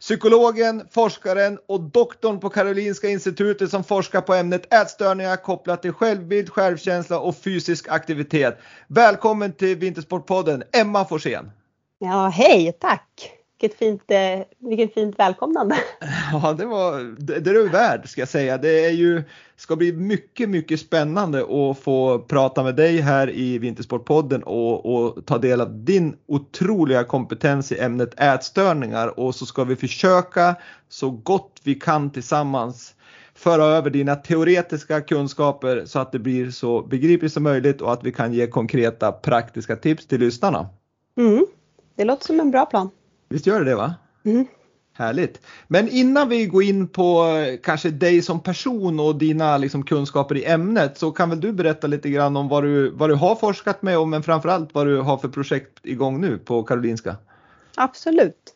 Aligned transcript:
psykologen, 0.00 0.82
forskaren 0.90 1.58
och 1.66 1.80
doktorn 1.80 2.40
på 2.40 2.48
Karolinska 2.48 3.08
institutet 3.08 3.70
som 3.70 3.84
forskar 3.84 4.20
på 4.20 4.34
ämnet 4.34 4.74
ätstörningar 4.74 5.36
kopplat 5.36 5.82
till 5.82 5.92
självbild, 5.92 6.50
självkänsla 6.50 7.18
och 7.20 7.36
fysisk 7.36 7.88
aktivitet. 7.88 8.58
Välkommen 8.86 9.52
till 9.52 9.76
Vintersportpodden, 9.76 10.62
Emma 10.72 11.04
Forsén. 11.04 11.50
Ja, 11.98 12.28
hej, 12.28 12.72
tack! 12.80 13.32
Vilket 13.60 13.78
fint, 13.78 14.02
eh, 14.08 14.40
vilket 14.58 14.94
fint 14.94 15.18
välkomnande. 15.18 15.76
Ja, 16.32 16.52
det 16.52 16.64
var 16.64 17.16
det, 17.18 17.40
det 17.40 17.50
är 17.50 17.54
du 17.54 17.68
värd 17.68 18.08
ska 18.08 18.20
jag 18.20 18.28
säga. 18.28 18.58
Det 18.58 18.84
är 18.84 18.90
ju, 18.90 19.22
ska 19.58 19.76
bli 19.76 19.92
mycket, 19.92 20.48
mycket 20.48 20.80
spännande 20.80 21.40
att 21.40 21.78
få 21.78 22.18
prata 22.18 22.62
med 22.62 22.76
dig 22.76 23.00
här 23.00 23.30
i 23.30 23.58
Vintersportpodden 23.58 24.42
och, 24.42 24.94
och 24.94 25.26
ta 25.26 25.38
del 25.38 25.60
av 25.60 25.84
din 25.84 26.16
otroliga 26.26 27.04
kompetens 27.04 27.72
i 27.72 27.78
ämnet 27.78 28.20
ätstörningar 28.20 29.20
och 29.20 29.34
så 29.34 29.46
ska 29.46 29.64
vi 29.64 29.76
försöka 29.76 30.56
så 30.88 31.10
gott 31.10 31.60
vi 31.64 31.74
kan 31.74 32.10
tillsammans 32.10 32.94
föra 33.34 33.64
över 33.64 33.90
dina 33.90 34.16
teoretiska 34.16 35.00
kunskaper 35.00 35.84
så 35.86 35.98
att 35.98 36.12
det 36.12 36.18
blir 36.18 36.50
så 36.50 36.82
begripligt 36.82 37.32
som 37.32 37.42
möjligt 37.42 37.80
och 37.80 37.92
att 37.92 38.04
vi 38.04 38.12
kan 38.12 38.32
ge 38.32 38.46
konkreta 38.46 39.12
praktiska 39.12 39.76
tips 39.76 40.06
till 40.06 40.20
lyssnarna. 40.20 40.68
Mm, 41.16 41.46
det 41.96 42.04
låter 42.04 42.26
som 42.26 42.40
en 42.40 42.50
bra 42.50 42.66
plan. 42.66 42.90
Visst 43.28 43.46
gör 43.46 43.58
det 43.58 43.70
det 43.70 43.76
va? 43.76 43.94
Mm. 44.24 44.46
Härligt. 44.98 45.40
Men 45.68 45.88
innan 45.88 46.28
vi 46.28 46.46
går 46.46 46.62
in 46.62 46.88
på 46.88 47.24
eh, 47.24 47.58
kanske 47.62 47.90
dig 47.90 48.22
som 48.22 48.42
person 48.42 49.00
och 49.00 49.16
dina 49.16 49.58
liksom, 49.58 49.84
kunskaper 49.84 50.36
i 50.36 50.44
ämnet 50.44 50.98
så 50.98 51.10
kan 51.10 51.30
väl 51.30 51.40
du 51.40 51.52
berätta 51.52 51.86
lite 51.86 52.10
grann 52.10 52.36
om 52.36 52.48
vad 52.48 52.62
du, 52.62 52.90
vad 52.90 53.10
du 53.10 53.14
har 53.14 53.34
forskat 53.34 53.82
med 53.82 53.98
och 53.98 54.08
men 54.08 54.22
framförallt 54.22 54.74
vad 54.74 54.86
du 54.86 55.00
har 55.00 55.18
för 55.18 55.28
projekt 55.28 55.78
igång 55.82 56.20
nu 56.20 56.38
på 56.38 56.62
Karolinska? 56.62 57.16
Absolut. 57.76 58.54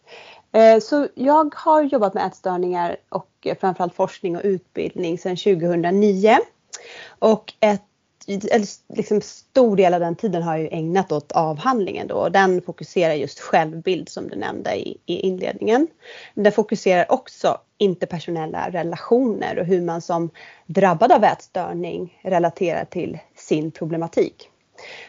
Eh, 0.52 0.80
så 0.80 1.08
jag 1.14 1.54
har 1.56 1.82
jobbat 1.82 2.14
med 2.14 2.26
ätstörningar 2.26 2.96
och 3.08 3.30
eh, 3.44 3.56
framförallt 3.60 3.94
forskning 3.94 4.36
och 4.36 4.42
utbildning 4.44 5.18
sedan 5.18 5.36
2009. 5.36 6.38
Och 7.18 7.52
ett 7.60 7.82
eller 8.28 8.96
liksom 8.96 9.20
stor 9.20 9.76
del 9.76 9.94
av 9.94 10.00
den 10.00 10.16
tiden 10.16 10.42
har 10.42 10.56
jag 10.56 10.62
ju 10.62 10.68
ägnat 10.78 11.12
åt 11.12 11.32
avhandlingen 11.32 12.06
då 12.06 12.14
och 12.14 12.32
den 12.32 12.62
fokuserar 12.62 13.14
just 13.14 13.40
självbild 13.40 14.08
som 14.08 14.28
du 14.28 14.36
nämnde 14.36 14.74
i, 14.74 14.98
i 15.06 15.20
inledningen. 15.20 15.86
Den 16.34 16.52
fokuserar 16.52 17.12
också 17.12 17.58
interpersonella 17.78 18.70
relationer 18.70 19.58
och 19.58 19.66
hur 19.66 19.80
man 19.80 20.00
som 20.00 20.30
drabbad 20.66 21.12
av 21.12 21.24
ätstörning 21.24 22.18
relaterar 22.22 22.84
till 22.84 23.18
sin 23.36 23.70
problematik. 23.70 24.48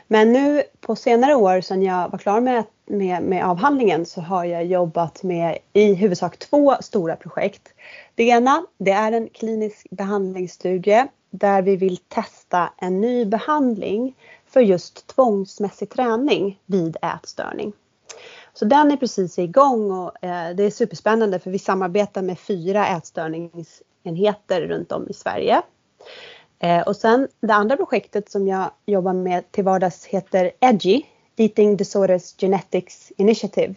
Men 0.07 0.33
nu 0.33 0.63
på 0.81 0.95
senare 0.95 1.35
år 1.35 1.61
sedan 1.61 1.83
jag 1.83 2.09
var 2.09 2.19
klar 2.19 2.41
med, 2.41 2.63
med, 2.85 3.23
med 3.23 3.45
avhandlingen 3.45 4.05
så 4.05 4.21
har 4.21 4.45
jag 4.45 4.65
jobbat 4.65 5.23
med 5.23 5.57
i 5.73 5.93
huvudsak 5.93 6.37
två 6.37 6.75
stora 6.79 7.15
projekt. 7.15 7.73
Det 8.15 8.23
ena 8.23 8.65
det 8.77 8.91
är 8.91 9.11
en 9.11 9.29
klinisk 9.29 9.87
behandlingsstudie 9.89 11.07
där 11.33 11.61
vi 11.61 11.75
vill 11.75 11.97
testa 11.97 12.73
en 12.77 13.01
ny 13.01 13.25
behandling 13.25 14.15
för 14.45 14.61
just 14.61 15.07
tvångsmässig 15.07 15.89
träning 15.89 16.59
vid 16.65 16.97
ätstörning. 17.01 17.73
Så 18.53 18.65
den 18.65 18.91
är 18.91 18.97
precis 18.97 19.39
igång 19.39 19.91
och 19.91 20.23
eh, 20.23 20.55
det 20.55 20.63
är 20.63 20.69
superspännande 20.69 21.39
för 21.39 21.51
vi 21.51 21.59
samarbetar 21.59 22.21
med 22.21 22.39
fyra 22.39 22.87
ätstörningsenheter 22.87 24.61
runt 24.61 24.91
om 24.91 25.09
i 25.09 25.13
Sverige. 25.13 25.61
Eh, 26.59 26.81
och 26.81 26.95
sen 26.95 27.27
det 27.39 27.53
andra 27.53 27.77
projektet 27.77 28.31
som 28.31 28.47
jag 28.47 28.71
jobbar 28.85 29.13
med 29.13 29.51
till 29.51 29.63
vardags 29.63 30.05
heter 30.05 30.51
EDGI, 30.59 31.05
Eating 31.35 31.77
Disorders 31.77 32.35
Genetics 32.37 33.11
Initiative. 33.17 33.75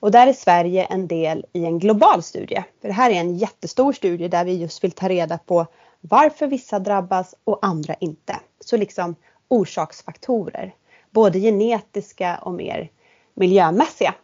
Och 0.00 0.10
där 0.10 0.26
är 0.26 0.32
Sverige 0.32 0.84
en 0.84 1.06
del 1.06 1.46
i 1.52 1.64
en 1.64 1.78
global 1.78 2.22
studie. 2.22 2.64
För 2.80 2.88
det 2.88 2.94
här 2.94 3.10
är 3.10 3.14
en 3.14 3.36
jättestor 3.36 3.92
studie 3.92 4.28
där 4.28 4.44
vi 4.44 4.56
just 4.56 4.84
vill 4.84 4.92
ta 4.92 5.08
reda 5.08 5.38
på 5.38 5.66
varför 6.00 6.46
vissa 6.46 6.78
drabbas 6.78 7.34
och 7.44 7.58
andra 7.62 7.94
inte. 7.94 8.40
Så 8.60 8.76
liksom 8.76 9.14
orsaksfaktorer, 9.48 10.74
både 11.10 11.38
genetiska 11.38 12.38
och 12.42 12.54
mer 12.54 12.90
miljömässiga. 13.34 14.14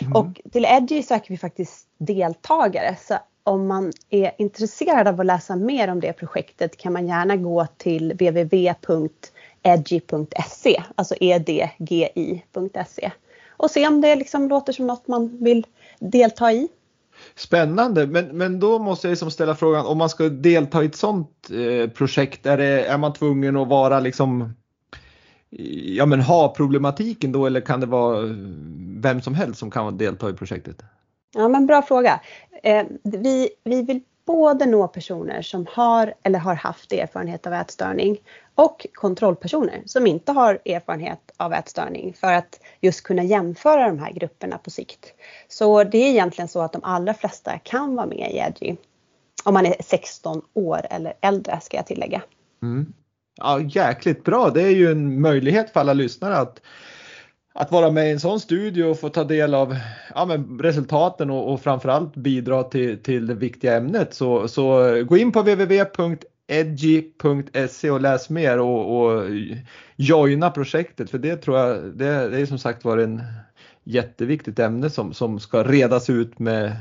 Mm. 0.00 0.12
Och 0.12 0.40
till 0.52 0.64
Edgy 0.64 1.02
söker 1.02 1.28
vi 1.28 1.38
faktiskt 1.38 1.88
deltagare. 1.98 2.96
Så 3.00 3.14
om 3.42 3.66
man 3.66 3.92
är 4.10 4.32
intresserad 4.38 5.08
av 5.08 5.20
att 5.20 5.26
läsa 5.26 5.56
mer 5.56 5.88
om 5.88 6.00
det 6.00 6.12
projektet 6.12 6.76
kan 6.76 6.92
man 6.92 7.06
gärna 7.06 7.36
gå 7.36 7.66
till 7.76 8.12
www.edgy.se, 8.12 9.12
alltså 10.94 11.14
edgi.se 11.20 13.10
och 13.48 13.70
se 13.70 13.86
om 13.86 14.00
det 14.00 14.16
liksom 14.16 14.48
låter 14.48 14.72
som 14.72 14.86
något 14.86 15.08
man 15.08 15.44
vill 15.44 15.66
delta 15.98 16.52
i. 16.52 16.68
Spännande, 17.34 18.06
men, 18.06 18.26
men 18.26 18.60
då 18.60 18.78
måste 18.78 19.06
jag 19.06 19.10
liksom 19.10 19.30
ställa 19.30 19.54
frågan 19.54 19.86
om 19.86 19.98
man 19.98 20.08
ska 20.08 20.28
delta 20.28 20.82
i 20.82 20.86
ett 20.86 20.96
sånt 20.96 21.50
eh, 21.50 21.90
projekt, 21.90 22.46
är, 22.46 22.56
det, 22.56 22.84
är 22.84 22.98
man 22.98 23.12
tvungen 23.12 23.56
att 23.56 23.68
vara 23.68 24.00
liksom 24.00 24.54
ja 25.96 26.06
men 26.06 26.20
ha 26.20 26.54
problematiken 26.54 27.32
då 27.32 27.46
eller 27.46 27.60
kan 27.60 27.80
det 27.80 27.86
vara 27.86 28.26
eh, 28.26 28.34
vem 28.98 29.22
som 29.22 29.34
helst 29.34 29.58
som 29.58 29.70
kan 29.70 29.98
delta 29.98 30.30
i 30.30 30.32
projektet? 30.32 30.82
Ja 31.34 31.48
men 31.48 31.66
bra 31.66 31.82
fråga. 31.82 32.20
Eh, 32.62 32.86
vi, 33.02 33.48
vi 33.64 33.82
vill 33.82 34.00
både 34.26 34.66
nå 34.66 34.88
personer 34.88 35.42
som 35.42 35.66
har 35.70 36.14
eller 36.22 36.38
har 36.38 36.54
haft 36.54 36.92
erfarenhet 36.92 37.46
av 37.46 37.52
ätstörning 37.52 38.18
och 38.54 38.86
kontrollpersoner 38.94 39.82
som 39.86 40.06
inte 40.06 40.32
har 40.32 40.58
erfarenhet 40.64 41.32
av 41.36 41.52
ätstörning 41.52 42.14
för 42.20 42.32
att 42.32 42.60
just 42.80 43.02
kunna 43.02 43.22
jämföra 43.22 43.88
de 43.88 43.98
här 43.98 44.12
grupperna 44.12 44.58
på 44.58 44.70
sikt. 44.70 45.06
Så 45.48 45.84
det 45.84 45.98
är 45.98 46.10
egentligen 46.10 46.48
så 46.48 46.60
att 46.60 46.72
de 46.72 46.84
allra 46.84 47.14
flesta 47.14 47.58
kan 47.58 47.96
vara 47.96 48.06
med 48.06 48.30
i 48.32 48.38
EDGI. 48.38 48.76
Om 49.44 49.54
man 49.54 49.66
är 49.66 49.76
16 49.80 50.42
år 50.54 50.80
eller 50.90 51.14
äldre 51.20 51.60
ska 51.62 51.76
jag 51.76 51.86
tillägga. 51.86 52.22
Mm. 52.62 52.92
Ja, 53.36 53.60
jäkligt 53.60 54.24
bra. 54.24 54.50
Det 54.50 54.62
är 54.62 54.70
ju 54.70 54.90
en 54.90 55.20
möjlighet 55.20 55.70
för 55.70 55.80
alla 55.80 55.92
lyssnare 55.92 56.36
att 56.36 56.60
att 57.58 57.72
vara 57.72 57.90
med 57.90 58.08
i 58.08 58.12
en 58.12 58.20
sån 58.20 58.40
studie 58.40 58.82
och 58.82 59.00
få 59.00 59.08
ta 59.08 59.24
del 59.24 59.54
av 59.54 59.76
ja, 60.14 60.28
resultaten 60.60 61.30
och, 61.30 61.52
och 61.52 61.60
framförallt 61.60 62.16
bidra 62.16 62.62
till, 62.62 63.02
till 63.02 63.26
det 63.26 63.34
viktiga 63.34 63.76
ämnet 63.76 64.14
så, 64.14 64.48
så 64.48 64.94
gå 65.04 65.16
in 65.16 65.32
på 65.32 65.40
www.edgy.se 65.40 66.20
och 67.90 68.00
läs 68.00 68.30
mer 68.30 68.58
och, 68.58 69.00
och 69.00 69.24
joina 69.96 70.50
projektet 70.50 71.10
för 71.10 71.18
det 71.18 71.36
tror 71.36 71.58
jag 71.58 71.84
det, 71.84 72.28
det 72.28 72.40
är 72.40 72.46
som 72.46 72.58
sagt 72.58 72.84
var 72.84 72.98
en 72.98 73.22
jätteviktigt 73.84 74.58
ämne 74.58 74.90
som, 74.90 75.14
som 75.14 75.40
ska 75.40 75.64
redas 75.64 76.10
ut 76.10 76.38
med 76.38 76.76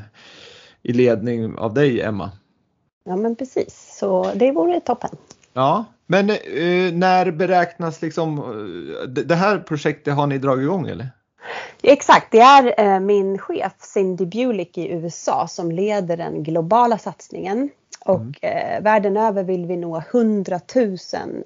i 0.84 0.94
ledning 0.94 1.58
av 1.58 1.74
dig 1.74 2.02
Emma. 2.02 2.32
Ja 3.06 3.16
men 3.16 3.36
precis 3.36 3.96
så 4.00 4.32
det 4.36 4.52
vore 4.52 4.80
toppen. 4.80 5.10
Ja, 5.54 5.86
Men 6.08 6.30
eh, 6.30 6.94
när 6.94 7.32
beräknas 7.32 8.02
liksom, 8.02 8.38
eh, 8.40 9.08
det 9.08 9.36
här 9.36 9.60
projektet 9.60 10.14
har 10.14 10.28
ni 10.28 10.38
dragit 10.38 10.64
igång 10.64 10.88
eller? 10.88 11.10
Exakt, 11.84 12.32
det 12.32 12.40
är 12.40 12.94
eh, 12.94 13.00
min 13.00 13.38
chef 13.38 13.74
Cindy 13.80 14.26
Bulick 14.26 14.78
i 14.78 14.92
USA 14.92 15.48
som 15.48 15.72
leder 15.72 16.18
den 16.18 16.44
globala 16.44 16.98
satsningen. 16.98 17.70
Och 18.06 18.22
mm. 18.22 18.36
eh, 18.42 18.84
världen 18.84 19.18
över 19.18 19.44
vill 19.44 19.66
vi 19.66 19.78
nå 19.78 20.04
100 20.12 20.60
000 20.76 20.98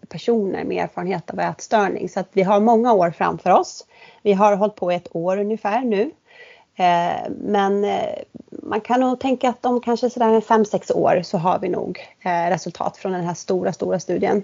personer 0.09 0.63
med 0.63 0.83
erfarenhet 0.83 1.29
av 1.29 1.39
ätstörning. 1.39 2.09
Så 2.09 2.19
att 2.19 2.29
vi 2.33 2.43
har 2.43 2.59
många 2.59 2.93
år 2.93 3.11
framför 3.11 3.49
oss. 3.49 3.85
Vi 4.23 4.33
har 4.33 4.55
hållit 4.55 4.75
på 4.75 4.91
ett 4.91 5.07
år 5.15 5.37
ungefär 5.37 5.81
nu. 5.81 6.11
Eh, 6.79 7.31
men 7.39 7.83
eh, 7.83 8.23
man 8.49 8.81
kan 8.81 8.99
nog 8.99 9.19
tänka 9.19 9.49
att 9.49 9.65
om 9.65 9.81
kanske 9.81 10.09
sådär 10.09 10.41
5-6 10.41 10.93
år 10.93 11.21
så 11.23 11.37
har 11.37 11.59
vi 11.59 11.69
nog 11.69 11.99
eh, 12.21 12.49
resultat 12.49 12.97
från 12.97 13.11
den 13.11 13.23
här 13.23 13.33
stora, 13.33 13.73
stora 13.73 13.99
studien. 13.99 14.43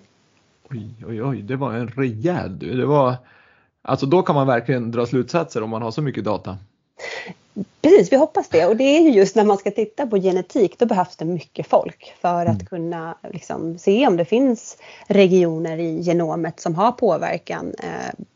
Oj, 0.70 0.90
oj, 1.08 1.24
oj, 1.24 1.42
det 1.42 1.56
var 1.56 1.74
en 1.74 1.88
rejäl 1.88 2.60
du. 2.60 2.78
Det 2.78 2.86
var, 2.86 3.16
alltså 3.82 4.06
då 4.06 4.22
kan 4.22 4.36
man 4.36 4.48
verkligen 4.48 4.92
dra 4.92 5.06
slutsatser 5.06 5.64
om 5.64 5.70
man 5.70 5.82
har 5.82 5.92
så 5.92 6.02
mycket 6.02 6.24
data. 6.24 6.58
Precis, 7.82 8.12
vi 8.12 8.18
hoppas 8.18 8.50
det. 8.50 8.66
Och 8.66 8.76
det 8.76 8.84
är 8.84 9.02
ju 9.02 9.10
just 9.10 9.36
när 9.36 9.46
man 9.46 9.58
ska 9.58 9.72
titta 9.72 10.08
på 10.08 10.18
genetik, 10.18 10.80
då 10.80 10.86
behövs 10.86 11.16
det 11.16 11.26
mycket 11.26 11.68
folk 11.68 12.16
för 12.22 12.46
att 12.46 12.48
mm. 12.48 12.66
kunna 12.66 13.18
liksom, 13.34 13.78
se 13.78 14.08
om 14.08 14.18
det 14.18 14.26
finns 14.26 14.78
regioner 15.08 15.78
i 15.78 16.02
genomet 16.02 16.60
som 16.60 16.76
har 16.76 16.92
påverkan 16.92 17.74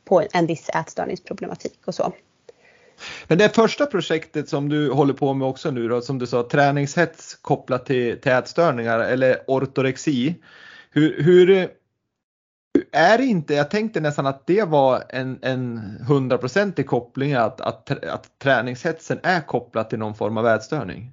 på 0.06 0.24
en 0.34 0.46
viss 0.46 0.70
ätstörningsproblematik 0.70 1.80
och 1.86 1.96
så. 1.96 2.14
Men 3.28 3.38
det 3.38 3.56
första 3.56 3.86
projektet 3.86 4.50
som 4.50 4.70
du 4.70 4.92
håller 4.92 5.14
på 5.14 5.34
med 5.34 5.48
också 5.48 5.72
nu 5.72 5.88
då, 5.88 6.02
som 6.02 6.20
du 6.20 6.28
sa, 6.28 6.44
träningshets 6.44 7.36
kopplat 7.42 7.86
till, 7.86 8.22
till 8.22 8.32
ätstörningar 8.32 9.00
eller 9.00 9.38
ortorexi. 9.48 10.36
Hur, 10.92 11.24
hur 11.24 11.70
är 12.92 13.18
det 13.18 13.26
inte, 13.26 13.54
jag 13.54 13.72
tänkte 13.72 14.00
nästan 14.00 14.28
att 14.28 14.48
det 14.48 14.64
var 14.64 15.04
en, 15.10 15.40
en 15.42 15.78
hundraprocentig 16.08 16.88
koppling 16.88 17.34
att, 17.34 17.62
att, 17.62 18.04
att 18.04 18.40
träningshetsen 18.40 19.20
är 19.24 19.42
kopplat 19.42 19.90
till 19.90 20.00
någon 20.00 20.16
form 20.16 20.38
av 20.38 20.48
ätstörning? 20.48 21.12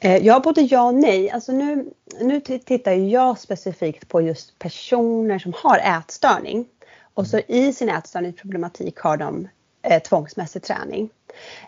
Eh, 0.00 0.16
ja, 0.16 0.40
både 0.40 0.60
ja 0.60 0.82
och 0.82 0.94
nej. 0.94 1.30
Alltså 1.30 1.52
nu, 1.52 1.90
nu 2.20 2.40
tittar 2.40 2.92
jag 2.92 3.38
specifikt 3.38 4.08
på 4.08 4.20
just 4.20 4.58
personer 4.58 5.38
som 5.38 5.52
har 5.56 5.78
ätstörning. 5.78 6.66
Och 7.14 7.26
så 7.26 7.38
i 7.38 7.72
sin 7.72 7.88
ätstörningsproblematik 7.88 8.98
har 8.98 9.16
de 9.16 9.48
eh, 9.82 10.02
tvångsmässig 10.02 10.62
träning. 10.62 11.10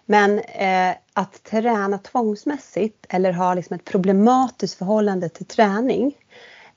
Men 0.06 0.38
eh, 0.38 0.96
att 1.12 1.43
träna 1.43 1.99
tvångsmässigt 1.99 3.06
eller 3.08 3.32
ha 3.32 3.55
liksom 3.55 3.76
ett 3.76 3.84
problematiskt 3.84 4.78
förhållande 4.78 5.28
till 5.28 5.46
träning. 5.46 6.14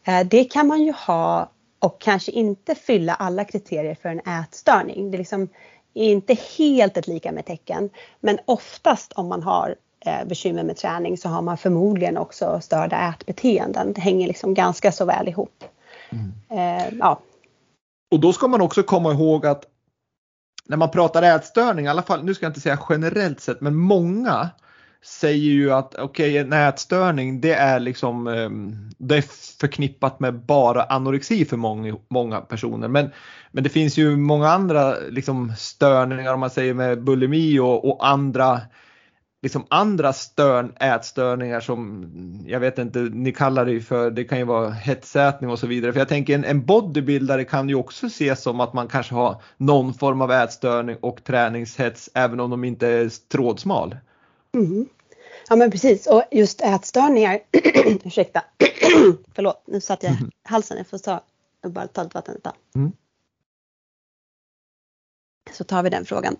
Eh, 0.04 0.28
det 0.28 0.44
kan 0.44 0.68
man 0.68 0.84
ju 0.84 0.92
ha 0.92 1.50
och 1.80 2.01
kanske 2.01 2.31
inte 2.31 2.75
fylla 2.75 3.13
alla 3.13 3.44
kriterier 3.44 3.95
för 4.01 4.10
en 4.10 4.19
ätstörning. 4.19 5.12
Det 5.12 5.16
är 5.16 5.19
liksom 5.19 5.50
inte 5.94 6.38
helt 6.57 6.98
ett 6.98 7.07
lika 7.07 7.31
med 7.31 7.45
tecken. 7.45 7.90
Men 8.19 8.40
oftast 8.45 9.13
om 9.13 9.28
man 9.28 9.44
har 9.44 9.75
eh, 10.06 10.28
bekymmer 10.28 10.63
med 10.63 10.78
träning 10.78 11.18
så 11.18 11.30
har 11.30 11.42
man 11.42 11.57
förmodligen 11.57 12.18
också 12.18 12.60
störda 12.62 13.10
ätbeteenden. 13.10 13.94
Det 13.94 14.01
hänger 14.01 14.28
liksom 14.28 14.54
ganska 14.54 14.92
så 14.92 15.06
väl 15.06 15.28
ihop. 15.28 15.63
Mm. 16.10 16.33
Eh, 16.50 16.94
ja. 17.00 17.19
Och 18.12 18.19
då 18.19 18.33
ska 18.33 18.48
man 18.48 18.62
också 18.62 18.83
komma 18.83 19.13
ihåg 19.13 19.45
att 19.45 19.66
när 20.68 20.78
man 20.78 20.92
pratar 20.92 21.24
ätstörning, 21.24 21.86
i 21.86 21.90
alla 21.90 22.02
fall, 22.02 22.24
nu 22.24 22.34
ska 22.34 22.46
jag 22.46 22.50
inte 22.50 22.60
säga 22.60 22.80
generellt 22.90 23.40
sett, 23.40 23.62
men 23.62 23.75
många 23.75 24.50
säger 25.04 25.52
ju 25.52 25.72
att 25.72 25.96
okej, 25.96 26.31
okay, 26.31 26.38
en 26.38 26.54
ätstörning 26.54 27.42
det 27.42 27.54
är 27.54 27.80
liksom 27.80 28.28
ehm, 28.28 28.90
det 28.98 29.18
är 29.18 29.24
förknippat 29.60 30.19
med 30.19 30.34
bara 30.34 30.84
anorexi 30.84 31.46
för 31.46 31.58
många, 31.58 31.96
många 32.08 32.42
personer. 32.42 32.88
Men, 32.88 33.10
men 33.52 33.64
det 33.64 33.69
finns 33.69 33.98
ju 33.98 34.18
många 34.18 34.50
andra 34.50 34.96
liksom 35.10 35.54
störningar 35.58 36.34
om 36.34 36.40
man 36.40 36.50
säger 36.50 36.74
med 36.74 37.04
bulimi 37.04 37.60
och, 37.60 37.90
och 37.90 38.08
andra 38.08 38.62
liksom 39.42 39.66
andra 39.69 40.13
störn, 40.13 40.74
ätstörningar 40.80 41.60
som 41.60 42.10
jag 42.48 42.60
vet 42.60 42.78
inte, 42.78 43.00
ni 43.00 43.31
kallar 43.31 43.66
det 43.66 43.81
för, 43.81 44.12
det 44.12 44.24
kan 44.24 44.38
ju 44.38 44.44
vara 44.44 44.69
hetsätning 44.69 45.50
och 45.50 45.60
så 45.60 45.68
vidare. 45.68 45.94
För 45.94 46.00
jag 46.00 46.10
tänker 46.10 46.36
en, 46.36 46.45
en 46.45 46.66
bodybuildare 46.66 47.44
kan 47.44 47.69
ju 47.69 47.75
också 47.75 48.07
ses 48.07 48.42
som 48.42 48.60
att 48.60 48.74
man 48.74 48.88
kanske 48.88 49.16
har 49.16 49.42
någon 49.57 49.94
form 49.94 50.22
av 50.22 50.31
ätstörning 50.31 50.98
och 51.01 51.24
träningshets 51.24 52.10
även 52.13 52.39
om 52.39 52.50
de 52.50 52.63
inte 52.63 52.88
är 52.88 53.10
trådsmal. 53.28 53.98
Mm. 54.56 54.88
Ja 55.50 55.56
men 55.56 55.72
precis 55.72 56.07
och 56.07 56.24
just 56.31 56.62
ätstörningar, 56.62 57.40
ursäkta, 58.04 58.44
förlåt 59.33 59.63
nu 59.68 59.81
satt 59.81 60.04
jag 60.04 60.12
mm. 60.12 60.31
halsen, 60.44 60.78
jag 60.78 60.88
får 60.88 60.98
ta, 60.98 61.22
jag 61.62 61.72
bara 61.72 61.88
ta 61.88 62.04
lite 62.04 62.18
vatten 62.18 62.36
ett 62.36 62.44
tag. 62.44 62.54
Mm. 62.75 62.92
Så 65.51 65.63
tar 65.63 65.83
vi 65.83 65.90
den 65.90 66.06
frågan. 66.06 66.36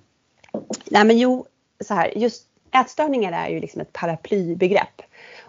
Nej 0.86 1.06
men 1.06 1.18
jo, 1.18 1.46
så 1.86 1.94
här, 1.94 2.18
just 2.18 2.48
ätstörningar 2.72 3.32
är 3.32 3.50
ju 3.50 3.60
liksom 3.60 3.82
ett 3.82 3.94
paraplybegrepp 3.94 5.02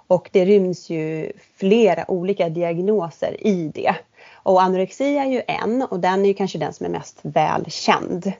och 0.09 0.29
det 0.33 0.45
ryms 0.45 0.91
ju 0.91 1.33
flera 1.57 2.11
olika 2.11 2.49
diagnoser 2.49 3.47
i 3.47 3.71
det. 3.75 3.95
Och 4.33 4.63
anorexi 4.63 5.17
är 5.17 5.27
ju 5.27 5.43
en 5.47 5.83
och 5.83 6.01
den 6.01 6.25
är 6.25 6.29
ju 6.29 6.35
kanske 6.35 6.59
den 6.59 6.73
som 6.73 6.87
är 6.87 6.91
mest 6.91 7.19
välkänd. 7.23 8.33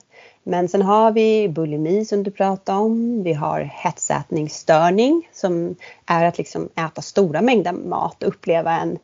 Men 0.43 0.67
sen 0.67 0.81
har 0.81 1.11
vi 1.11 1.49
bulimi 1.49 2.05
som 2.05 2.23
du 2.23 2.31
pratade 2.31 2.79
om. 2.79 3.23
Vi 3.23 3.33
har 3.33 3.61
hetsätningsstörning 3.61 5.29
som 5.33 5.75
är 6.05 6.25
att 6.25 6.37
liksom 6.37 6.69
äta 6.75 7.01
stora 7.01 7.41
mängder 7.41 7.71
mat 7.71 8.23
och 8.23 8.29
uppleva 8.29 8.79
en 8.79 8.97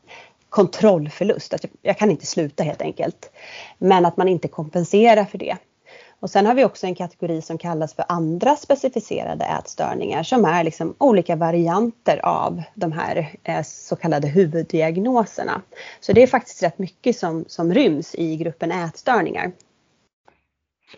kontrollförlust. 0.50 1.54
Att 1.54 1.66
jag 1.81 1.98
kan 1.98 2.12
inte 2.12 2.25
sluta 2.25 2.63
helt 2.63 2.81
enkelt. 2.81 3.31
Men 3.77 4.06
att 4.06 4.18
man 4.18 4.27
inte 4.27 4.48
kompenserar 4.48 5.25
för 5.25 5.38
det. 5.38 5.57
Och 6.19 6.29
sen 6.29 6.45
har 6.45 6.53
vi 6.53 6.65
också 6.65 6.88
en 6.88 6.95
kategori 6.95 7.41
som 7.41 7.57
kallas 7.57 7.94
för 7.94 8.06
andra 8.09 8.56
specificerade 8.56 9.45
ätstörningar 9.45 10.23
som 10.23 10.45
är 10.45 10.63
liksom 10.63 10.95
olika 10.97 11.35
varianter 11.35 12.25
av 12.25 12.63
de 12.75 12.91
här 12.91 13.38
eh, 13.44 13.63
så 13.63 13.95
kallade 13.95 14.27
huvuddiagnoserna. 14.27 15.62
Så 16.00 16.13
det 16.13 16.23
är 16.23 16.27
faktiskt 16.27 16.63
rätt 16.63 16.79
mycket 16.79 17.17
som, 17.17 17.45
som 17.47 17.73
ryms 17.73 18.15
i 18.15 18.38
gruppen 18.38 18.71
ätstörningar. 18.71 19.51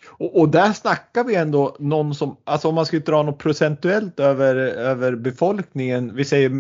Och, 0.07 0.39
och, 0.39 0.49
där 0.49 0.73
snackar 0.73 1.23
vi 1.23 1.35
ändå 1.35 1.75
någon 1.79 2.15
som, 2.15 2.37
alltså 2.43 2.67
om 2.67 2.75
man 2.75 2.85
skulle 2.85 3.01
dra 3.01 3.23
något 3.23 3.37
procentuellt 3.37 4.19
över, 4.19 4.55
över 4.55 5.15
befolkningen, 5.15 6.15
vi 6.15 6.25
säger 6.25 6.51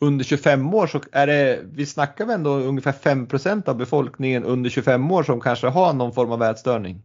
under 0.00 0.24
25 0.24 0.74
år 0.74 0.86
så 0.86 1.00
är 1.12 1.26
det, 1.26 1.60
vi 1.72 1.86
snackar 1.86 2.26
vi 2.26 2.32
ändå 2.32 2.50
ungefär 2.50 2.92
5% 2.92 3.68
av 3.68 3.76
befolkningen 3.76 4.44
under 4.44 4.70
25 4.70 5.10
år 5.10 5.22
som 5.22 5.40
kanske 5.40 5.66
har 5.66 5.92
någon 5.92 6.12
form 6.12 6.32
av 6.32 6.42
ätstörning. 6.42 7.02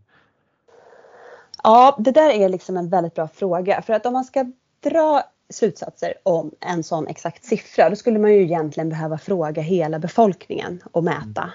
Ja, 1.65 1.95
det 1.99 2.11
där 2.11 2.29
är 2.29 2.49
liksom 2.49 2.77
en 2.77 2.89
väldigt 2.89 3.13
bra 3.13 3.27
fråga 3.27 3.81
för 3.81 3.93
att 3.93 4.05
om 4.05 4.13
man 4.13 4.23
ska 4.25 4.45
dra 4.83 5.23
slutsatser 5.49 6.13
om 6.23 6.51
en 6.59 6.83
sån 6.83 7.07
exakt 7.07 7.45
siffra 7.45 7.89
då 7.89 7.95
skulle 7.95 8.19
man 8.19 8.33
ju 8.33 8.41
egentligen 8.41 8.89
behöva 8.89 9.17
fråga 9.17 9.61
hela 9.61 9.99
befolkningen 9.99 10.83
och 10.91 11.03
mäta. 11.03 11.41
Mm. 11.41 11.53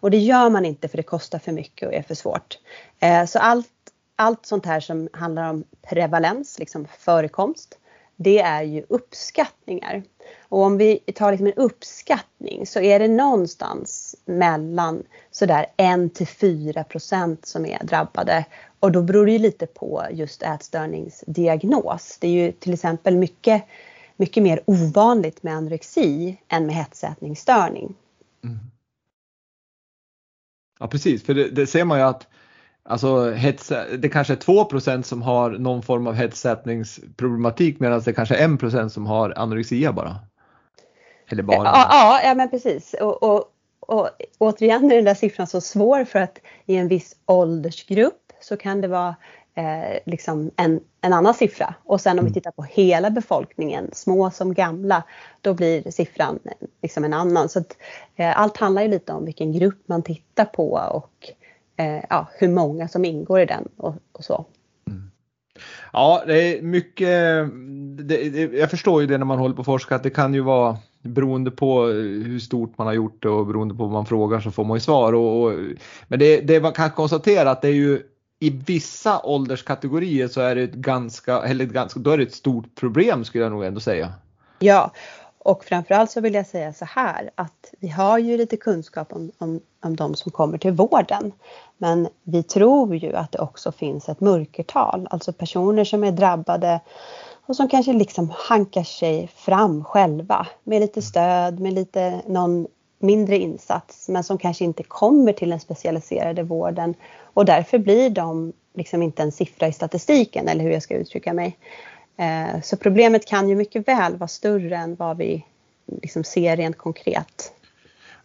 Och 0.00 0.10
det 0.10 0.18
gör 0.18 0.50
man 0.50 0.64
inte 0.64 0.88
för 0.88 0.96
det 0.96 1.02
kostar 1.02 1.38
för 1.38 1.52
mycket 1.52 1.88
och 1.88 1.94
är 1.94 2.02
för 2.02 2.14
svårt. 2.14 2.58
Eh, 3.00 3.24
så 3.24 3.38
allt, 3.38 3.68
allt 4.16 4.46
sånt 4.46 4.66
här 4.66 4.80
som 4.80 5.08
handlar 5.12 5.50
om 5.50 5.64
prevalens, 5.82 6.58
liksom 6.58 6.86
förekomst, 6.98 7.78
det 8.16 8.40
är 8.40 8.62
ju 8.62 8.84
uppskattningar. 8.88 10.02
Och 10.48 10.62
om 10.62 10.78
vi 10.78 10.98
tar 10.98 11.30
liksom 11.30 11.46
en 11.46 11.52
uppskattning 11.52 12.66
så 12.66 12.80
är 12.80 12.98
det 12.98 13.08
någonstans 13.08 14.16
mellan 14.24 15.02
sådär 15.30 15.66
1 15.76 16.14
till 16.14 16.26
4 16.26 16.84
procent 16.84 17.46
som 17.46 17.66
är 17.66 17.84
drabbade. 17.84 18.44
Och 18.80 18.92
då 18.92 19.02
beror 19.02 19.26
det 19.26 19.32
ju 19.32 19.38
lite 19.38 19.66
på 19.66 20.06
just 20.10 20.42
ätstörningsdiagnos. 20.42 22.18
Det 22.20 22.26
är 22.26 22.32
ju 22.32 22.52
till 22.52 22.72
exempel 22.72 23.16
mycket, 23.16 23.64
mycket 24.16 24.42
mer 24.42 24.62
ovanligt 24.66 25.42
med 25.42 25.56
anorexi 25.56 26.36
än 26.48 26.66
med 26.66 26.74
hetsätningsstörning. 26.74 27.94
Mm. 28.44 28.58
Ja 30.78 30.88
precis, 30.88 31.24
för 31.24 31.34
det, 31.34 31.50
det, 31.50 31.66
ser 31.66 31.84
man 31.84 31.98
ju 31.98 32.04
att 32.04 32.26
alltså, 32.84 33.30
hets, 33.30 33.72
det 33.98 34.08
kanske 34.08 34.32
är 34.32 34.36
2 34.36 35.02
som 35.02 35.22
har 35.22 35.50
någon 35.50 35.82
form 35.82 36.06
av 36.06 36.14
hetsätningsproblematik 36.14 37.80
medan 37.80 38.00
det 38.00 38.12
kanske 38.12 38.36
är 38.36 38.84
1 38.84 38.92
som 38.92 39.06
har 39.06 39.34
anorexia 39.36 39.92
bara. 39.92 40.16
Eller 41.28 41.42
bara. 41.42 41.64
Ja, 41.64 41.86
ja, 41.90 42.20
ja 42.24 42.34
men 42.34 42.50
precis. 42.50 42.94
Och, 43.00 43.22
och, 43.22 43.44
och 43.80 44.08
återigen 44.38 44.92
är 44.92 44.96
den 44.96 45.04
där 45.04 45.14
siffran 45.14 45.46
så 45.46 45.60
svår 45.60 46.04
för 46.04 46.18
att 46.18 46.38
i 46.66 46.76
en 46.76 46.88
viss 46.88 47.16
åldersgrupp 47.26 48.32
så 48.40 48.56
kan 48.56 48.80
det 48.80 48.88
vara 48.88 49.16
eh, 49.54 49.98
liksom 50.06 50.50
en, 50.56 50.80
en 51.00 51.12
annan 51.12 51.34
siffra. 51.34 51.74
Och 51.84 52.00
sen 52.00 52.18
om 52.18 52.24
vi 52.24 52.28
mm. 52.28 52.34
tittar 52.34 52.50
på 52.50 52.62
hela 52.62 53.10
befolkningen, 53.10 53.90
små 53.92 54.30
som 54.30 54.54
gamla, 54.54 55.02
då 55.40 55.54
blir 55.54 55.90
siffran 55.90 56.38
liksom 56.82 57.04
en 57.04 57.12
annan. 57.12 57.48
Så 57.48 57.58
att, 57.58 57.76
eh, 58.16 58.40
allt 58.40 58.56
handlar 58.56 58.82
ju 58.82 58.88
lite 58.88 59.12
om 59.12 59.24
vilken 59.24 59.52
grupp 59.52 59.82
man 59.86 60.02
tittar 60.02 60.44
på 60.44 60.72
och 60.72 61.32
eh, 61.76 62.04
ja, 62.10 62.28
hur 62.38 62.48
många 62.48 62.88
som 62.88 63.04
ingår 63.04 63.40
i 63.40 63.46
den 63.46 63.68
och, 63.76 63.94
och 64.12 64.24
så. 64.24 64.46
Mm. 64.86 65.10
Ja, 65.92 66.22
det 66.26 66.58
är 66.58 66.62
mycket. 66.62 67.08
Det, 68.08 68.30
det, 68.30 68.58
jag 68.58 68.70
förstår 68.70 69.00
ju 69.00 69.06
det 69.06 69.18
när 69.18 69.24
man 69.24 69.38
håller 69.38 69.54
på 69.54 69.60
att 69.60 69.66
forska 69.66 69.94
att 69.94 70.02
det 70.02 70.10
kan 70.10 70.34
ju 70.34 70.40
vara 70.40 70.78
beroende 71.02 71.50
på 71.50 71.84
hur 71.86 72.38
stort 72.38 72.78
man 72.78 72.86
har 72.86 72.94
gjort 72.94 73.22
det 73.22 73.28
och 73.28 73.46
beroende 73.46 73.74
på 73.74 73.82
vad 73.82 73.92
man 73.92 74.06
frågar 74.06 74.40
så 74.40 74.50
får 74.50 74.64
man 74.64 74.76
ju 74.76 74.80
svar. 74.80 75.12
Och, 75.12 75.42
och 75.42 75.52
men 76.08 76.18
det, 76.18 76.40
det 76.40 76.60
man 76.60 76.72
kan 76.72 76.90
konstatera 76.90 77.50
att 77.50 77.62
det 77.62 77.68
är 77.68 77.72
ju 77.72 78.02
i 78.38 78.50
vissa 78.50 79.20
ålderskategorier 79.22 80.28
så 80.28 80.40
är 80.40 80.54
det 80.54 80.62
ett 80.62 80.74
ganska, 80.74 81.38
eller 81.42 81.64
ett 81.64 81.72
ganska, 81.72 82.00
då 82.00 82.10
är 82.10 82.18
det 82.18 82.22
ett 82.22 82.34
stort 82.34 82.74
problem 82.74 83.24
skulle 83.24 83.44
jag 83.44 83.52
nog 83.52 83.64
ändå 83.64 83.80
säga. 83.80 84.12
Ja, 84.58 84.92
och 85.44 85.64
framförallt 85.64 86.10
så 86.10 86.20
vill 86.20 86.34
jag 86.34 86.46
säga 86.46 86.72
så 86.72 86.84
här 86.84 87.30
att 87.34 87.74
vi 87.80 87.88
har 87.88 88.18
ju 88.18 88.36
lite 88.36 88.56
kunskap 88.56 89.12
om, 89.12 89.30
om, 89.38 89.60
om 89.80 89.96
de 89.96 90.14
som 90.14 90.32
kommer 90.32 90.58
till 90.58 90.72
vården. 90.72 91.32
Men 91.78 92.08
vi 92.22 92.42
tror 92.42 92.96
ju 92.96 93.16
att 93.16 93.32
det 93.32 93.38
också 93.38 93.72
finns 93.72 94.08
ett 94.08 94.20
mörkertal, 94.20 95.06
alltså 95.10 95.32
personer 95.32 95.84
som 95.84 96.04
är 96.04 96.12
drabbade 96.12 96.80
och 97.46 97.56
som 97.56 97.68
kanske 97.68 97.92
liksom 97.92 98.32
hankar 98.34 98.84
sig 98.84 99.28
fram 99.34 99.84
själva 99.84 100.46
med 100.64 100.80
lite 100.80 101.02
stöd, 101.02 101.60
med 101.60 101.72
lite 101.72 102.22
någon 102.26 102.66
mindre 102.98 103.38
insats 103.38 104.08
men 104.08 104.24
som 104.24 104.38
kanske 104.38 104.64
inte 104.64 104.82
kommer 104.82 105.32
till 105.32 105.50
den 105.50 105.60
specialiserade 105.60 106.42
vården 106.42 106.94
och 107.34 107.44
därför 107.44 107.78
blir 107.78 108.10
de 108.10 108.52
liksom 108.74 109.02
inte 109.02 109.22
en 109.22 109.32
siffra 109.32 109.68
i 109.68 109.72
statistiken 109.72 110.48
eller 110.48 110.64
hur 110.64 110.70
jag 110.70 110.82
ska 110.82 110.94
uttrycka 110.94 111.32
mig. 111.32 111.58
Eh, 112.16 112.60
så 112.62 112.76
problemet 112.76 113.26
kan 113.26 113.48
ju 113.48 113.54
mycket 113.54 113.88
väl 113.88 114.16
vara 114.16 114.28
större 114.28 114.76
än 114.76 114.94
vad 114.94 115.16
vi 115.16 115.46
liksom 116.02 116.24
ser 116.24 116.56
rent 116.56 116.78
konkret. 116.78 117.52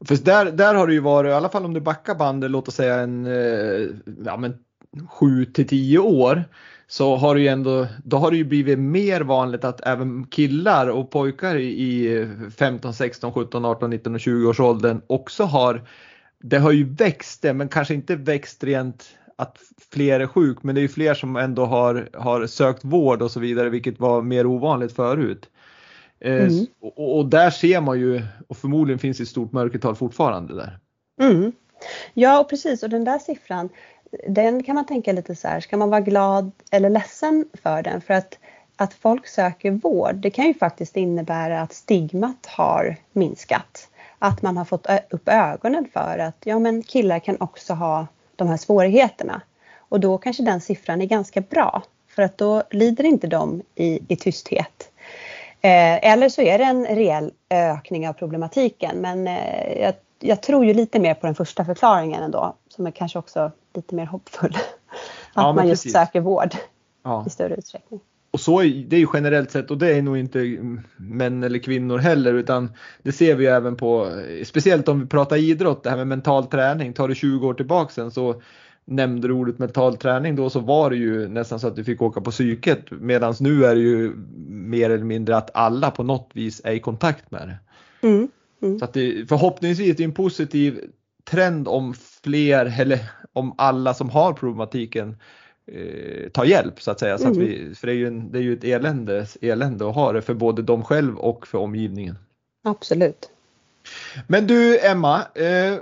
För 0.06 0.16
där, 0.16 0.46
där 0.46 0.76
har 0.76 0.88
det 0.88 0.94
ju 0.94 1.00
varit, 1.00 1.30
i 1.30 1.34
alla 1.34 1.50
fall 1.50 1.66
om 1.66 1.74
du 1.74 1.80
backar 1.80 2.16
bandet, 2.16 2.52
låt 2.52 2.68
oss 2.68 2.76
säga 2.76 2.96
en 2.96 3.26
eh, 3.26 3.88
ja, 4.26 4.40
7 5.10 5.46
till 5.46 5.68
10 5.68 6.00
år, 6.00 6.44
så 6.88 7.16
har 7.16 7.36
det 7.36 7.42
ju 7.42 7.48
ändå, 7.48 7.88
då 8.04 8.18
har 8.18 8.32
det 8.32 8.38
ju 8.38 8.44
blivit 8.44 8.80
mer 8.80 9.22
vanligt 9.22 9.64
att 9.64 9.88
även 9.88 10.26
killar 10.26 10.88
och 10.88 11.12
pojkar 11.12 11.56
i 11.56 12.28
15, 12.58 12.94
16, 12.94 13.34
17, 13.34 13.66
18, 13.66 13.90
19 13.90 14.14
och 14.16 14.20
20 14.22 14.50
års 14.50 14.60
åldern 14.60 15.02
också 15.08 15.44
har, 15.44 15.82
det 16.40 16.58
har 16.58 16.72
ju 16.72 16.84
växt 16.94 17.42
det, 17.42 17.54
men 17.54 17.70
kanske 17.70 17.94
inte 17.94 18.16
växt 18.16 18.64
rent 18.64 19.06
att 19.40 19.58
fler 19.92 20.20
är 20.20 20.28
sjuk, 20.28 20.64
men 20.64 20.76
det 20.76 20.82
är 20.82 20.84
ju 20.84 20.88
fler 20.88 21.14
som 21.14 21.36
ändå 21.36 21.66
har, 21.66 22.10
har 22.14 22.48
sökt 22.48 22.84
vård 22.84 23.22
och 23.22 23.32
så 23.32 23.40
vidare, 23.40 23.70
vilket 23.70 24.00
var 24.00 24.22
mer 24.22 24.46
ovanligt 24.46 24.96
förut. 24.96 25.50
Eh, 26.20 26.34
mm. 26.34 26.66
Och, 26.82 27.18
och, 27.18 27.26
där 27.26 27.50
ser 27.50 27.82
man 27.82 28.00
ju, 28.00 28.22
och 28.48 28.58
förmodligen 28.58 29.00
finns 29.00 29.18
det 29.18 29.24
ett 29.24 29.30
stort 29.30 29.52
mörkertal 29.52 29.96
fortfarande 29.96 30.56
där. 30.56 30.80
Mm. 31.22 31.52
Ja, 32.14 32.40
och 32.40 32.50
precis, 32.50 32.84
och 32.84 32.90
den 32.90 33.04
där 33.04 33.20
siffran, 33.20 33.70
den 34.28 34.64
kan 34.64 34.76
man 34.76 34.86
tänka 34.86 35.12
lite 35.12 35.36
så 35.36 35.48
här, 35.48 35.60
ska 35.60 35.78
man 35.78 35.90
vara 35.90 36.02
glad 36.02 36.52
eller 36.72 36.90
ledsen 36.90 37.46
för 37.64 37.84
den? 37.84 38.02
För 38.02 38.14
att, 38.14 38.40
att 38.76 38.94
folk 38.94 39.28
söker 39.28 39.72
vård, 39.72 40.16
det 40.16 40.30
kan 40.30 40.46
ju 40.46 40.54
faktiskt 40.54 40.98
innebära 40.98 41.62
att 41.62 41.74
stigmat 41.74 42.46
har 42.46 42.96
minskat. 43.14 43.90
Att 44.20 44.42
man 44.42 44.58
har 44.58 44.66
fått 44.66 44.88
upp 45.10 45.30
ögonen 45.30 45.88
för 45.94 46.20
att 46.20 46.38
ja, 46.44 46.60
men 46.60 46.84
killar 46.84 47.20
kan 47.20 47.38
också 47.40 47.74
ha 47.74 48.08
de 48.38 48.48
här 48.48 48.58
svårigheterna. 48.58 49.42
Och 49.90 50.00
då 50.00 50.18
kanske 50.18 50.44
den 50.44 50.62
siffran 50.62 51.02
är 51.02 51.06
ganska 51.06 51.42
bra 51.42 51.84
för 52.08 52.22
att 52.22 52.38
då 52.38 52.64
lider 52.72 53.04
inte 53.04 53.28
de 53.28 53.62
i, 53.76 54.00
i 54.08 54.16
tysthet. 54.16 54.92
Eh, 55.62 56.12
eller 56.12 56.30
så 56.30 56.42
är 56.42 56.58
det 56.58 56.64
en 56.64 56.86
rejäl 56.86 57.32
ökning 57.50 58.10
av 58.10 58.14
problematiken 58.14 58.98
men 58.98 59.28
eh, 59.28 59.82
jag, 59.82 59.94
jag, 60.20 60.42
tror 60.42 60.66
ju 60.66 60.74
lite 60.74 61.00
mer 61.00 61.14
på 61.14 61.26
den 61.26 61.36
första 61.36 61.66
förklaringen 61.66 62.24
ändå 62.24 62.56
som 62.70 62.88
är 62.88 62.92
kanske 62.92 63.20
också 63.20 63.52
lite 63.74 63.96
mer 63.96 64.06
hoppfull. 64.06 64.56
Att 65.34 65.44
ja, 65.44 65.54
man 65.54 65.68
just 65.68 65.84
precis. 65.84 65.94
söker 65.94 66.20
vård 66.22 66.56
ja. 67.04 67.24
i 67.28 67.30
större 67.30 67.56
utsträckning. 67.56 68.00
Och 68.38 68.42
så 68.42 68.62
är 68.62 68.86
det 68.88 68.96
är 68.96 69.00
ju 69.00 69.08
generellt 69.14 69.52
sett 69.52 69.72
och 69.72 69.78
det 69.78 69.96
är 69.96 70.02
nog 70.02 70.18
inte 70.18 70.58
män 70.98 71.44
eller 71.44 71.60
kvinnor 71.60 71.98
heller 71.98 72.34
utan 72.34 72.72
det 73.04 73.12
ser 73.12 73.36
vi 73.36 73.46
även 73.46 73.76
på, 73.76 74.12
speciellt 74.44 74.88
om 74.88 75.00
vi 75.00 75.06
pratar 75.06 75.38
idrott, 75.38 75.84
det 75.84 75.90
här 75.90 75.98
med 75.98 76.08
mental 76.08 76.46
träning. 76.46 76.94
Tar 76.94 77.08
du 77.08 77.16
20 77.16 77.48
år 77.48 77.54
tillbaka 77.54 77.94
sen 77.94 78.12
så 78.12 78.42
nämnde 78.86 79.28
du 79.28 79.34
ordet 79.34 79.60
mental 79.60 79.98
träning 79.98 80.36
då 80.36 80.50
så 80.50 80.60
var 80.60 80.90
det 80.90 80.96
ju 80.96 81.28
nästan 81.28 81.60
så 81.60 81.68
att 81.68 81.76
du 81.76 81.84
fick 81.84 82.02
åka 82.02 82.22
på 82.22 82.32
psyket 82.32 82.92
medan 82.92 83.34
nu 83.40 83.66
är 83.66 83.76
det 83.76 83.82
ju 83.82 84.14
mer 84.48 84.90
eller 84.90 85.06
mindre 85.06 85.38
att 85.38 85.50
alla 85.54 85.92
på 85.92 86.04
något 86.04 86.30
vis 86.34 86.62
är 86.64 86.74
i 86.74 86.80
kontakt 86.80 87.32
med 87.32 87.48
det. 87.48 87.58
Mm, 88.08 88.28
mm. 88.62 88.80
Så 88.80 88.86
att 88.86 88.94
det, 88.94 89.30
förhoppningsvis 89.30 89.90
är 89.90 89.94
det 89.94 90.04
en 90.04 90.14
positiv 90.14 90.80
trend 91.30 91.68
om 91.68 91.94
fler 92.24 92.80
eller 92.82 93.00
om 93.34 93.56
alla 93.58 93.94
som 93.94 94.10
har 94.10 94.34
problematiken 94.34 95.16
eh, 95.68 96.30
tar 96.30 96.46
hjälp 96.46 96.82
så 96.82 96.92
att 96.92 97.00
säga. 97.00 97.18
Så 97.18 97.26
mm. 97.26 97.38
att 97.38 97.44
vi, 97.44 97.76
för 97.76 97.88
det 97.88 97.94
är, 97.94 97.98
ju 97.98 98.08
en, 98.08 98.32
det 98.32 98.38
är 98.38 98.42
ju 98.42 98.54
ett 98.54 98.64
elände, 98.64 99.26
elände 99.42 99.90
att 99.90 99.96
ha 99.96 100.12
det 100.12 100.22
för 100.22 100.34
både 100.34 100.62
dem 100.62 100.84
själv 100.84 101.18
och 101.18 101.48
för 101.48 101.58
omgivningen. 101.58 102.16
Absolut. 102.64 103.30
Men 104.28 104.48
du 104.48 104.80
Emma, 104.80 105.22
eh, 105.36 105.80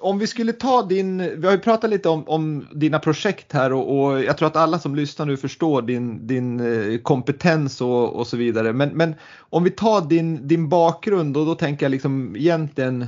om 0.00 0.18
vi 0.18 0.26
skulle 0.26 0.52
ta 0.52 0.82
din, 0.82 1.40
vi 1.40 1.46
har 1.46 1.52
ju 1.52 1.58
pratat 1.58 1.90
lite 1.90 2.08
om, 2.08 2.28
om 2.28 2.66
dina 2.72 2.98
projekt 2.98 3.52
här 3.52 3.72
och, 3.72 3.98
och, 3.98 4.24
jag 4.24 4.38
tror 4.38 4.46
att 4.46 4.56
alla 4.56 4.78
som 4.78 4.94
lyssnar 4.94 5.26
nu 5.26 5.36
förstår 5.36 5.82
din, 5.82 6.26
din 6.26 6.60
eh, 6.60 6.98
kompetens 6.98 7.80
och, 7.80 8.12
och 8.12 8.26
så 8.26 8.36
vidare. 8.36 8.72
Men, 8.72 8.88
men 8.88 9.14
om 9.38 9.64
vi 9.64 9.70
tar 9.70 10.00
din, 10.00 10.48
din 10.48 10.68
bakgrund 10.68 11.36
och 11.36 11.46
då 11.46 11.54
tänker 11.54 11.86
jag 11.86 11.90
liksom 11.90 12.36
egentligen 12.36 13.06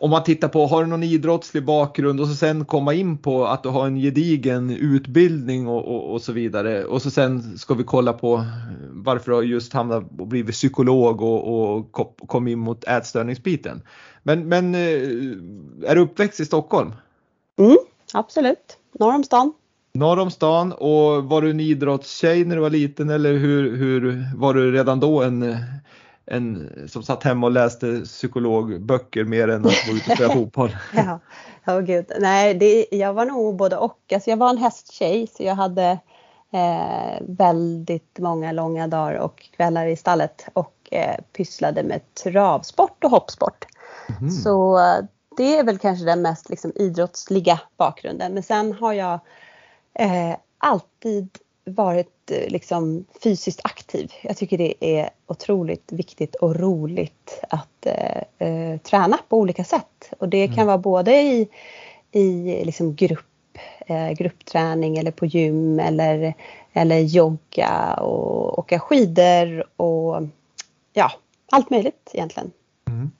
om 0.00 0.10
man 0.10 0.24
tittar 0.24 0.48
på, 0.48 0.66
har 0.66 0.82
du 0.82 0.88
någon 0.88 1.02
idrottslig 1.02 1.64
bakgrund 1.64 2.20
och 2.20 2.28
så 2.28 2.34
sen 2.34 2.64
komma 2.64 2.94
in 2.94 3.18
på 3.18 3.46
att 3.46 3.62
du 3.62 3.68
har 3.68 3.86
en 3.86 3.96
gedigen 3.96 4.70
utbildning 4.70 5.68
och, 5.68 5.84
och, 5.88 6.12
och 6.12 6.22
så 6.22 6.32
vidare. 6.32 6.84
Och 6.84 7.02
så 7.02 7.10
sen 7.10 7.58
ska 7.58 7.74
vi 7.74 7.84
kolla 7.84 8.12
på 8.12 8.44
varför 8.90 9.30
du 9.30 9.36
har 9.36 9.42
just 9.42 9.72
hamnat 9.72 10.04
och 10.18 10.26
blivit 10.26 10.54
psykolog 10.54 11.22
och, 11.22 11.76
och 11.76 11.92
kom 12.26 12.48
in 12.48 12.58
mot 12.58 12.84
ätstörningsbiten. 12.84 13.82
Men, 14.22 14.48
men 14.48 14.74
eh, 14.74 15.90
är 15.90 15.94
du 15.94 16.00
uppväxt 16.00 16.40
i 16.40 16.44
Stockholm? 16.44 16.92
Mm, 17.58 17.76
absolut, 18.12 18.78
norr 18.98 19.14
om 19.14 19.24
stan. 19.24 19.52
Norr 19.94 20.18
om 20.18 20.30
stan 20.30 20.72
och 20.72 21.24
var 21.24 21.42
du 21.42 21.50
en 21.50 21.60
idrottstjej 21.60 22.44
när 22.44 22.56
du 22.56 22.62
var 22.62 22.70
liten 22.70 23.10
eller 23.10 23.32
hur, 23.32 23.76
hur 23.76 24.24
var 24.36 24.54
du 24.54 24.72
redan 24.72 25.00
då 25.00 25.22
en 25.22 25.56
en 26.26 26.70
som 26.88 27.02
satt 27.02 27.22
hemma 27.22 27.46
och 27.46 27.52
läste 27.52 28.00
psykologböcker 28.00 29.24
mer 29.24 29.48
än 29.48 29.66
att 29.66 29.86
gå 29.86 29.92
ut 29.92 30.06
och 30.08 30.14
spela 30.14 30.34
fotboll. 30.34 30.76
ja, 30.94 31.20
oh, 31.66 31.80
gud. 31.80 32.12
Nej, 32.20 32.54
det, 32.54 32.86
jag 32.90 33.12
var 33.12 33.24
nog 33.24 33.56
både 33.56 33.76
och. 33.76 34.12
Alltså 34.14 34.30
jag 34.30 34.36
var 34.36 34.50
en 34.50 34.58
hästtjej 34.58 35.26
så 35.26 35.42
jag 35.42 35.54
hade 35.54 35.98
eh, 36.52 37.22
väldigt 37.28 38.18
många 38.18 38.52
långa 38.52 38.86
dagar 38.86 39.14
och 39.14 39.48
kvällar 39.56 39.86
i 39.86 39.96
stallet 39.96 40.46
och 40.52 40.88
eh, 40.90 41.16
pysslade 41.36 41.82
med 41.82 42.14
travsport 42.14 43.04
och 43.04 43.10
hoppsport. 43.10 43.64
Mm. 44.20 44.30
Så 44.30 44.80
det 45.36 45.58
är 45.58 45.64
väl 45.64 45.78
kanske 45.78 46.04
den 46.04 46.22
mest 46.22 46.50
liksom, 46.50 46.72
idrottsliga 46.74 47.60
bakgrunden. 47.76 48.34
Men 48.34 48.42
sen 48.42 48.72
har 48.72 48.92
jag 48.92 49.20
eh, 49.94 50.36
alltid 50.58 51.38
varit 51.64 52.30
eh, 52.30 52.48
liksom 52.48 53.04
fysiskt 53.22 53.60
aktiv. 53.64 54.12
Jag 54.22 54.36
tycker 54.36 54.58
det 54.58 54.74
är 54.80 55.10
otroligt 55.26 55.92
viktigt 55.92 56.34
och 56.34 56.56
roligt 56.56 57.40
att 57.50 57.86
eh, 57.86 58.48
eh, 58.48 58.78
träna 58.78 59.18
på 59.28 59.38
olika 59.38 59.64
sätt. 59.64 60.12
Och 60.18 60.28
det 60.28 60.46
kan 60.46 60.54
mm. 60.54 60.66
vara 60.66 60.78
både 60.78 61.20
i, 61.20 61.48
i 62.12 62.64
liksom 62.64 62.94
grupp, 62.94 63.58
eh, 63.86 64.10
gruppträning 64.10 64.98
eller 64.98 65.10
på 65.10 65.26
gym 65.26 65.80
eller, 65.80 66.34
eller 66.72 66.98
jogga 66.98 67.94
och 67.94 68.58
åka 68.58 68.80
skidor 68.80 69.64
och 69.76 70.22
ja, 70.92 71.12
allt 71.50 71.70
möjligt 71.70 72.10
egentligen. 72.12 72.50
Mm. 72.88 73.10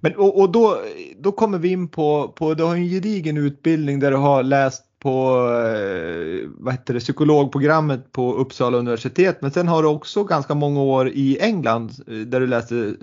Men, 0.00 0.16
och, 0.16 0.40
och 0.40 0.50
då, 0.50 0.80
då 1.18 1.32
kommer 1.32 1.58
vi 1.58 1.72
in 1.72 1.88
på, 1.88 2.28
på, 2.28 2.54
du 2.54 2.64
har 2.64 2.74
en 2.74 2.88
gedigen 2.88 3.36
utbildning 3.36 4.00
där 4.00 4.10
du 4.10 4.16
har 4.16 4.42
läst 4.42 4.83
på 5.04 5.48
eh, 5.48 6.48
vad 6.58 6.74
heter 6.74 6.94
det, 6.94 7.00
psykologprogrammet 7.00 8.12
på 8.12 8.34
Uppsala 8.34 8.78
universitet. 8.78 9.38
Men 9.40 9.50
sen 9.50 9.68
har 9.68 9.82
du 9.82 9.88
också 9.88 10.24
ganska 10.24 10.54
många 10.54 10.82
år 10.82 11.08
i 11.08 11.38
England 11.40 11.90
eh, 12.06 12.14
där 12.14 12.40
du 12.40 12.46
läste 12.46 12.94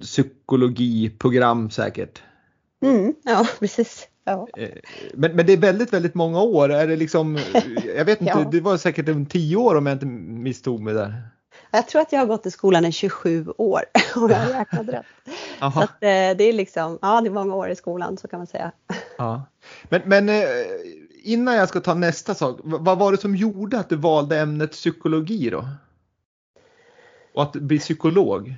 psykologiprogram 0.00 1.70
säkert. 1.70 2.22
Mm, 2.84 3.14
ja, 3.22 3.46
precis. 3.58 4.08
Ja. 4.24 4.48
Eh, 4.56 4.68
men, 5.14 5.36
men 5.36 5.46
det 5.46 5.52
är 5.52 5.56
väldigt, 5.56 5.92
väldigt 5.92 6.14
många 6.14 6.42
år. 6.42 6.72
Är 6.72 6.86
det 6.86 6.96
liksom, 6.96 7.38
jag 7.96 8.04
vet 8.04 8.20
inte, 8.20 8.32
ja. 8.38 8.48
det 8.50 8.60
var 8.60 8.76
säkert 8.76 9.08
en 9.08 9.26
tio 9.26 9.56
år 9.56 9.74
om 9.74 9.86
jag 9.86 9.94
inte 9.94 10.06
misstog 10.06 10.80
mig 10.80 10.94
där. 10.94 11.22
Jag 11.70 11.88
tror 11.88 12.02
att 12.02 12.12
jag 12.12 12.18
har 12.18 12.26
gått 12.26 12.46
i 12.46 12.50
skolan 12.50 12.84
i 12.84 12.92
27 12.92 13.46
år 13.58 13.82
om 14.16 14.30
jag 14.30 14.54
räknat 14.54 14.88
rätt. 14.88 15.06
Så 15.58 15.80
att, 15.80 16.00
det 16.00 16.44
är 16.44 16.52
liksom, 16.52 16.98
ja 17.02 17.20
det 17.20 17.28
är 17.28 17.32
många 17.32 17.54
år 17.54 17.70
i 17.70 17.76
skolan 17.76 18.16
så 18.16 18.28
kan 18.28 18.40
man 18.40 18.46
säga. 18.46 18.72
Ja. 19.18 19.42
Men, 19.88 20.02
men 20.04 20.28
eh, 20.28 20.44
innan 21.22 21.54
jag 21.54 21.68
ska 21.68 21.80
ta 21.80 21.94
nästa 21.94 22.34
sak, 22.34 22.60
vad 22.62 22.98
var 22.98 23.12
det 23.12 23.18
som 23.18 23.36
gjorde 23.36 23.78
att 23.78 23.88
du 23.88 23.96
valde 23.96 24.38
ämnet 24.38 24.72
psykologi 24.72 25.50
då? 25.50 25.68
Och 27.34 27.42
att 27.42 27.52
bli 27.52 27.78
psykolog? 27.78 28.54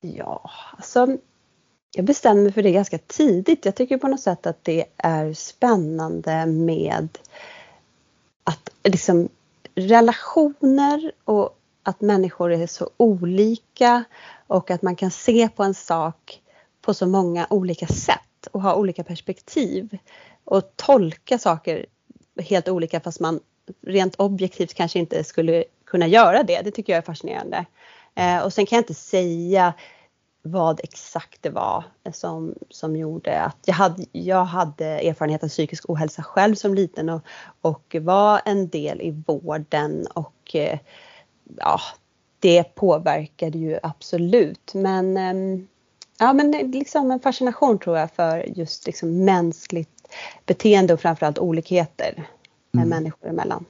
Ja, 0.00 0.50
alltså 0.76 1.16
jag 1.96 2.04
bestämde 2.04 2.42
mig 2.42 2.52
för 2.52 2.62
det 2.62 2.72
ganska 2.72 2.98
tidigt. 2.98 3.64
Jag 3.64 3.74
tycker 3.74 3.98
på 3.98 4.08
något 4.08 4.20
sätt 4.20 4.46
att 4.46 4.64
det 4.64 4.84
är 4.96 5.32
spännande 5.32 6.46
med 6.46 7.08
att 8.44 8.70
liksom 8.84 9.28
relationer 9.74 11.12
och 11.24 11.58
att 11.82 12.00
människor 12.00 12.52
är 12.52 12.66
så 12.66 12.90
olika 12.96 14.04
och 14.46 14.70
att 14.70 14.82
man 14.82 14.96
kan 14.96 15.10
se 15.10 15.48
på 15.48 15.62
en 15.62 15.74
sak 15.74 16.42
på 16.80 16.94
så 16.94 17.06
många 17.06 17.46
olika 17.50 17.86
sätt 17.86 18.20
och 18.46 18.62
ha 18.62 18.74
olika 18.74 19.04
perspektiv 19.04 19.98
och 20.44 20.76
tolka 20.76 21.38
saker 21.38 21.86
helt 22.38 22.68
olika 22.68 23.00
fast 23.00 23.20
man 23.20 23.40
rent 23.86 24.14
objektivt 24.14 24.74
kanske 24.74 24.98
inte 24.98 25.24
skulle 25.24 25.64
kunna 25.86 26.06
göra 26.06 26.42
det. 26.42 26.60
Det 26.64 26.70
tycker 26.70 26.92
jag 26.92 26.98
är 26.98 27.02
fascinerande. 27.02 27.66
Eh, 28.14 28.38
och 28.38 28.52
sen 28.52 28.66
kan 28.66 28.76
jag 28.76 28.82
inte 28.82 28.94
säga 28.94 29.74
vad 30.42 30.80
exakt 30.82 31.42
det 31.42 31.50
var 31.50 31.84
som, 32.12 32.54
som 32.70 32.96
gjorde 32.96 33.40
att 33.40 33.58
jag 33.64 33.74
hade, 33.74 34.04
jag 34.12 34.44
hade 34.44 34.86
erfarenhet 34.86 35.44
av 35.44 35.48
psykisk 35.48 35.90
ohälsa 35.90 36.22
själv 36.22 36.54
som 36.54 36.74
liten 36.74 37.08
och, 37.08 37.22
och 37.60 37.96
var 38.00 38.40
en 38.44 38.68
del 38.68 39.00
i 39.00 39.22
vården 39.26 40.06
och 40.14 40.54
eh, 40.54 40.78
ja, 41.56 41.80
det 42.38 42.74
påverkade 42.74 43.58
ju 43.58 43.78
absolut. 43.82 44.74
Men 44.74 45.16
eh, 45.16 45.64
ja, 46.18 46.32
men 46.32 46.50
liksom 46.50 47.10
en 47.10 47.20
fascination 47.20 47.78
tror 47.78 47.98
jag 47.98 48.10
för 48.10 48.58
just 48.58 48.86
liksom 48.86 49.24
mänskligt 49.24 49.88
beteende 50.46 50.94
och 50.94 51.00
framförallt 51.00 51.38
olikheter 51.38 52.26
mm. 52.74 52.88
människor 52.88 53.28
emellan. 53.28 53.64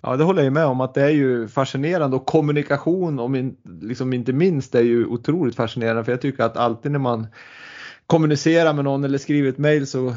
Ja, 0.00 0.16
det 0.16 0.24
håller 0.24 0.42
jag 0.42 0.52
med 0.52 0.66
om 0.66 0.80
att 0.80 0.94
det 0.94 1.02
är 1.02 1.10
ju 1.10 1.48
fascinerande 1.48 2.16
och 2.16 2.26
kommunikation 2.26 3.18
om 3.18 3.34
in, 3.34 3.56
liksom 3.80 4.12
inte 4.12 4.32
minst 4.32 4.74
är 4.74 4.82
ju 4.82 5.06
otroligt 5.06 5.56
fascinerande 5.56 6.04
för 6.04 6.12
jag 6.12 6.20
tycker 6.20 6.42
att 6.42 6.56
alltid 6.56 6.92
när 6.92 6.98
man 6.98 7.26
kommunicerar 8.06 8.72
med 8.72 8.84
någon 8.84 9.04
eller 9.04 9.18
skriver 9.18 9.48
ett 9.48 9.58
mail 9.58 9.86
så 9.86 10.14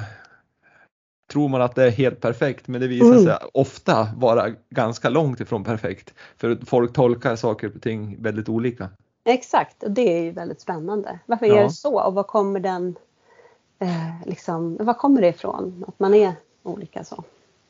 tror 1.31 1.49
man 1.49 1.61
att 1.61 1.75
det 1.75 1.83
är 1.83 1.91
helt 1.91 2.21
perfekt 2.21 2.67
men 2.67 2.81
det 2.81 2.87
visar 2.87 3.11
mm. 3.11 3.23
sig 3.23 3.37
ofta 3.53 4.07
vara 4.15 4.49
ganska 4.69 5.09
långt 5.09 5.39
ifrån 5.39 5.63
perfekt 5.63 6.13
för 6.37 6.57
folk 6.65 6.93
tolkar 6.93 7.35
saker 7.35 7.71
och 7.75 7.81
ting 7.81 8.23
väldigt 8.23 8.49
olika. 8.49 8.89
Exakt 9.23 9.83
och 9.83 9.91
det 9.91 10.17
är 10.17 10.23
ju 10.23 10.31
väldigt 10.31 10.61
spännande. 10.61 11.19
Varför 11.25 11.45
ja. 11.45 11.55
är 11.55 11.63
det 11.63 11.69
så 11.69 12.01
och 12.01 12.13
vad 12.13 12.27
kommer 12.27 12.59
den 12.59 12.95
eh, 13.79 14.25
liksom, 14.25 14.77
vad 14.79 14.97
kommer 14.97 15.21
det 15.21 15.27
ifrån 15.27 15.85
att 15.87 15.99
man 15.99 16.13
är 16.13 16.33
olika 16.63 17.03
så? 17.03 17.23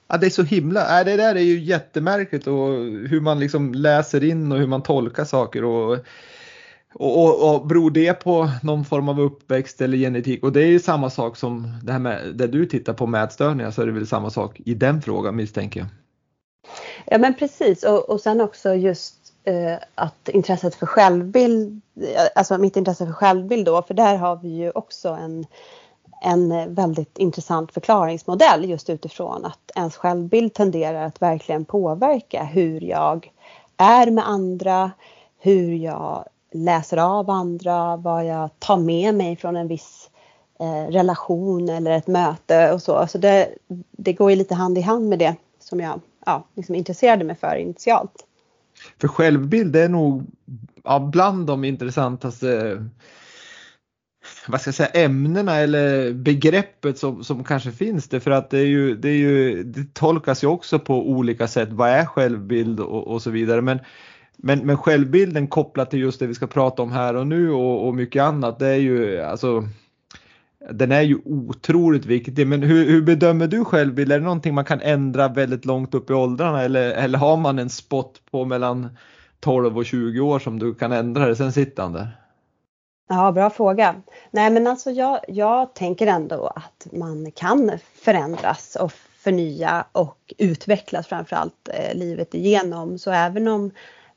Ja, 0.07 0.17
det 0.17 0.25
är 0.25 0.29
så 0.29 0.43
himla, 0.43 0.99
äh, 0.99 1.05
det 1.05 1.17
där 1.17 1.35
är 1.35 1.41
ju 1.41 1.59
jättemärkligt 1.59 2.47
och 2.47 2.67
hur 3.09 3.21
man 3.21 3.39
liksom 3.39 3.73
läser 3.73 4.23
in 4.23 4.51
och 4.51 4.57
hur 4.57 4.67
man 4.67 4.83
tolkar 4.83 5.25
saker 5.25 5.63
och, 5.63 5.91
och, 6.93 7.23
och, 7.23 7.55
och 7.55 7.67
beror 7.67 7.91
det 7.91 8.13
på 8.13 8.49
någon 8.63 8.85
form 8.85 9.09
av 9.09 9.19
uppväxt 9.19 9.81
eller 9.81 9.97
genetik 9.97 10.43
och 10.43 10.51
det 10.51 10.61
är 10.61 10.67
ju 10.67 10.79
samma 10.79 11.09
sak 11.09 11.37
som 11.37 11.79
det 11.83 11.91
här 11.91 11.99
med 11.99 12.35
det 12.35 12.47
du 12.47 12.65
tittar 12.65 12.93
på 12.93 13.07
mätstörningar 13.07 13.71
så 13.71 13.81
är 13.81 13.85
det 13.85 13.91
väl 13.91 14.07
samma 14.07 14.29
sak 14.29 14.61
i 14.65 14.73
den 14.73 15.01
frågan 15.01 15.35
misstänker 15.35 15.79
jag. 15.79 15.89
Ja 17.05 17.17
men 17.17 17.33
precis 17.33 17.83
och, 17.83 18.09
och 18.09 18.21
sen 18.21 18.41
också 18.41 18.73
just 18.73 19.20
Eh, 19.43 19.77
att 19.95 20.29
intresset 20.29 20.75
för 20.75 20.85
självbild, 20.85 21.81
eh, 22.01 22.27
alltså 22.35 22.57
mitt 22.57 22.75
intresse 22.75 23.05
för 23.05 23.13
självbild 23.13 23.65
då 23.65 23.81
för 23.81 23.93
där 23.93 24.17
har 24.17 24.35
vi 24.35 24.49
ju 24.49 24.71
också 24.71 25.09
en 25.09 25.45
en 26.23 26.75
väldigt 26.75 27.17
intressant 27.17 27.71
förklaringsmodell 27.71 28.69
just 28.69 28.89
utifrån 28.89 29.45
att 29.45 29.71
ens 29.75 29.95
självbild 29.95 30.53
tenderar 30.53 31.05
att 31.05 31.21
verkligen 31.21 31.65
påverka 31.65 32.43
hur 32.43 32.81
jag 32.81 33.31
är 33.77 34.11
med 34.11 34.27
andra, 34.29 34.91
hur 35.39 35.73
jag 35.73 36.25
läser 36.51 36.97
av 36.97 37.29
andra, 37.29 37.95
vad 37.95 38.25
jag 38.25 38.49
tar 38.59 38.77
med 38.77 39.15
mig 39.15 39.35
från 39.35 39.55
en 39.55 39.67
viss 39.67 40.09
eh, 40.59 40.91
relation 40.91 41.69
eller 41.69 41.91
ett 41.91 42.07
möte 42.07 42.71
och 42.73 42.81
så. 42.81 43.07
Så 43.07 43.17
det, 43.17 43.49
det 43.91 44.13
går 44.13 44.29
ju 44.29 44.35
lite 44.35 44.55
hand 44.55 44.77
i 44.77 44.81
hand 44.81 45.09
med 45.09 45.19
det 45.19 45.35
som 45.59 45.79
jag 45.79 45.99
ja, 46.25 46.43
liksom 46.55 46.75
intresserade 46.75 47.23
mig 47.23 47.35
för 47.35 47.55
initialt. 47.55 48.25
För 49.01 49.07
självbild 49.07 49.75
är 49.75 49.89
nog 49.89 50.25
ja, 50.83 50.99
bland 50.99 51.47
de 51.47 51.63
intressantaste 51.63 52.77
vad 54.47 54.61
ska 54.61 54.67
jag 54.67 54.75
säga, 54.75 54.89
ämnena 55.05 55.55
eller 55.55 56.13
begreppet 56.13 56.97
som, 56.97 57.23
som 57.23 57.43
kanske 57.43 57.71
finns 57.71 58.07
det 58.07 58.19
för 58.19 58.31
att 58.31 58.49
det 58.49 58.59
är 58.59 58.65
ju, 58.65 58.95
det 58.95 59.09
är 59.09 59.17
ju, 59.17 59.63
det 59.63 59.93
tolkas 59.93 60.43
ju 60.43 60.47
också 60.47 60.79
på 60.79 61.09
olika 61.09 61.47
sätt. 61.47 61.69
Vad 61.71 61.89
är 61.89 62.05
självbild 62.05 62.79
och, 62.79 63.07
och 63.07 63.21
så 63.21 63.29
vidare. 63.29 63.61
Men, 63.61 63.79
men, 64.37 64.59
men 64.59 64.77
självbilden 64.77 65.47
kopplat 65.47 65.91
till 65.91 65.99
just 65.99 66.19
det 66.19 66.27
vi 66.27 66.33
ska 66.33 66.47
prata 66.47 66.81
om 66.81 66.91
här 66.91 67.15
och 67.15 67.27
nu 67.27 67.51
och, 67.51 67.87
och 67.87 67.95
mycket 67.95 68.23
annat, 68.23 68.59
det 68.59 68.67
är 68.67 68.75
ju 68.75 69.21
alltså 69.21 69.67
den 70.69 70.91
är 70.91 71.01
ju 71.01 71.19
otroligt 71.25 72.05
viktig, 72.05 72.47
men 72.47 72.63
hur, 72.63 72.85
hur, 72.85 73.01
bedömer 73.01 73.47
du 73.47 73.65
självbild? 73.65 74.11
Är 74.11 74.19
det 74.19 74.23
någonting 74.23 74.53
man 74.53 74.65
kan 74.65 74.81
ändra 74.81 75.27
väldigt 75.27 75.65
långt 75.65 75.93
upp 75.93 76.09
i 76.09 76.13
åldrarna 76.13 76.63
eller, 76.63 76.91
eller 76.91 77.17
har 77.17 77.37
man 77.37 77.59
en 77.59 77.69
spot 77.69 78.21
på 78.31 78.45
mellan 78.45 78.97
12 79.39 79.77
och 79.77 79.85
20 79.85 80.19
år 80.19 80.39
som 80.39 80.59
du 80.59 80.73
kan 80.73 80.91
ändra 80.91 81.27
det, 81.27 81.35
sen 81.35 81.51
sitter 81.51 81.83
han 81.83 81.93
där? 81.93 82.17
Ja, 83.09 83.31
bra 83.31 83.49
fråga. 83.49 83.95
Nej 84.31 84.49
men 84.49 84.67
alltså 84.67 84.91
jag, 84.91 85.19
jag 85.27 85.73
tänker 85.73 86.07
ändå 86.07 86.47
att 86.55 86.87
man 86.91 87.31
kan 87.31 87.71
förändras 87.95 88.75
och 88.75 88.91
förnya 89.23 89.85
och 89.91 90.33
utvecklas 90.37 91.07
framförallt 91.07 91.69
eh, 91.73 91.97
livet 91.97 92.33
igenom. 92.33 92.97
Så 92.97 93.11
även 93.11 93.47
om 93.47 93.71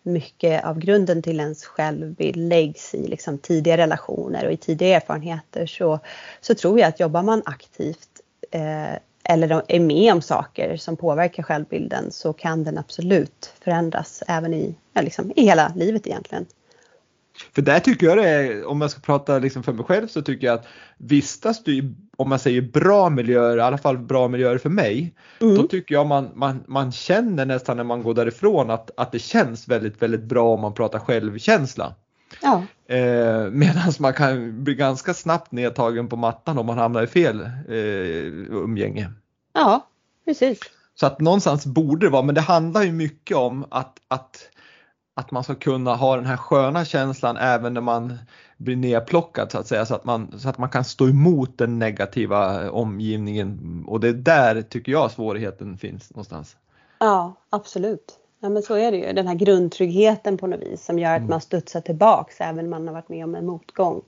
mycket 0.05 0.65
av 0.65 0.79
grunden 0.79 1.23
till 1.23 1.41
ens 1.41 1.65
självbild 1.65 2.37
läggs 2.37 2.95
i 2.95 3.09
liksom 3.09 3.39
tidiga 3.39 3.77
relationer 3.77 4.47
och 4.47 4.53
i 4.53 4.57
tidiga 4.57 4.97
erfarenheter 4.97 5.67
så, 5.67 6.01
så 6.41 6.55
tror 6.55 6.81
jag 6.81 6.89
att 6.89 7.01
jobbar 7.01 7.23
man 7.23 7.43
aktivt 7.45 8.09
eh, 8.51 8.95
eller 9.25 9.63
är 9.69 9.81
med 9.81 10.13
om 10.13 10.23
saker 10.23 10.77
som 10.77 10.97
påverkar 10.97 11.43
självbilden 11.43 12.11
så 12.11 12.33
kan 12.33 12.65
den 12.65 12.79
absolut 12.79 13.53
förändras 13.61 14.23
även 14.29 14.55
i, 14.55 14.75
ja, 14.93 15.03
liksom, 15.03 15.33
i 15.37 15.43
hela 15.43 15.73
livet 15.77 16.07
egentligen. 16.07 16.47
För 17.55 17.63
där 17.63 17.81
tycker 17.81 18.07
jag 18.07 18.19
det 18.19 18.29
är, 18.29 18.67
om 18.67 18.81
jag 18.81 18.91
ska 18.91 19.01
prata 19.01 19.39
liksom 19.39 19.63
för 19.63 19.73
mig 19.73 19.85
själv 19.85 20.07
så 20.07 20.23
tycker 20.23 20.47
jag 20.47 20.55
att 20.55 20.67
vistas 20.99 21.65
du 21.65 21.75
i, 21.75 21.95
om 22.17 22.29
man 22.29 22.39
säger 22.39 22.63
bra 22.63 23.11
miljöer, 23.11 23.57
i 23.57 23.61
alla 23.61 23.79
fall 23.79 23.99
bra 23.99 24.29
miljöer 24.29 24.59
för 24.59 24.71
mig, 24.71 25.15
mm. 25.41 25.57
då 25.57 25.63
tycker 25.63 25.95
jag 25.95 26.07
man, 26.07 26.31
man, 26.35 26.65
man 26.67 26.93
känner 26.93 27.47
nästan 27.47 27.77
när 27.77 27.85
man 27.85 28.03
går 28.03 28.15
därifrån 28.15 28.71
att, 28.71 28.91
att 28.97 29.13
det 29.13 29.19
känns 29.19 29.69
väldigt, 29.69 30.03
väldigt 30.03 30.25
bra 30.25 30.55
om 30.55 30.61
man 30.61 30.75
pratar 30.75 30.99
självkänsla. 30.99 31.95
Ja. 32.43 32.63
Eh, 32.95 33.51
Medan 33.51 33.93
man 33.99 34.13
kan 34.13 34.65
bli 34.65 34.75
ganska 34.75 35.15
snabbt 35.15 35.53
nedtagen 35.53 36.09
på 36.09 36.17
mattan 36.17 36.59
om 36.59 36.67
man 36.67 36.79
hamnar 36.79 37.03
i 37.03 37.07
fel 37.07 37.41
eh, 37.69 37.77
umgänge. 38.51 39.11
Ja, 39.53 39.89
precis. 40.25 40.59
Så 40.95 41.07
att 41.07 41.21
någonstans 41.21 41.67
borde 41.67 42.07
det 42.07 42.11
vara, 42.11 42.23
men 42.23 42.35
det 42.35 42.41
handlar 42.41 42.83
ju 42.83 42.93
mycket 42.93 43.37
om 43.37 43.67
att, 43.71 43.99
att 44.09 44.49
att 45.15 45.31
man 45.31 45.45
ska 45.45 45.55
kunna 45.55 45.95
ha 45.95 46.17
den 46.17 46.27
här 46.27 46.37
sköna 46.37 46.85
känslan 46.85 47.37
även 47.37 47.75
när 47.75 47.81
man 47.81 48.19
blir 48.57 48.77
nedplockad 48.77 49.53
så 49.53 49.59
att 49.59 49.67
säga 49.67 49.87
så 49.87 49.95
att 49.95 50.05
man, 50.05 50.39
så 50.39 50.49
att 50.49 50.59
man 50.59 50.69
kan 50.69 50.85
stå 50.85 51.09
emot 51.09 51.59
den 51.59 51.79
negativa 51.79 52.71
omgivningen 52.71 53.85
och 53.89 54.01
det 54.01 54.09
är 54.09 54.13
där 54.13 54.63
tycker 54.63 54.93
jag 54.93 55.11
svårigheten 55.11 55.79
finns 55.79 56.11
någonstans. 56.11 56.57
Ja 56.99 57.35
absolut. 57.51 58.19
Ja 58.41 58.49
men 58.49 58.63
så 58.63 58.75
är 58.75 58.93
det 58.93 58.99
ju. 58.99 59.13
Den 59.13 59.27
här 59.27 59.35
grundtryggheten 59.35 60.39
på 60.39 60.47
något 60.47 60.61
vis 60.61 60.85
som 60.85 60.99
gör 60.99 61.13
att 61.13 61.19
mm. 61.19 61.31
man 61.31 61.41
studsar 61.41 61.81
tillbaks 61.81 62.41
även 62.41 62.65
om 62.65 62.71
man 62.71 62.87
har 62.87 62.95
varit 62.95 63.09
med 63.09 63.25
om 63.25 63.35
en 63.35 63.47
motgång. 63.47 64.03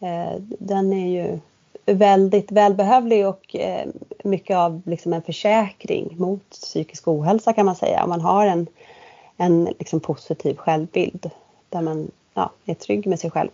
Eh, 0.00 0.40
den 0.58 0.92
är 0.92 1.08
ju 1.08 1.38
väldigt 1.86 2.52
välbehövlig 2.52 3.26
och 3.26 3.56
eh, 3.56 3.88
mycket 4.24 4.56
av 4.56 4.82
liksom 4.84 5.12
en 5.12 5.22
försäkring 5.22 6.14
mot 6.18 6.50
psykisk 6.50 7.08
ohälsa 7.08 7.52
kan 7.52 7.66
man 7.66 7.76
säga. 7.76 8.02
Om 8.04 8.10
man 8.10 8.20
har 8.20 8.46
en 8.46 8.66
en 9.38 9.64
liksom 9.78 10.00
positiv 10.00 10.56
självbild 10.56 11.30
där 11.68 11.82
man 11.82 12.10
ja, 12.34 12.52
är 12.64 12.74
trygg 12.74 13.06
med 13.06 13.20
sig 13.20 13.30
själv. 13.30 13.50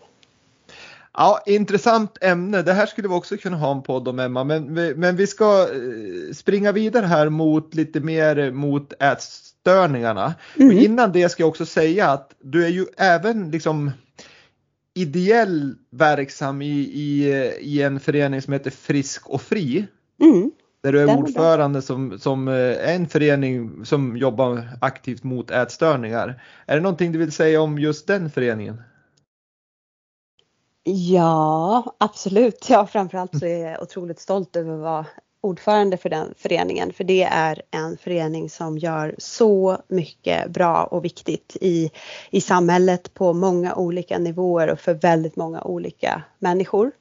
Ja, 1.13 1.43
intressant 1.47 2.19
ämne. 2.21 2.63
Det 2.63 2.73
här 2.73 2.87
skulle 2.87 3.09
vi 3.09 3.15
också 3.15 3.37
kunna 3.37 3.57
ha 3.57 3.73
en 3.73 3.83
podd 3.83 4.09
om 4.09 4.19
Emma, 4.19 4.45
men, 4.45 4.75
men 4.75 5.17
vi 5.17 5.27
ska 5.27 5.63
eh, 5.63 6.35
springa 6.35 6.73
vidare 6.73 7.07
här 7.07 7.29
mot 7.29 7.75
lite 7.75 8.01
mer 8.01 8.51
mot 8.51 8.93
ätstörningarna. 9.03 10.35
Mm. 10.57 10.79
innan 10.79 11.13
det 11.13 11.29
ska 11.29 11.43
jag 11.43 11.49
också 11.49 11.67
säga 11.67 12.11
att 12.11 12.35
du 12.41 12.65
är 12.65 12.69
ju 12.69 12.87
även 12.97 13.51
liksom 13.51 13.91
ideell 14.95 15.75
verksam 15.91 16.63
i, 16.63 16.81
i, 16.81 17.25
i 17.61 17.83
en 17.83 18.01
förening 18.01 18.43
som 18.43 18.53
heter 18.53 18.71
Frisk 18.71 19.31
och 19.31 19.43
Fri. 19.43 19.87
Mm. 20.21 20.51
Där 20.85 20.93
du 20.93 21.01
är 21.01 21.19
ordförande 21.19 21.83
som, 21.83 22.19
som 22.19 22.49
eh, 22.49 22.95
en 22.95 23.09
förening 23.09 23.85
som 23.85 24.17
jobbar 24.17 24.69
aktivt 24.81 25.23
mot 25.23 25.51
ätstörningar. 25.51 26.43
Är 26.67 26.77
det 26.77 26.83
någonting 26.83 27.13
du 27.13 27.19
vill 27.19 27.33
säga 27.33 27.61
om 27.61 27.79
just 27.79 28.07
den 28.07 28.31
föreningen? 28.31 28.83
Ja, 30.83 31.95
absolut. 31.99 32.67
Ja, 32.71 32.87
framförallt 32.87 33.39
så 33.39 33.47
är 33.47 33.71
jag 33.71 33.83
otroligt 33.83 34.21
stolt 34.21 34.57
över 34.57 34.75
att 34.75 34.81
vara 34.81 35.07
ordförande 35.41 35.97
för 35.97 36.09
den 36.09 36.35
föreningen. 36.37 36.93
För 36.93 37.05
det 37.05 37.23
är 37.23 37.63
en 37.71 37.97
förening 37.97 38.51
som 38.51 38.79
gör 38.79 39.15
så 39.19 39.79
mycket 39.89 40.51
bra 40.51 40.85
och 40.85 41.05
viktigt 41.05 41.57
i, 41.61 41.91
i 42.31 42.41
samhället 42.41 43.15
på 43.15 43.33
många 43.33 43.75
olika 43.75 44.19
nivåer 44.19 44.71
och 44.71 44.81
för 44.81 44.95
väldigt 44.95 45.37
många 45.37 45.63
olika 45.63 46.23
människor. 46.39 46.93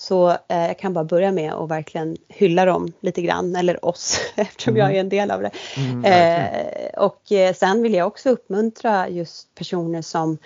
Så 0.00 0.30
eh, 0.30 0.66
jag 0.66 0.78
kan 0.78 0.92
bara 0.92 1.04
börja 1.04 1.32
med 1.32 1.52
att 1.52 1.70
verkligen 1.70 2.16
hylla 2.28 2.64
dem 2.64 2.92
lite 3.00 3.22
grann, 3.22 3.56
eller 3.56 3.84
oss 3.84 4.20
eftersom 4.36 4.76
mm. 4.76 4.86
jag 4.86 4.96
är 4.96 5.00
en 5.00 5.08
del 5.08 5.30
av 5.30 5.42
det. 5.42 5.50
Mm, 5.76 6.04
eh, 6.04 7.04
och 7.04 7.32
eh, 7.32 7.54
sen 7.54 7.82
vill 7.82 7.94
jag 7.94 8.06
också 8.06 8.30
uppmuntra 8.30 9.08
just 9.08 9.54
personer 9.54 10.02
som 10.02 10.38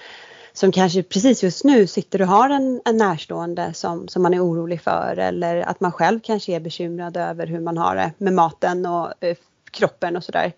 som 0.53 0.73
kanske 0.73 1.03
precis 1.03 1.43
just 1.43 1.65
nu 1.65 1.87
sitter 1.87 2.23
och 2.23 2.29
har 2.29 2.51
en, 2.51 2.81
en 2.85 2.97
närstående 2.97 3.75
som, 3.75 4.09
som 4.09 4.23
man 4.23 4.35
är 4.35 4.45
orolig 4.45 4.81
för 4.81 5.17
eller 5.19 5.57
att 5.57 5.81
man 5.81 5.93
själv 5.93 6.21
kanske 6.23 6.53
är 6.53 6.61
bekymrad 6.61 7.17
över 7.17 7.47
hur 7.47 7.61
man 7.61 7.79
har 7.79 7.97
det 7.97 8.13
med 8.19 8.33
maten 8.33 8.87
och 8.87 9.25
eh, 9.25 9.37
kroppen 9.71 10.17
och 10.17 10.25
sådär. 10.25 10.53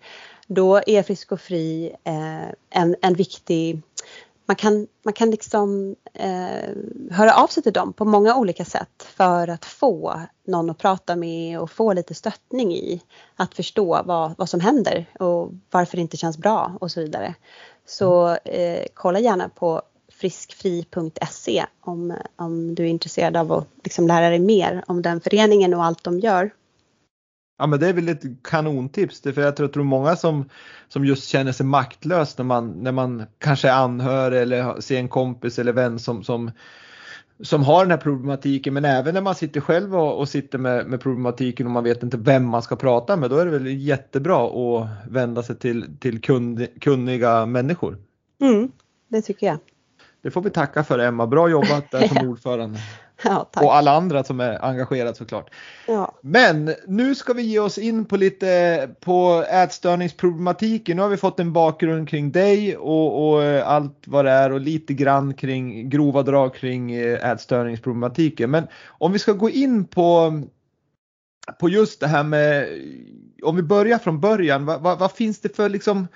Då 0.47 0.81
är 0.87 1.03
Frisk 1.03 1.31
och 1.31 1.41
Fri 1.41 1.95
eh, 2.03 2.49
en, 2.69 2.95
en 3.01 3.13
viktig 3.13 3.81
man 4.47 4.55
kan, 4.55 4.87
man 5.03 5.13
kan 5.13 5.31
liksom 5.31 5.95
eh, 6.13 6.69
höra 7.11 7.33
av 7.33 7.47
sig 7.47 7.63
till 7.63 7.73
dem 7.73 7.93
på 7.93 8.05
många 8.05 8.35
olika 8.35 8.65
sätt 8.65 9.03
för 9.03 9.47
att 9.47 9.65
få 9.65 10.21
någon 10.47 10.69
att 10.69 10.77
prata 10.77 11.15
med 11.15 11.59
och 11.59 11.71
få 11.71 11.93
lite 11.93 12.13
stöttning 12.13 12.73
i 12.73 13.01
att 13.35 13.55
förstå 13.55 14.01
vad, 14.05 14.33
vad 14.37 14.49
som 14.49 14.59
händer 14.59 15.05
och 15.19 15.51
varför 15.71 15.97
det 15.97 16.01
inte 16.01 16.17
känns 16.17 16.37
bra 16.37 16.77
och 16.81 16.91
så 16.91 17.01
vidare. 17.01 17.35
Så 17.85 18.35
eh, 18.35 18.85
kolla 18.93 19.19
gärna 19.19 19.49
på 19.49 19.81
friskfri.se 20.11 21.65
om, 21.81 22.13
om 22.35 22.75
du 22.75 22.83
är 22.83 22.87
intresserad 22.87 23.37
av 23.37 23.51
att 23.51 23.67
liksom 23.83 24.07
lära 24.07 24.29
dig 24.29 24.39
mer 24.39 24.83
om 24.87 25.01
den 25.01 25.21
föreningen 25.21 25.73
och 25.73 25.83
allt 25.83 26.03
de 26.03 26.19
gör. 26.19 26.51
Ja 27.57 27.67
men 27.67 27.79
det 27.79 27.87
är 27.87 27.93
väl 27.93 28.09
ett 28.09 28.23
kanontips, 28.43 29.21
för 29.21 29.41
jag 29.41 29.55
tror, 29.55 29.67
jag 29.67 29.73
tror 29.73 29.83
många 29.83 30.15
som, 30.15 30.49
som 30.87 31.05
just 31.05 31.27
känner 31.27 31.51
sig 31.51 31.65
maktlös 31.65 32.37
när 32.37 32.45
man, 32.45 32.83
när 32.83 32.91
man 32.91 33.23
kanske 33.37 33.69
är 33.69 33.73
anhörig 33.73 34.41
eller 34.41 34.81
ser 34.81 34.97
en 34.99 35.09
kompis 35.09 35.59
eller 35.59 35.73
vän 35.73 35.99
som, 35.99 36.23
som, 36.23 36.51
som 37.43 37.63
har 37.63 37.85
den 37.85 37.91
här 37.91 37.97
problematiken 37.97 38.73
men 38.73 38.85
även 38.85 39.13
när 39.13 39.21
man 39.21 39.35
sitter 39.35 39.61
själv 39.61 39.95
och, 39.95 40.19
och 40.19 40.29
sitter 40.29 40.57
med, 40.57 40.87
med, 40.87 41.01
problematiken 41.01 41.65
och 41.65 41.71
man 41.71 41.83
vet 41.83 42.03
inte 42.03 42.17
vem 42.17 42.45
man 42.45 42.61
ska 42.61 42.75
prata 42.75 43.15
med 43.15 43.29
då 43.29 43.37
är 43.37 43.45
det 43.45 43.51
väl 43.51 43.67
jättebra 43.67 44.47
att 44.47 44.89
vända 45.09 45.43
sig 45.43 45.55
till, 45.55 45.97
till 45.99 46.21
kund, 46.21 46.67
kunniga 46.81 47.45
människor. 47.45 47.97
Mm, 48.41 48.71
det 49.07 49.21
tycker 49.21 49.47
jag. 49.47 49.57
Det 50.21 50.31
får 50.31 50.41
vi 50.41 50.49
tacka 50.49 50.83
för 50.83 50.99
Emma, 50.99 51.27
bra 51.27 51.49
jobbat 51.49 51.91
där 51.91 52.07
som 52.07 52.17
ordförande. 52.29 52.79
Ja, 53.23 53.49
och 53.55 53.75
alla 53.75 53.91
andra 53.91 54.23
som 54.23 54.39
är 54.39 54.65
engagerade 54.65 55.15
såklart. 55.15 55.49
Ja. 55.87 56.15
Men 56.21 56.73
nu 56.87 57.15
ska 57.15 57.33
vi 57.33 57.41
ge 57.41 57.59
oss 57.59 57.77
in 57.77 58.05
på 58.05 58.17
lite 58.17 58.89
på 58.99 59.45
ätstörningsproblematiken. 59.49 60.97
Nu 60.97 61.03
har 61.03 61.09
vi 61.09 61.17
fått 61.17 61.39
en 61.39 61.53
bakgrund 61.53 62.09
kring 62.09 62.31
dig 62.31 62.77
och, 62.77 63.29
och 63.29 63.43
allt 63.43 64.03
vad 64.05 64.25
det 64.25 64.31
är 64.31 64.51
och 64.51 64.59
lite 64.59 64.93
grann 64.93 65.33
kring 65.33 65.89
grova 65.89 66.23
drag 66.23 66.55
kring 66.55 66.91
eh, 66.91 67.31
ätstörningsproblematiken. 67.31 68.51
Men 68.51 68.67
om 68.87 69.11
vi 69.11 69.19
ska 69.19 69.33
gå 69.33 69.49
in 69.49 69.85
på 69.85 70.41
på 71.59 71.69
just 71.69 71.99
det 71.99 72.07
här 72.07 72.23
med 72.23 72.67
om 73.43 73.55
vi 73.55 73.61
börjar 73.61 73.97
från 73.97 74.19
början. 74.19 74.65
Vad, 74.65 74.81
vad, 74.81 74.99
vad 74.99 75.11
finns 75.11 75.39
det 75.39 75.55
för 75.55 75.69
liksom 75.69 76.07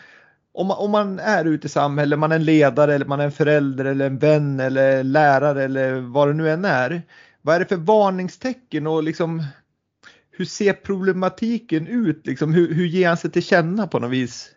om 0.54 0.68
man, 0.68 0.78
om 0.78 0.92
man 0.92 1.20
är 1.20 1.46
ute 1.46 1.68
i 1.68 1.70
samhället, 1.70 2.20
man 2.20 2.32
är 2.32 2.36
en 2.36 2.44
ledare 2.44 2.96
eller 2.96 3.06
man 3.06 3.20
är 3.20 3.26
en 3.26 3.32
förälder 3.32 3.86
eller 3.86 4.06
en 4.06 4.18
vän 4.18 4.60
eller 4.60 5.04
lärare 5.04 5.64
eller 5.64 6.00
vad 6.00 6.28
det 6.28 6.34
nu 6.34 6.50
än 6.50 6.66
är. 6.66 7.02
Vad 7.42 7.56
är 7.56 7.60
det 7.60 7.66
för 7.66 7.76
varningstecken 7.76 8.88
och 8.88 9.04
liksom 9.04 9.44
hur 10.32 10.46
ser 10.46 10.74
problematiken 10.74 11.88
ut? 11.88 12.28
Liksom, 12.28 12.54
hur, 12.54 12.74
hur 12.74 12.86
ger 12.86 13.08
han 13.08 13.18
sig 13.18 13.32
till 13.32 13.44
känna 13.44 13.88
på 13.88 14.00
något 14.00 14.12
vis? 14.12 14.50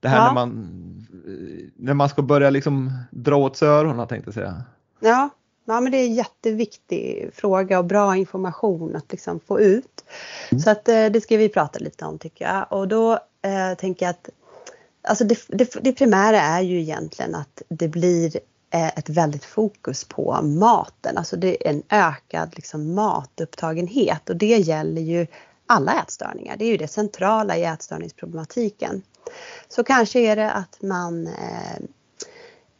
Det 0.00 0.08
här 0.08 0.16
ja. 0.16 0.26
när, 0.26 0.34
man, 0.34 1.06
när 1.76 1.94
man 1.94 2.08
ska 2.08 2.22
börja 2.22 2.50
liksom 2.50 2.92
dra 3.10 3.36
åt 3.36 3.56
sig 3.56 3.68
öronen 3.68 4.06
tänkte 4.06 4.28
jag 4.28 4.34
säga. 4.34 4.62
Ja, 5.00 5.28
ja 5.64 5.80
men 5.80 5.92
det 5.92 5.98
är 5.98 6.06
en 6.06 6.14
jätteviktig 6.14 7.30
fråga 7.34 7.78
och 7.78 7.84
bra 7.84 8.16
information 8.16 8.96
att 8.96 9.12
liksom 9.12 9.40
få 9.40 9.60
ut. 9.60 10.04
Mm. 10.50 10.60
Så 10.60 10.70
att 10.70 10.88
eh, 10.88 11.06
det 11.06 11.20
ska 11.20 11.36
vi 11.36 11.48
prata 11.48 11.78
lite 11.78 12.04
om 12.04 12.18
tycker 12.18 12.44
jag. 12.44 12.66
Och 12.70 12.88
då 12.88 13.12
eh, 13.42 13.78
tänker 13.78 14.06
jag 14.06 14.10
att 14.10 14.28
Alltså 15.02 15.24
det, 15.24 15.38
det, 15.48 15.76
det 15.82 15.92
primära 15.92 16.40
är 16.40 16.60
ju 16.60 16.80
egentligen 16.80 17.34
att 17.34 17.62
det 17.68 17.88
blir 17.88 18.40
eh, 18.70 18.88
ett 18.88 19.08
väldigt 19.08 19.44
fokus 19.44 20.04
på 20.04 20.42
maten, 20.42 21.18
alltså 21.18 21.36
det 21.36 21.66
är 21.66 21.70
en 21.70 21.82
ökad 21.88 22.52
liksom 22.56 22.94
matupptagenhet 22.94 24.30
och 24.30 24.36
det 24.36 24.56
gäller 24.58 25.02
ju 25.02 25.26
alla 25.66 26.02
ätstörningar. 26.02 26.56
Det 26.56 26.64
är 26.64 26.68
ju 26.70 26.76
det 26.76 26.88
centrala 26.88 27.56
i 27.56 27.64
ätstörningsproblematiken. 27.64 29.02
Så 29.68 29.84
kanske 29.84 30.20
är 30.20 30.36
det 30.36 30.50
att 30.50 30.82
man 30.82 31.26
eh, 31.26 31.80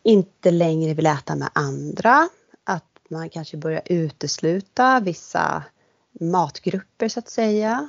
inte 0.02 0.50
längre 0.50 0.94
vill 0.94 1.06
äta 1.06 1.34
med 1.34 1.48
andra, 1.52 2.28
att 2.64 2.84
man 3.10 3.30
kanske 3.30 3.56
börjar 3.56 3.82
utesluta 3.84 5.00
vissa 5.00 5.62
matgrupper 6.20 7.08
så 7.08 7.18
att 7.18 7.28
säga. 7.28 7.88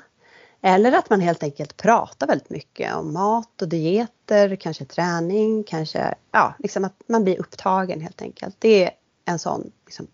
Eller 0.61 0.91
att 0.91 1.09
man 1.09 1.21
helt 1.21 1.43
enkelt 1.43 1.77
pratar 1.77 2.27
väldigt 2.27 2.49
mycket 2.49 2.95
om 2.95 3.13
mat 3.13 3.61
och 3.61 3.67
dieter, 3.67 4.55
kanske 4.55 4.85
träning, 4.85 5.63
kanske 5.63 6.15
ja, 6.31 6.53
liksom 6.59 6.85
att 6.85 7.01
man 7.07 7.23
blir 7.23 7.39
upptagen 7.39 8.01
helt 8.01 8.21
enkelt. 8.21 8.55
Det 8.59 8.85
är 8.85 8.91
en 9.25 9.39
sån 9.39 9.71
liksom, 9.85 10.07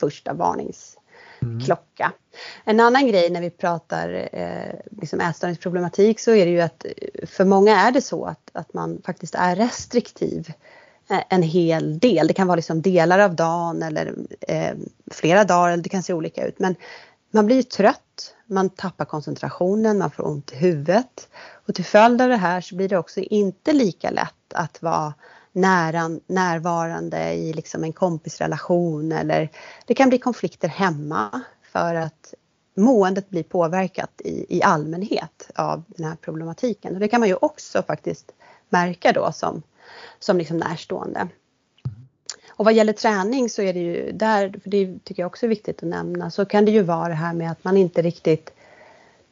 första 0.00 0.32
varningsklocka. 0.32 2.04
Mm. 2.04 2.12
En 2.64 2.80
annan 2.80 3.06
grej 3.06 3.30
när 3.30 3.40
vi 3.40 3.50
pratar 3.50 4.28
eh, 4.32 4.74
liksom 5.00 5.20
ätstörningsproblematik 5.20 6.20
så 6.20 6.30
är 6.30 6.46
det 6.46 6.52
ju 6.52 6.60
att 6.60 6.86
för 7.26 7.44
många 7.44 7.80
är 7.80 7.92
det 7.92 8.02
så 8.02 8.24
att, 8.24 8.50
att 8.52 8.74
man 8.74 9.02
faktiskt 9.04 9.34
är 9.34 9.56
restriktiv 9.56 10.52
eh, 11.10 11.22
en 11.28 11.42
hel 11.42 11.98
del. 11.98 12.26
Det 12.26 12.34
kan 12.34 12.46
vara 12.46 12.56
liksom 12.56 12.82
delar 12.82 13.18
av 13.18 13.34
dagen 13.34 13.82
eller 13.82 14.14
eh, 14.40 14.74
flera 15.10 15.44
dagar, 15.44 15.72
eller 15.72 15.82
det 15.82 15.88
kan 15.88 16.02
se 16.02 16.12
olika 16.12 16.46
ut. 16.46 16.58
Men 16.58 16.74
man 17.30 17.46
blir 17.46 17.62
trött, 17.62 18.34
man 18.46 18.70
tappar 18.70 19.04
koncentrationen, 19.04 19.98
man 19.98 20.10
får 20.10 20.26
ont 20.26 20.52
i 20.52 20.56
huvudet. 20.56 21.28
Och 21.66 21.74
till 21.74 21.84
följd 21.84 22.22
av 22.22 22.28
det 22.28 22.36
här 22.36 22.60
så 22.60 22.76
blir 22.76 22.88
det 22.88 22.98
också 22.98 23.20
inte 23.20 23.72
lika 23.72 24.10
lätt 24.10 24.52
att 24.54 24.82
vara 24.82 25.14
nära, 25.52 26.10
närvarande 26.26 27.32
i 27.32 27.52
liksom 27.52 27.84
en 27.84 27.92
kompisrelation 27.92 29.12
eller 29.12 29.50
det 29.86 29.94
kan 29.94 30.08
bli 30.08 30.18
konflikter 30.18 30.68
hemma 30.68 31.40
för 31.62 31.94
att 31.94 32.34
måendet 32.76 33.30
blir 33.30 33.42
påverkat 33.42 34.20
i, 34.24 34.58
i 34.58 34.62
allmänhet 34.62 35.50
av 35.54 35.82
den 35.86 36.06
här 36.06 36.16
problematiken. 36.16 36.94
Och 36.94 37.00
det 37.00 37.08
kan 37.08 37.20
man 37.20 37.28
ju 37.28 37.36
också 37.40 37.82
faktiskt 37.82 38.32
märka 38.68 39.12
då 39.12 39.32
som, 39.32 39.62
som 40.18 40.38
liksom 40.38 40.56
närstående. 40.56 41.28
Och 42.60 42.64
vad 42.64 42.74
gäller 42.74 42.92
träning 42.92 43.48
så 43.48 43.62
är 43.62 43.72
det 43.72 43.80
ju 43.80 44.12
där, 44.12 44.54
för 44.62 44.70
det 44.70 45.04
tycker 45.04 45.22
jag 45.22 45.26
också 45.26 45.46
är 45.46 45.48
viktigt 45.48 45.82
att 45.82 45.88
nämna, 45.88 46.30
så 46.30 46.44
kan 46.44 46.64
det 46.64 46.70
ju 46.70 46.82
vara 46.82 47.08
det 47.08 47.14
här 47.14 47.32
med 47.32 47.50
att 47.50 47.64
man 47.64 47.76
inte 47.76 48.02
riktigt, 48.02 48.52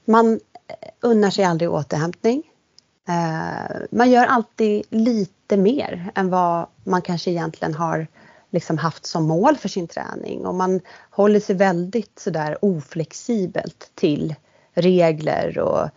man 0.04 0.40
unnar 1.00 1.30
sig 1.30 1.44
aldrig 1.44 1.70
återhämtning. 1.70 2.42
Eh, 3.08 3.76
man 3.90 4.10
gör 4.10 4.26
alltid 4.26 4.82
lite 4.90 5.56
mer 5.56 6.10
än 6.14 6.30
vad 6.30 6.66
man 6.84 7.02
kanske 7.02 7.30
egentligen 7.30 7.74
har 7.74 8.06
liksom 8.50 8.78
haft 8.78 9.06
som 9.06 9.26
mål 9.26 9.56
för 9.56 9.68
sin 9.68 9.88
träning 9.88 10.46
och 10.46 10.54
man 10.54 10.80
håller 11.10 11.40
sig 11.40 11.56
väldigt 11.56 12.18
sådär 12.18 12.64
oflexibelt 12.64 13.90
till 13.94 14.34
regler 14.74 15.58
och 15.58 15.88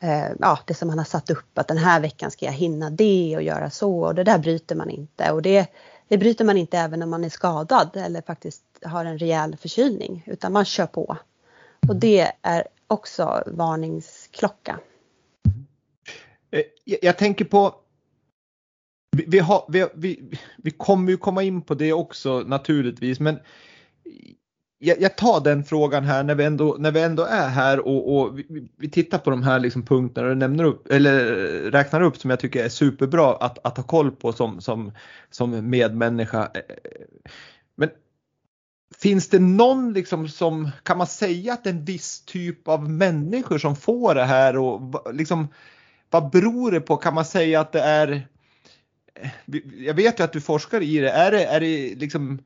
eh, 0.00 0.28
ja, 0.38 0.58
det 0.66 0.74
som 0.74 0.88
man 0.88 0.98
har 0.98 1.04
satt 1.04 1.30
upp 1.30 1.58
att 1.58 1.68
den 1.68 1.78
här 1.78 2.00
veckan 2.00 2.30
ska 2.30 2.46
jag 2.46 2.52
hinna 2.52 2.90
det 2.90 3.36
och 3.36 3.42
göra 3.42 3.70
så 3.70 4.00
och 4.00 4.14
det 4.14 4.24
där 4.24 4.38
bryter 4.38 4.74
man 4.76 4.90
inte 4.90 5.30
och 5.30 5.42
det 5.42 5.66
det 6.08 6.18
bryter 6.18 6.44
man 6.44 6.56
inte 6.56 6.78
även 6.78 7.02
om 7.02 7.10
man 7.10 7.24
är 7.24 7.28
skadad 7.28 7.96
eller 7.96 8.22
faktiskt 8.22 8.64
har 8.82 9.04
en 9.04 9.18
rejäl 9.18 9.56
förkylning 9.56 10.22
utan 10.26 10.52
man 10.52 10.64
kör 10.64 10.86
på. 10.86 11.16
Och 11.88 11.96
det 11.96 12.32
är 12.42 12.66
också 12.86 13.42
varningsklocka. 13.46 14.80
Eh, 16.50 16.62
jag 16.84 17.18
tänker 17.18 17.44
på 17.44 17.74
vi, 19.26 19.38
har, 19.38 19.64
vi, 19.68 19.88
vi, 19.94 20.38
vi 20.56 20.70
kommer 20.70 21.10
ju 21.10 21.16
komma 21.16 21.42
in 21.42 21.62
på 21.62 21.74
det 21.74 21.92
också 21.92 22.40
naturligtvis 22.40 23.20
men 23.20 23.38
jag, 24.86 25.00
jag, 25.00 25.16
tar 25.16 25.40
den 25.40 25.64
frågan 25.64 26.04
här 26.04 26.22
när 26.22 26.34
vi 26.34 26.44
ändå, 26.44 26.76
när 26.78 26.90
vi 26.90 27.02
ändå 27.02 27.22
är 27.22 27.48
här 27.48 27.86
och, 27.86 28.16
och 28.16 28.38
vi, 28.38 28.68
vi, 28.76 28.90
tittar 28.90 29.18
på 29.18 29.30
de 29.30 29.42
här 29.42 29.58
liksom 29.58 29.82
punkterna 29.82 30.28
du 30.28 30.34
nämner 30.34 30.64
upp, 30.64 30.92
eller 30.92 31.24
räknar 31.70 32.00
upp 32.00 32.16
som 32.16 32.30
jag 32.30 32.40
tycker 32.40 32.64
är 32.64 32.68
superbra 32.68 33.36
att, 33.36 33.66
att 33.66 33.76
ha 33.76 33.84
koll 33.84 34.10
på 34.10 34.32
som, 34.32 34.60
som, 34.60 34.92
som 35.30 35.70
medmänniska. 35.70 36.50
Men 37.76 37.90
finns 38.98 39.28
det 39.28 39.38
någon 39.38 39.92
liksom 39.92 40.28
som, 40.28 40.70
kan 40.82 40.98
man 40.98 41.06
säga 41.06 41.52
att 41.52 41.66
en 41.66 41.84
viss 41.84 42.24
typ 42.24 42.68
av 42.68 42.90
människor 42.90 43.58
som 43.58 43.76
får 43.76 44.14
det 44.14 44.24
här 44.24 44.56
och 44.56 45.14
liksom 45.14 45.48
vad 46.10 46.30
beror 46.30 46.70
det 46.70 46.80
på? 46.80 46.96
Kan 46.96 47.14
man 47.14 47.24
säga 47.24 47.60
att 47.60 47.72
det 47.72 47.80
är 47.80 48.28
jag 49.78 49.94
vet 49.94 50.20
ju 50.20 50.24
att 50.24 50.32
du 50.32 50.40
forskar 50.40 50.80
i 50.80 50.98
det. 50.98 51.10
Är 51.10 51.30
det, 51.30 51.44
är 51.44 51.60
det 51.60 51.94
liksom 51.94 52.38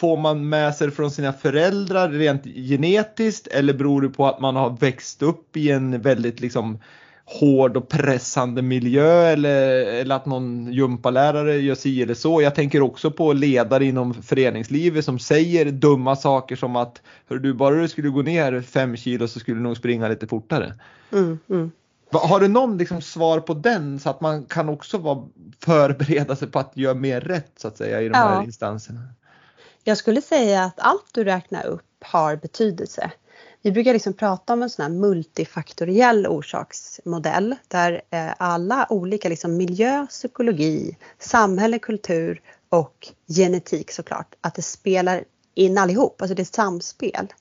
får 0.00 0.16
man 0.16 0.48
med 0.48 0.74
sig 0.74 0.90
från 0.90 1.10
sina 1.10 1.32
föräldrar 1.32 2.08
rent 2.08 2.44
genetiskt 2.44 3.46
eller 3.46 3.74
beror 3.74 4.02
det 4.02 4.08
på 4.08 4.26
att 4.26 4.40
man 4.40 4.56
har 4.56 4.76
växt 4.80 5.22
upp 5.22 5.56
i 5.56 5.70
en 5.70 6.00
väldigt 6.00 6.40
liksom 6.40 6.78
hård 7.24 7.76
och 7.76 7.88
pressande 7.88 8.62
miljö 8.62 9.26
eller, 9.26 9.86
eller 9.86 10.16
att 10.16 10.26
någon 10.26 10.72
gympalärare 10.72 11.56
gör 11.56 11.74
si 11.74 12.02
eller 12.02 12.14
så. 12.14 12.42
Jag 12.42 12.54
tänker 12.54 12.82
också 12.82 13.10
på 13.10 13.32
ledare 13.32 13.84
inom 13.84 14.14
föreningslivet 14.14 15.04
som 15.04 15.18
säger 15.18 15.70
dumma 15.70 16.16
saker 16.16 16.56
som 16.56 16.76
att 16.76 17.02
Hör 17.28 17.38
du 17.38 17.54
bara 17.54 17.74
du 17.74 17.88
skulle 17.88 18.08
gå 18.08 18.22
ner 18.22 18.60
fem 18.60 18.96
kilo 18.96 19.28
så 19.28 19.40
skulle 19.40 19.56
du 19.56 19.62
nog 19.62 19.76
springa 19.76 20.08
lite 20.08 20.26
fortare. 20.26 20.74
Mm, 21.12 21.38
mm. 21.50 21.70
Har 22.12 22.40
du 22.40 22.48
någon 22.48 22.78
liksom 22.78 23.00
svar 23.00 23.40
på 23.40 23.54
den 23.54 24.00
så 24.00 24.10
att 24.10 24.20
man 24.20 24.44
kan 24.44 24.68
också 24.68 24.98
vara, 24.98 25.28
förbereda 25.64 26.36
sig 26.36 26.48
på 26.48 26.58
att 26.58 26.76
göra 26.76 26.94
mer 26.94 27.20
rätt 27.20 27.52
så 27.56 27.68
att 27.68 27.76
säga 27.76 28.00
i 28.00 28.08
de 28.08 28.18
ja. 28.18 28.28
här 28.28 28.44
instanserna? 28.44 29.00
Jag 29.88 29.98
skulle 29.98 30.22
säga 30.22 30.64
att 30.64 30.80
allt 30.80 31.06
du 31.12 31.24
räknar 31.24 31.66
upp 31.66 31.84
har 32.00 32.36
betydelse. 32.36 33.10
Vi 33.62 33.72
brukar 33.72 33.92
liksom 33.92 34.12
prata 34.12 34.52
om 34.52 34.62
en 34.62 34.70
sån 34.70 34.82
här 34.82 34.90
multifaktoriell 34.90 36.26
orsaksmodell 36.26 37.56
där 37.68 38.02
eh, 38.10 38.32
alla 38.38 38.86
olika 38.90 39.28
liksom 39.28 39.56
miljö, 39.56 40.06
psykologi, 40.06 40.96
samhälle, 41.18 41.78
kultur 41.78 42.40
och 42.68 43.08
genetik 43.28 43.90
såklart, 43.90 44.34
att 44.40 44.54
det 44.54 44.62
spelar 44.62 45.24
in 45.54 45.78
allihop, 45.78 46.22
alltså 46.22 46.34
det 46.34 46.40
är 46.40 46.44
ett 46.44 46.54
samspel. 46.54 47.32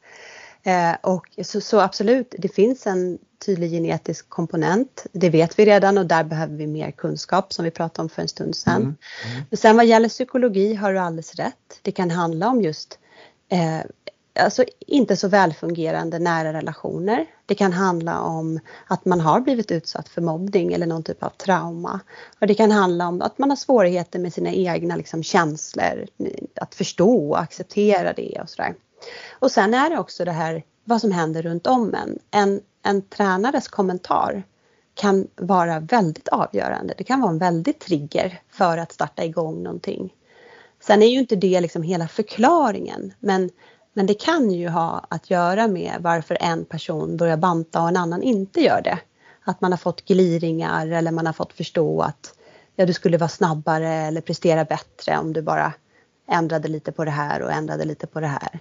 Eh, 0.67 0.95
och 1.01 1.27
så, 1.43 1.61
så, 1.61 1.79
absolut, 1.79 2.35
det 2.37 2.47
finns 2.47 2.87
en 2.87 3.17
tydlig 3.45 3.71
genetisk 3.71 4.29
komponent. 4.29 5.05
Det 5.11 5.29
vet 5.29 5.59
vi 5.59 5.65
redan 5.65 5.97
och 5.97 6.05
där 6.05 6.23
behöver 6.23 6.55
vi 6.55 6.67
mer 6.67 6.91
kunskap 6.91 7.53
som 7.53 7.65
vi 7.65 7.71
pratade 7.71 8.03
om 8.03 8.09
för 8.09 8.21
en 8.21 8.27
stund 8.27 8.55
sedan. 8.55 8.75
Mm. 8.75 8.95
Mm. 9.31 9.45
Men 9.49 9.57
sen 9.57 9.77
vad 9.77 9.85
gäller 9.85 10.09
psykologi 10.09 10.73
har 10.73 10.93
du 10.93 10.99
alldeles 10.99 11.35
rätt. 11.35 11.79
Det 11.81 11.91
kan 11.91 12.11
handla 12.11 12.49
om 12.49 12.61
just 12.61 12.99
eh, 13.49 13.79
alltså 14.39 14.63
inte 14.79 15.15
så 15.15 15.27
välfungerande 15.27 16.19
nära 16.19 16.53
relationer. 16.53 17.25
Det 17.45 17.55
kan 17.55 17.73
handla 17.73 18.21
om 18.21 18.59
att 18.87 19.05
man 19.05 19.21
har 19.21 19.39
blivit 19.39 19.71
utsatt 19.71 20.09
för 20.09 20.21
mobbning 20.21 20.73
eller 20.73 20.87
någon 20.87 21.03
typ 21.03 21.23
av 21.23 21.29
trauma. 21.29 21.99
Och 22.41 22.47
det 22.47 22.55
kan 22.55 22.71
handla 22.71 23.07
om 23.07 23.21
att 23.21 23.37
man 23.37 23.49
har 23.49 23.57
svårigheter 23.57 24.19
med 24.19 24.33
sina 24.33 24.51
egna 24.51 24.95
liksom, 24.95 25.23
känslor, 25.23 26.07
att 26.55 26.75
förstå 26.75 27.29
och 27.29 27.41
acceptera 27.41 28.13
det 28.13 28.39
och 28.41 28.49
sådär. 28.49 28.73
Och 29.39 29.51
sen 29.51 29.73
är 29.73 29.89
det 29.89 29.97
också 29.97 30.25
det 30.25 30.31
här 30.31 30.63
vad 30.83 31.01
som 31.01 31.11
händer 31.11 31.41
runt 31.41 31.67
om 31.67 31.93
en. 31.93 32.19
En, 32.31 32.61
en 32.83 33.01
tränares 33.01 33.67
kommentar 33.67 34.43
kan 34.93 35.27
vara 35.35 35.79
väldigt 35.79 36.27
avgörande. 36.27 36.93
Det 36.97 37.03
kan 37.03 37.21
vara 37.21 37.31
en 37.31 37.37
väldig 37.37 37.79
trigger 37.79 38.41
för 38.49 38.77
att 38.77 38.91
starta 38.91 39.23
igång 39.23 39.63
någonting. 39.63 40.13
Sen 40.79 41.03
är 41.03 41.07
ju 41.07 41.19
inte 41.19 41.35
det 41.35 41.61
liksom 41.61 41.83
hela 41.83 42.07
förklaringen 42.07 43.13
men 43.19 43.49
men 43.97 44.05
det 44.05 44.13
kan 44.13 44.51
ju 44.51 44.69
ha 44.69 45.05
att 45.09 45.29
göra 45.29 45.67
med 45.67 45.97
varför 45.99 46.37
en 46.41 46.65
person 46.65 47.17
börjar 47.17 47.37
banta 47.37 47.81
och 47.81 47.87
en 47.87 47.97
annan 47.97 48.23
inte 48.23 48.61
gör 48.61 48.81
det. 48.81 48.99
Att 49.43 49.61
man 49.61 49.71
har 49.71 49.77
fått 49.77 50.05
gliringar 50.05 50.87
eller 50.87 51.11
man 51.11 51.25
har 51.25 51.33
fått 51.33 51.53
förstå 51.53 52.01
att 52.01 52.33
ja, 52.75 52.85
du 52.85 52.93
skulle 52.93 53.17
vara 53.17 53.29
snabbare 53.29 53.89
eller 53.89 54.21
prestera 54.21 54.65
bättre 54.65 55.17
om 55.17 55.33
du 55.33 55.41
bara 55.41 55.73
ändrade 56.27 56.67
lite 56.67 56.91
på 56.91 57.05
det 57.05 57.11
här 57.11 57.41
och 57.41 57.51
ändrade 57.51 57.85
lite 57.85 58.07
på 58.07 58.19
det 58.19 58.27
här. 58.27 58.59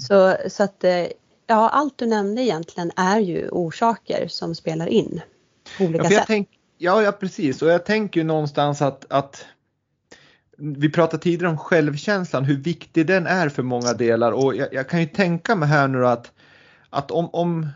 Så, 0.00 0.36
så 0.48 0.62
att 0.62 0.84
eh, 0.84 1.06
ja, 1.46 1.68
allt 1.68 1.98
du 1.98 2.06
nämnde 2.06 2.42
egentligen 2.42 2.90
är 2.96 3.18
ju 3.20 3.48
orsaker 3.48 4.28
som 4.28 4.54
spelar 4.54 4.86
in 4.86 5.20
på 5.78 5.84
olika 5.84 6.04
ja, 6.04 6.10
sätt. 6.10 6.24
Tänk, 6.26 6.48
ja, 6.78 7.02
ja, 7.02 7.12
precis 7.12 7.62
och 7.62 7.68
jag 7.68 7.86
tänker 7.86 8.20
ju 8.20 8.24
någonstans 8.24 8.82
att, 8.82 9.12
att 9.12 9.46
vi 10.58 10.90
pratade 10.90 11.22
tidigare 11.22 11.50
om 11.50 11.58
självkänslan, 11.58 12.44
hur 12.44 12.56
viktig 12.56 13.06
den 13.06 13.26
är 13.26 13.48
för 13.48 13.62
många 13.62 13.92
delar 13.92 14.32
och 14.32 14.56
jag, 14.56 14.74
jag 14.74 14.88
kan 14.88 15.00
ju 15.00 15.06
tänka 15.06 15.56
mig 15.56 15.68
här 15.68 15.88
nu 15.88 16.06
att, 16.06 16.32
att 16.90 17.10
om, 17.10 17.30
om 17.32 17.68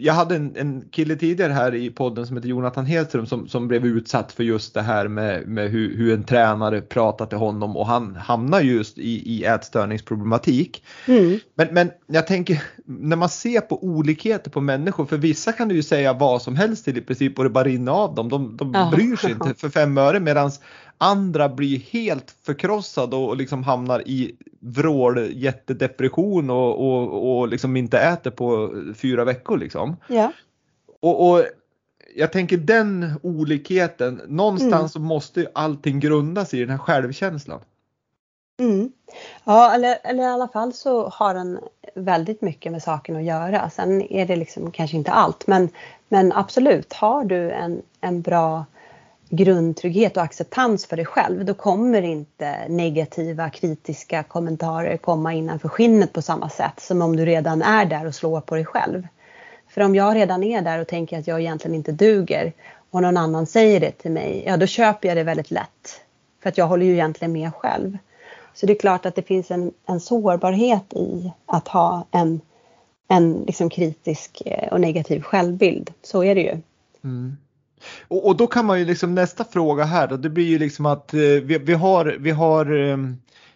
jag 0.00 0.14
hade 0.14 0.36
en, 0.36 0.56
en 0.56 0.84
kille 0.90 1.16
tidigare 1.16 1.52
här 1.52 1.74
i 1.74 1.90
podden 1.90 2.26
som 2.26 2.36
heter 2.36 2.48
Jonathan 2.48 2.86
Hedström 2.86 3.26
som, 3.26 3.48
som 3.48 3.68
blev 3.68 3.86
utsatt 3.86 4.32
för 4.32 4.44
just 4.44 4.74
det 4.74 4.82
här 4.82 5.08
med, 5.08 5.48
med 5.48 5.70
hur, 5.70 5.96
hur 5.96 6.14
en 6.14 6.24
tränare 6.24 6.80
pratade 6.80 7.30
till 7.30 7.38
honom 7.38 7.76
och 7.76 7.86
han 7.86 8.16
hamnar 8.16 8.60
just 8.60 8.98
i, 8.98 9.34
i 9.34 9.44
ätstörningsproblematik. 9.44 10.84
Mm. 11.06 11.38
Men, 11.54 11.68
men 11.70 11.90
jag 12.06 12.26
tänker 12.26 12.62
när 12.84 13.16
man 13.16 13.28
ser 13.28 13.60
på 13.60 13.84
olikheter 13.84 14.50
på 14.50 14.60
människor, 14.60 15.06
för 15.06 15.16
vissa 15.16 15.52
kan 15.52 15.68
du 15.68 15.74
ju 15.74 15.82
säga 15.82 16.12
vad 16.12 16.42
som 16.42 16.56
helst 16.56 16.84
till 16.84 16.98
i 16.98 17.00
princip 17.00 17.38
och 17.38 17.44
det 17.44 17.50
bara 17.50 17.64
rinner 17.64 17.92
av 17.92 18.14
dem. 18.14 18.28
De, 18.28 18.56
de 18.56 18.74
ja. 18.74 18.90
bryr 18.94 19.16
sig 19.16 19.30
inte 19.30 19.54
för 19.54 19.68
fem 19.68 19.98
öre 19.98 20.20
medan 20.20 20.50
Andra 20.98 21.48
blir 21.48 21.78
helt 21.78 22.30
förkrossade 22.42 23.16
och 23.16 23.36
liksom 23.36 23.62
hamnar 23.62 24.08
i 24.08 24.36
vrål 24.60 25.28
jättedepression 25.32 26.50
och, 26.50 26.88
och, 26.88 27.38
och 27.38 27.48
liksom 27.48 27.76
inte 27.76 27.98
äter 27.98 28.30
på 28.30 28.74
fyra 28.96 29.24
veckor 29.24 29.58
liksom. 29.58 29.96
Ja. 30.08 30.32
Och, 31.00 31.30
och 31.30 31.44
jag 32.16 32.32
tänker 32.32 32.56
den 32.56 33.12
olikheten, 33.22 34.20
någonstans 34.26 34.74
mm. 34.74 34.88
så 34.88 35.00
måste 35.00 35.40
ju 35.40 35.46
allting 35.54 36.00
grundas 36.00 36.54
i 36.54 36.60
den 36.60 36.70
här 36.70 36.78
självkänslan. 36.78 37.60
Mm. 38.60 38.92
Ja, 39.44 39.74
eller, 39.74 39.98
eller 40.04 40.22
i 40.22 40.26
alla 40.26 40.48
fall 40.48 40.72
så 40.72 41.08
har 41.08 41.34
den 41.34 41.58
väldigt 41.94 42.42
mycket 42.42 42.72
med 42.72 42.82
saken 42.82 43.16
att 43.16 43.24
göra. 43.24 43.70
Sen 43.70 44.02
är 44.02 44.26
det 44.26 44.36
liksom 44.36 44.70
kanske 44.70 44.96
inte 44.96 45.10
allt, 45.10 45.46
men, 45.46 45.68
men 46.08 46.32
absolut, 46.32 46.92
har 46.92 47.24
du 47.24 47.50
en, 47.50 47.82
en 48.00 48.22
bra 48.22 48.64
grundtrygghet 49.30 50.16
och 50.16 50.22
acceptans 50.22 50.86
för 50.86 50.96
dig 50.96 51.04
själv, 51.04 51.44
då 51.44 51.54
kommer 51.54 52.02
inte 52.02 52.68
negativa 52.68 53.50
kritiska 53.50 54.22
kommentarer 54.22 54.96
komma 54.96 55.34
innanför 55.34 55.68
skinnet 55.68 56.12
på 56.12 56.22
samma 56.22 56.48
sätt 56.48 56.80
som 56.80 57.02
om 57.02 57.16
du 57.16 57.24
redan 57.26 57.62
är 57.62 57.84
där 57.84 58.06
och 58.06 58.14
slår 58.14 58.40
på 58.40 58.54
dig 58.54 58.64
själv. 58.64 59.06
För 59.68 59.80
om 59.80 59.94
jag 59.94 60.16
redan 60.16 60.42
är 60.42 60.62
där 60.62 60.80
och 60.80 60.88
tänker 60.88 61.18
att 61.18 61.26
jag 61.26 61.40
egentligen 61.40 61.74
inte 61.74 61.92
duger 61.92 62.52
och 62.90 63.02
någon 63.02 63.16
annan 63.16 63.46
säger 63.46 63.80
det 63.80 63.90
till 63.90 64.10
mig, 64.10 64.42
ja 64.46 64.56
då 64.56 64.66
köper 64.66 65.08
jag 65.08 65.16
det 65.16 65.22
väldigt 65.22 65.50
lätt. 65.50 66.00
För 66.42 66.48
att 66.48 66.58
jag 66.58 66.66
håller 66.66 66.86
ju 66.86 66.92
egentligen 66.92 67.32
med 67.32 67.54
själv. 67.54 67.98
Så 68.54 68.66
det 68.66 68.72
är 68.72 68.78
klart 68.78 69.06
att 69.06 69.14
det 69.14 69.22
finns 69.22 69.50
en, 69.50 69.72
en 69.86 70.00
sårbarhet 70.00 70.92
i 70.92 71.32
att 71.46 71.68
ha 71.68 72.06
en, 72.10 72.40
en 73.08 73.32
liksom 73.46 73.70
kritisk 73.70 74.42
eh, 74.46 74.72
och 74.72 74.80
negativ 74.80 75.22
självbild. 75.22 75.90
Så 76.02 76.24
är 76.24 76.34
det 76.34 76.40
ju. 76.40 76.56
Mm. 77.04 77.36
Och, 78.08 78.26
och, 78.26 78.36
då 78.36 78.46
kan 78.46 78.66
man 78.66 78.78
ju 78.78 78.84
liksom 78.84 79.14
nästa 79.14 79.44
fråga 79.44 79.84
här 79.84 80.06
då, 80.08 80.16
det 80.16 80.30
blir 80.30 80.44
ju 80.44 80.58
liksom 80.58 80.86
att 80.86 81.14
eh, 81.14 81.20
vi, 81.20 81.58
vi, 81.62 81.74
har, 81.74 82.16
vi 82.20 82.30
har 82.30 82.90
eh, 82.90 82.96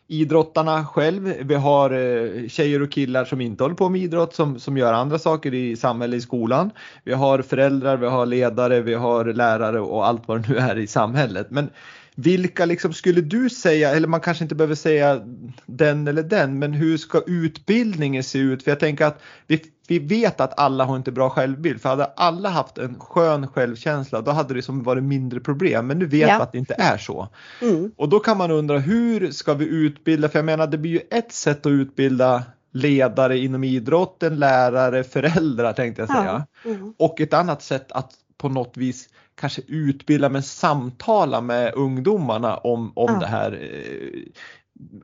idrottarna 0.09 0.87
själv, 0.87 1.35
vi 1.41 1.55
har 1.55 1.91
eh, 1.91 2.49
tjejer 2.49 2.83
och 2.83 2.93
killar 2.93 3.25
som 3.25 3.41
inte 3.41 3.65
håller 3.65 3.75
på 3.75 3.89
med 3.89 4.01
idrott 4.01 4.35
som, 4.35 4.59
som 4.59 4.77
gör 4.77 4.93
andra 4.93 5.19
saker 5.19 5.55
i 5.55 5.77
samhället, 5.77 6.19
i 6.19 6.21
skolan. 6.21 6.71
Vi 7.05 7.13
har 7.13 7.43
föräldrar, 7.43 7.97
vi 7.97 8.07
har 8.07 8.27
ledare, 8.27 8.81
vi 8.81 8.95
har 8.95 9.25
lärare 9.25 9.81
och 9.81 10.07
allt 10.07 10.29
vad 10.29 10.43
det 10.43 10.49
nu 10.49 10.57
är 10.57 10.79
i 10.79 10.87
samhället. 10.87 11.47
Men 11.51 11.71
vilka 12.15 12.65
liksom 12.65 12.93
skulle 12.93 13.21
du 13.21 13.51
säga, 13.51 13.91
eller 13.91 14.09
man 14.09 14.21
kanske 14.21 14.45
inte 14.45 14.55
behöver 14.55 14.75
säga 14.75 15.21
den 15.67 16.09
eller 16.09 16.23
den, 16.23 16.59
men 16.59 16.73
hur 16.73 16.97
ska 16.97 17.23
utbildningen 17.27 18.23
se 18.23 18.39
ut? 18.39 18.63
För 18.63 18.71
jag 18.71 18.81
tänker 18.81 19.05
att 19.05 19.23
vi, 19.47 19.63
vi 19.89 19.99
vet 19.99 20.41
att 20.41 20.59
alla 20.61 20.85
har 20.85 20.97
inte 20.97 21.13
bra 21.13 21.31
självbild, 21.31 21.81
för 21.81 21.89
hade 21.89 22.05
alla 22.05 22.49
haft 22.49 22.79
en 22.79 23.01
skön 23.01 23.49
självkänsla 23.49 24.21
då 24.21 24.31
hade 24.31 24.55
det 24.55 24.63
som 24.63 24.83
varit 24.83 25.05
mindre 25.05 25.41
problem, 25.41 25.87
men 25.87 25.99
nu 25.99 26.07
vet 26.07 26.29
ja. 26.29 26.37
vi 26.37 26.43
att 26.43 26.53
det 26.53 26.59
inte 26.59 26.75
är 26.79 26.99
så. 26.99 27.29
Mm. 27.63 27.93
Och 27.97 28.09
då 28.09 28.21
kan 28.21 28.39
man 28.39 28.51
undra 28.51 28.79
hur 28.79 29.31
ska 29.31 29.55
vi 29.55 29.67
utbilda, 29.67 30.29
för 30.29 30.39
jag 30.39 30.47
menar 30.47 30.67
det 30.67 30.79
blir 30.79 30.93
ju 30.93 31.01
ett 31.11 31.33
sätt 31.33 31.67
att 31.67 31.71
utbilda 31.71 32.43
ledare 32.73 33.39
inom 33.39 33.65
idrotten, 33.65 34.39
lärare, 34.39 35.05
föräldrar 35.05 35.73
tänkte 35.73 36.03
jag 36.03 36.09
säga. 36.09 36.47
Ja. 36.65 36.71
Mm. 36.71 36.95
Och 36.99 37.21
ett 37.21 37.35
annat 37.35 37.63
sätt 37.63 37.93
att 37.93 38.11
på 38.37 38.49
något 38.49 38.77
vis 38.77 39.09
kanske 39.35 39.63
utbilda 39.67 40.29
men 40.29 40.43
samtala 40.43 41.41
med 41.41 41.75
ungdomarna 41.75 42.57
om, 42.57 42.93
om 42.95 43.13
ja. 43.13 43.19
det 43.19 43.27
här. 43.27 43.71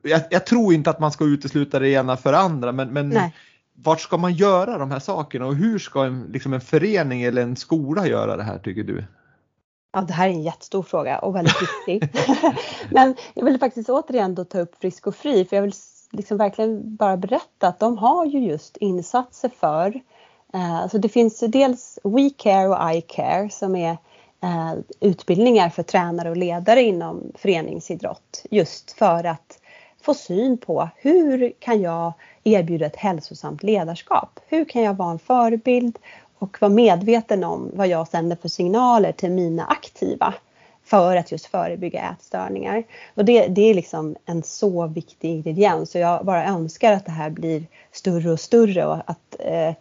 Jag, 0.03 0.21
jag, 0.29 0.45
tror 0.45 0.73
inte 0.73 0.89
att 0.89 0.99
man 0.99 1.11
ska 1.11 1.25
utesluta 1.25 1.79
det 1.79 1.89
ena 1.89 2.17
för 2.17 2.33
andra 2.33 2.71
men, 2.71 2.93
men 2.93 3.19
vart 3.73 4.01
ska 4.01 4.17
man 4.17 4.33
göra 4.33 4.77
de 4.77 4.91
här 4.91 4.99
sakerna 4.99 5.45
och 5.45 5.55
hur 5.55 5.79
ska 5.79 6.05
en, 6.05 6.23
liksom 6.23 6.53
en 6.53 6.61
förening 6.61 7.23
eller 7.23 7.41
en 7.41 7.55
skola 7.55 8.07
göra 8.07 8.37
det 8.37 8.43
här 8.43 8.59
tycker 8.59 8.83
du? 8.83 9.03
Ja, 9.93 10.01
det 10.01 10.13
här 10.13 10.27
är 10.27 10.31
en 10.31 10.43
jättestor 10.43 10.83
fråga 10.83 11.19
och 11.19 11.35
väldigt 11.35 11.61
viktig. 11.61 12.09
men 12.91 13.15
jag 13.33 13.45
vill 13.45 13.59
faktiskt 13.59 13.89
återigen 13.89 14.35
då 14.35 14.45
ta 14.45 14.59
upp 14.59 14.75
Frisk 14.81 15.07
och 15.07 15.15
Fri 15.15 15.45
för 15.45 15.55
jag 15.55 15.63
vill 15.63 15.73
liksom 16.11 16.37
verkligen 16.37 16.95
bara 16.95 17.17
berätta 17.17 17.67
att 17.67 17.79
de 17.79 17.97
har 17.97 18.25
ju 18.25 18.39
just 18.39 18.77
insatser 18.77 19.51
för 19.59 20.01
Eh, 20.53 20.87
så 20.87 20.97
det 20.97 21.09
finns 21.09 21.39
dels 21.39 21.99
WeCare 22.03 22.67
och 22.67 22.95
iCare 22.95 23.49
som 23.49 23.75
är 23.75 23.97
eh, 24.43 24.73
utbildningar 24.99 25.69
för 25.69 25.83
tränare 25.83 26.29
och 26.29 26.37
ledare 26.37 26.81
inom 26.81 27.31
föreningsidrott 27.35 28.45
just 28.51 28.91
för 28.91 29.23
att 29.23 29.59
få 30.01 30.13
syn 30.13 30.57
på 30.57 30.89
hur 30.95 31.53
kan 31.59 31.81
jag 31.81 32.13
erbjuda 32.43 32.85
ett 32.85 32.95
hälsosamt 32.95 33.63
ledarskap? 33.63 34.39
Hur 34.47 34.65
kan 34.65 34.81
jag 34.81 34.93
vara 34.93 35.11
en 35.11 35.19
förebild 35.19 35.99
och 36.39 36.57
vara 36.61 36.71
medveten 36.71 37.43
om 37.43 37.71
vad 37.73 37.87
jag 37.87 38.07
sänder 38.07 38.35
för 38.35 38.49
signaler 38.49 39.11
till 39.11 39.31
mina 39.31 39.65
aktiva 39.65 40.33
för 40.83 41.15
att 41.15 41.31
just 41.31 41.45
förebygga 41.45 42.09
ätstörningar. 42.11 42.83
Och 43.15 43.25
det, 43.25 43.47
det 43.47 43.61
är 43.61 43.73
liksom 43.73 44.15
en 44.25 44.43
så 44.43 44.87
viktig 44.87 45.29
ingrediens 45.29 45.95
och 45.95 46.01
jag 46.01 46.25
bara 46.25 46.45
önskar 46.45 46.93
att 46.93 47.05
det 47.05 47.11
här 47.11 47.29
blir 47.29 47.63
större 47.91 48.31
och 48.31 48.39
större 48.39 48.85
och 48.85 48.97
att 49.05 49.35
eh, 49.39 49.73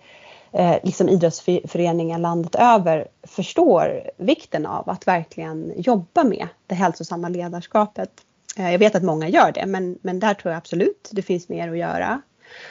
eh, 0.53 0.77
liksom 0.83 1.09
idrottsföreningar 1.09 2.19
landet 2.19 2.55
över 2.55 3.09
förstår 3.23 4.11
vikten 4.17 4.67
av 4.67 4.91
att 4.91 5.07
verkligen 5.07 5.73
jobba 5.77 6.25
med 6.25 6.49
det 6.67 6.75
hälsosamma 6.75 7.29
ledarskapet. 7.29 8.11
Eh, 8.57 8.73
jag 8.73 8.79
vet 8.79 8.95
att 8.95 9.03
många 9.03 9.29
gör 9.29 9.53
det 9.53 9.67
men, 9.67 9.99
men 10.03 10.21
där 10.21 10.35
tror 10.35 10.53
jag 10.53 10.59
absolut 10.59 11.09
det 11.13 11.23
finns 11.23 11.49
mer 11.49 11.71
att 11.71 11.79
göra. 11.79 12.23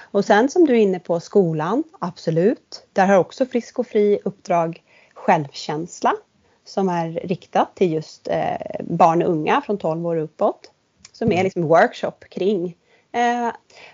Och 0.01 0.25
sen 0.25 0.49
som 0.49 0.65
du 0.65 0.73
är 0.73 0.79
inne 0.79 0.99
på 0.99 1.19
skolan, 1.19 1.83
absolut. 1.99 2.87
Där 2.93 3.07
har 3.07 3.17
också 3.17 3.45
Frisk 3.45 3.79
och 3.79 3.87
Fri 3.87 4.19
uppdrag 4.25 4.83
självkänsla 5.13 6.13
som 6.65 6.89
är 6.89 7.11
riktat 7.11 7.75
till 7.75 7.93
just 7.93 8.27
eh, 8.27 8.85
barn 8.89 9.23
och 9.23 9.29
unga 9.29 9.61
från 9.65 9.77
12 9.77 10.07
år 10.07 10.15
uppåt. 10.17 10.71
Som 11.11 11.31
är 11.31 11.43
liksom 11.43 11.61
workshop 11.67 12.19
kring 12.29 12.75
eh, 13.11 13.51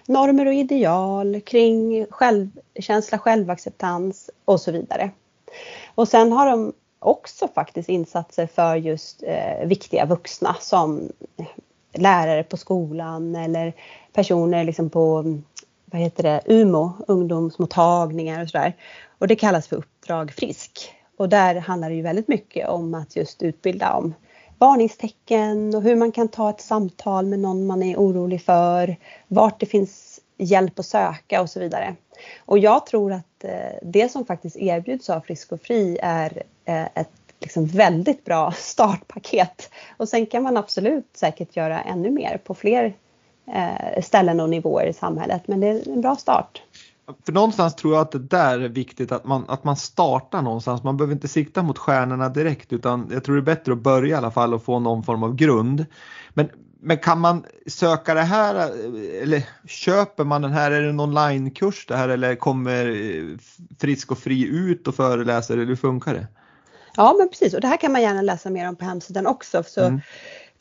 normer 0.08 0.46
och 0.46 0.54
ideal, 0.54 1.42
kring 1.42 2.06
självkänsla, 2.10 3.18
självacceptans 3.18 4.30
och 4.46 4.62
så 4.62 4.72
vidare. 4.72 5.12
Och 5.96 6.08
sen 6.08 6.32
har 6.32 6.50
de 6.50 6.74
också 7.00 7.48
faktiskt 7.48 7.90
insatser 7.90 8.48
för 8.48 8.76
just 8.76 9.24
eh, 9.24 9.68
viktiga 9.68 10.06
vuxna 10.06 10.56
som 10.60 11.12
lärare 11.94 12.44
på 12.44 12.58
skolan 12.58 13.36
eller 13.36 13.74
personer 14.14 14.64
liksom 14.64 14.90
på 14.90 15.24
vad 15.86 16.02
heter 16.02 16.24
det, 16.24 16.42
UMO, 16.46 16.92
ungdomsmottagningar 17.08 18.44
och 18.44 18.50
sådär. 18.50 18.74
Och 19.18 19.28
det 19.28 19.36
kallas 19.36 19.68
för 19.68 19.76
Uppdrag 19.76 20.32
Frisk. 20.32 20.94
Och 21.18 21.30
där 21.30 21.56
handlar 21.56 21.90
det 21.90 21.96
ju 21.96 22.02
väldigt 22.02 22.28
mycket 22.28 22.70
om 22.70 22.94
att 22.94 23.16
just 23.16 23.42
utbilda 23.42 23.94
om 23.94 24.14
varningstecken 24.64 25.76
och 25.76 25.82
hur 25.82 25.96
man 25.96 26.12
kan 26.12 26.28
ta 26.28 26.50
ett 26.50 26.62
samtal 26.62 27.26
med 27.26 27.40
någon 27.40 27.66
man 27.66 27.84
är 27.84 27.98
orolig 27.98 28.42
för, 28.42 28.96
vart 29.28 29.60
det 29.60 29.66
finns 29.66 30.20
hjälp 30.38 30.80
att 30.80 30.86
söka 30.86 31.42
och 31.42 31.50
så 31.50 31.60
vidare. 31.60 31.96
Och 32.46 32.60
jag 32.60 32.86
tror 32.86 33.14
att 33.14 33.44
eh, 33.44 33.78
det 33.82 34.12
som 34.12 34.26
faktiskt 34.26 34.56
erbjuds 34.56 35.10
av 35.10 35.20
Frisk 35.20 35.52
och 35.52 35.62
Fri 35.62 35.98
är 36.02 36.44
eh, 36.66 36.86
ett 36.96 37.10
liksom 37.40 37.66
väldigt 37.66 38.26
bra 38.26 38.52
startpaket. 38.58 39.70
Och 39.98 40.10
sen 40.10 40.26
kan 40.26 40.44
man 40.44 40.58
absolut 40.58 41.10
säkert 41.14 41.56
göra 41.56 41.82
ännu 41.82 42.12
mer 42.12 42.38
på 42.44 42.56
fler 42.56 42.94
eh, 43.54 44.02
ställen 44.02 44.40
och 44.40 44.50
nivåer 44.50 44.86
i 44.86 44.94
samhället. 44.94 45.42
Men 45.48 45.60
det 45.60 45.68
är 45.68 45.90
en 45.90 46.02
bra 46.02 46.16
start. 46.16 46.62
För 47.26 47.32
någonstans 47.32 47.76
tror 47.76 47.94
jag 47.94 48.02
att 48.02 48.12
det 48.12 48.20
där 48.20 48.60
är 48.60 48.70
viktigt 48.70 49.12
att 49.12 49.26
man, 49.26 49.46
att 49.48 49.64
man 49.64 49.76
startar 49.76 50.42
någonstans. 50.42 50.84
Man 50.84 50.98
behöver 50.98 51.14
inte 51.14 51.28
sikta 51.28 51.64
mot 51.64 51.78
stjärnorna 51.78 52.30
direkt 52.30 52.74
utan 52.74 53.10
jag 53.12 53.24
tror 53.24 53.36
det 53.36 53.42
är 53.42 53.56
bättre 53.56 53.72
att 53.74 53.84
börja 53.84 54.16
i 54.16 54.18
alla 54.18 54.32
fall 54.32 54.54
och 54.54 54.64
få 54.64 54.80
någon 54.80 55.04
form 55.04 55.24
av 55.24 55.36
grund. 55.36 55.86
Men, 56.34 56.50
men 56.82 56.98
kan 56.98 57.20
man 57.20 57.46
söka 57.68 58.14
det 58.14 58.22
här 58.22 58.56
eller 59.22 59.44
köper 59.68 60.24
man 60.24 60.42
den 60.42 60.52
här? 60.52 60.72
Är 60.72 60.82
det 60.82 60.90
en 60.90 61.00
onlinekurs 61.00 61.86
det 61.86 61.96
här 61.96 62.10
eller 62.10 62.36
kommer 62.36 62.86
Frisk 63.80 64.12
och 64.12 64.18
Fri 64.18 64.48
ut 64.48 64.88
och 64.88 64.96
föreläser 64.96 65.54
eller 65.54 65.66
hur 65.66 65.76
funkar 65.76 66.14
det? 66.14 66.28
Ja 66.96 67.16
men 67.20 67.30
precis 67.30 67.54
och 67.54 67.62
det 67.62 67.68
här 67.68 67.78
kan 67.78 67.92
man 67.92 68.02
gärna 68.02 68.22
läsa 68.22 68.50
mer 68.50 68.70
om 68.70 68.76
på 68.76 68.86
hemsidan 68.86 69.28
också. 69.28 69.64
Så 69.64 69.82
mm. 69.82 70.02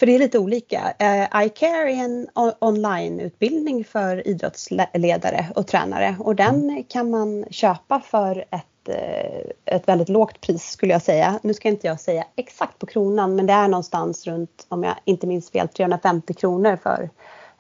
För 0.03 0.07
det 0.07 0.15
är 0.15 0.19
lite 0.19 0.39
olika. 0.39 0.95
Uh, 1.03 1.45
iCare 1.47 1.93
är 1.93 2.05
en 2.05 2.29
onlineutbildning 2.59 3.85
för 3.85 4.29
idrottsledare 4.29 5.47
och 5.55 5.67
tränare 5.67 6.17
och 6.21 6.37
den 6.37 6.71
mm. 6.71 6.85
kan 6.85 7.11
man 7.11 7.45
köpa 7.51 8.01
för 8.01 8.45
ett, 8.51 8.89
uh, 8.89 9.51
ett 9.65 9.89
väldigt 9.89 10.09
lågt 10.09 10.41
pris 10.41 10.71
skulle 10.71 10.93
jag 10.93 11.03
säga. 11.03 11.41
Nu 11.43 11.55
ska 11.55 11.69
inte 11.69 11.87
jag 11.87 12.01
säga 12.01 12.25
exakt 12.37 12.79
på 12.79 12.87
kronan 12.87 13.37
men 13.37 13.47
det 13.47 13.53
är 13.53 13.69
någonstans 13.69 14.27
runt, 14.27 14.67
om 14.69 14.83
jag 14.83 14.95
inte 15.05 15.27
minns 15.27 15.51
fel, 15.51 15.69
350 15.69 16.35
kronor 16.35 16.79
för 16.83 17.11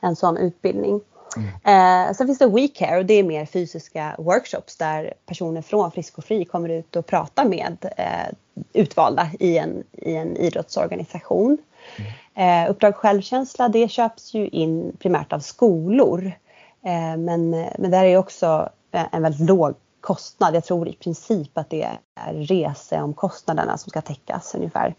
en 0.00 0.16
sån 0.16 0.36
utbildning. 0.36 1.00
Mm. 1.36 2.08
Eh, 2.08 2.14
sen 2.14 2.26
finns 2.26 2.38
det 2.38 2.46
WeCare 2.46 2.98
och 2.98 3.06
det 3.06 3.14
är 3.14 3.22
mer 3.22 3.46
fysiska 3.46 4.14
workshops 4.18 4.76
där 4.76 5.14
personer 5.26 5.62
från 5.62 5.90
Frisk 5.90 6.18
och 6.18 6.24
Fri 6.24 6.44
kommer 6.44 6.68
ut 6.68 6.96
och 6.96 7.06
pratar 7.06 7.44
med 7.44 7.92
eh, 7.96 8.34
utvalda 8.72 9.30
i 9.40 9.58
en, 9.58 9.84
i 9.92 10.14
en 10.14 10.36
idrottsorganisation. 10.36 11.58
Eh, 12.34 12.70
Uppdrag 12.70 12.96
självkänsla 12.96 13.68
det 13.68 13.88
köps 13.88 14.34
ju 14.34 14.48
in 14.48 14.96
primärt 14.98 15.32
av 15.32 15.38
skolor. 15.38 16.26
Eh, 16.84 17.16
men, 17.16 17.50
men 17.50 17.90
där 17.90 18.04
är 18.04 18.16
också 18.16 18.68
en 18.90 19.22
väldigt 19.22 19.48
låg 19.48 19.74
kostnad. 20.02 20.54
Jag 20.54 20.64
tror 20.64 20.88
i 20.88 20.92
princip 20.92 21.58
att 21.58 21.70
det 21.70 21.82
är 21.82 22.34
reseomkostnaderna 22.34 23.78
som 23.78 23.90
ska 23.90 24.00
täckas 24.00 24.54
ungefär. 24.54 24.94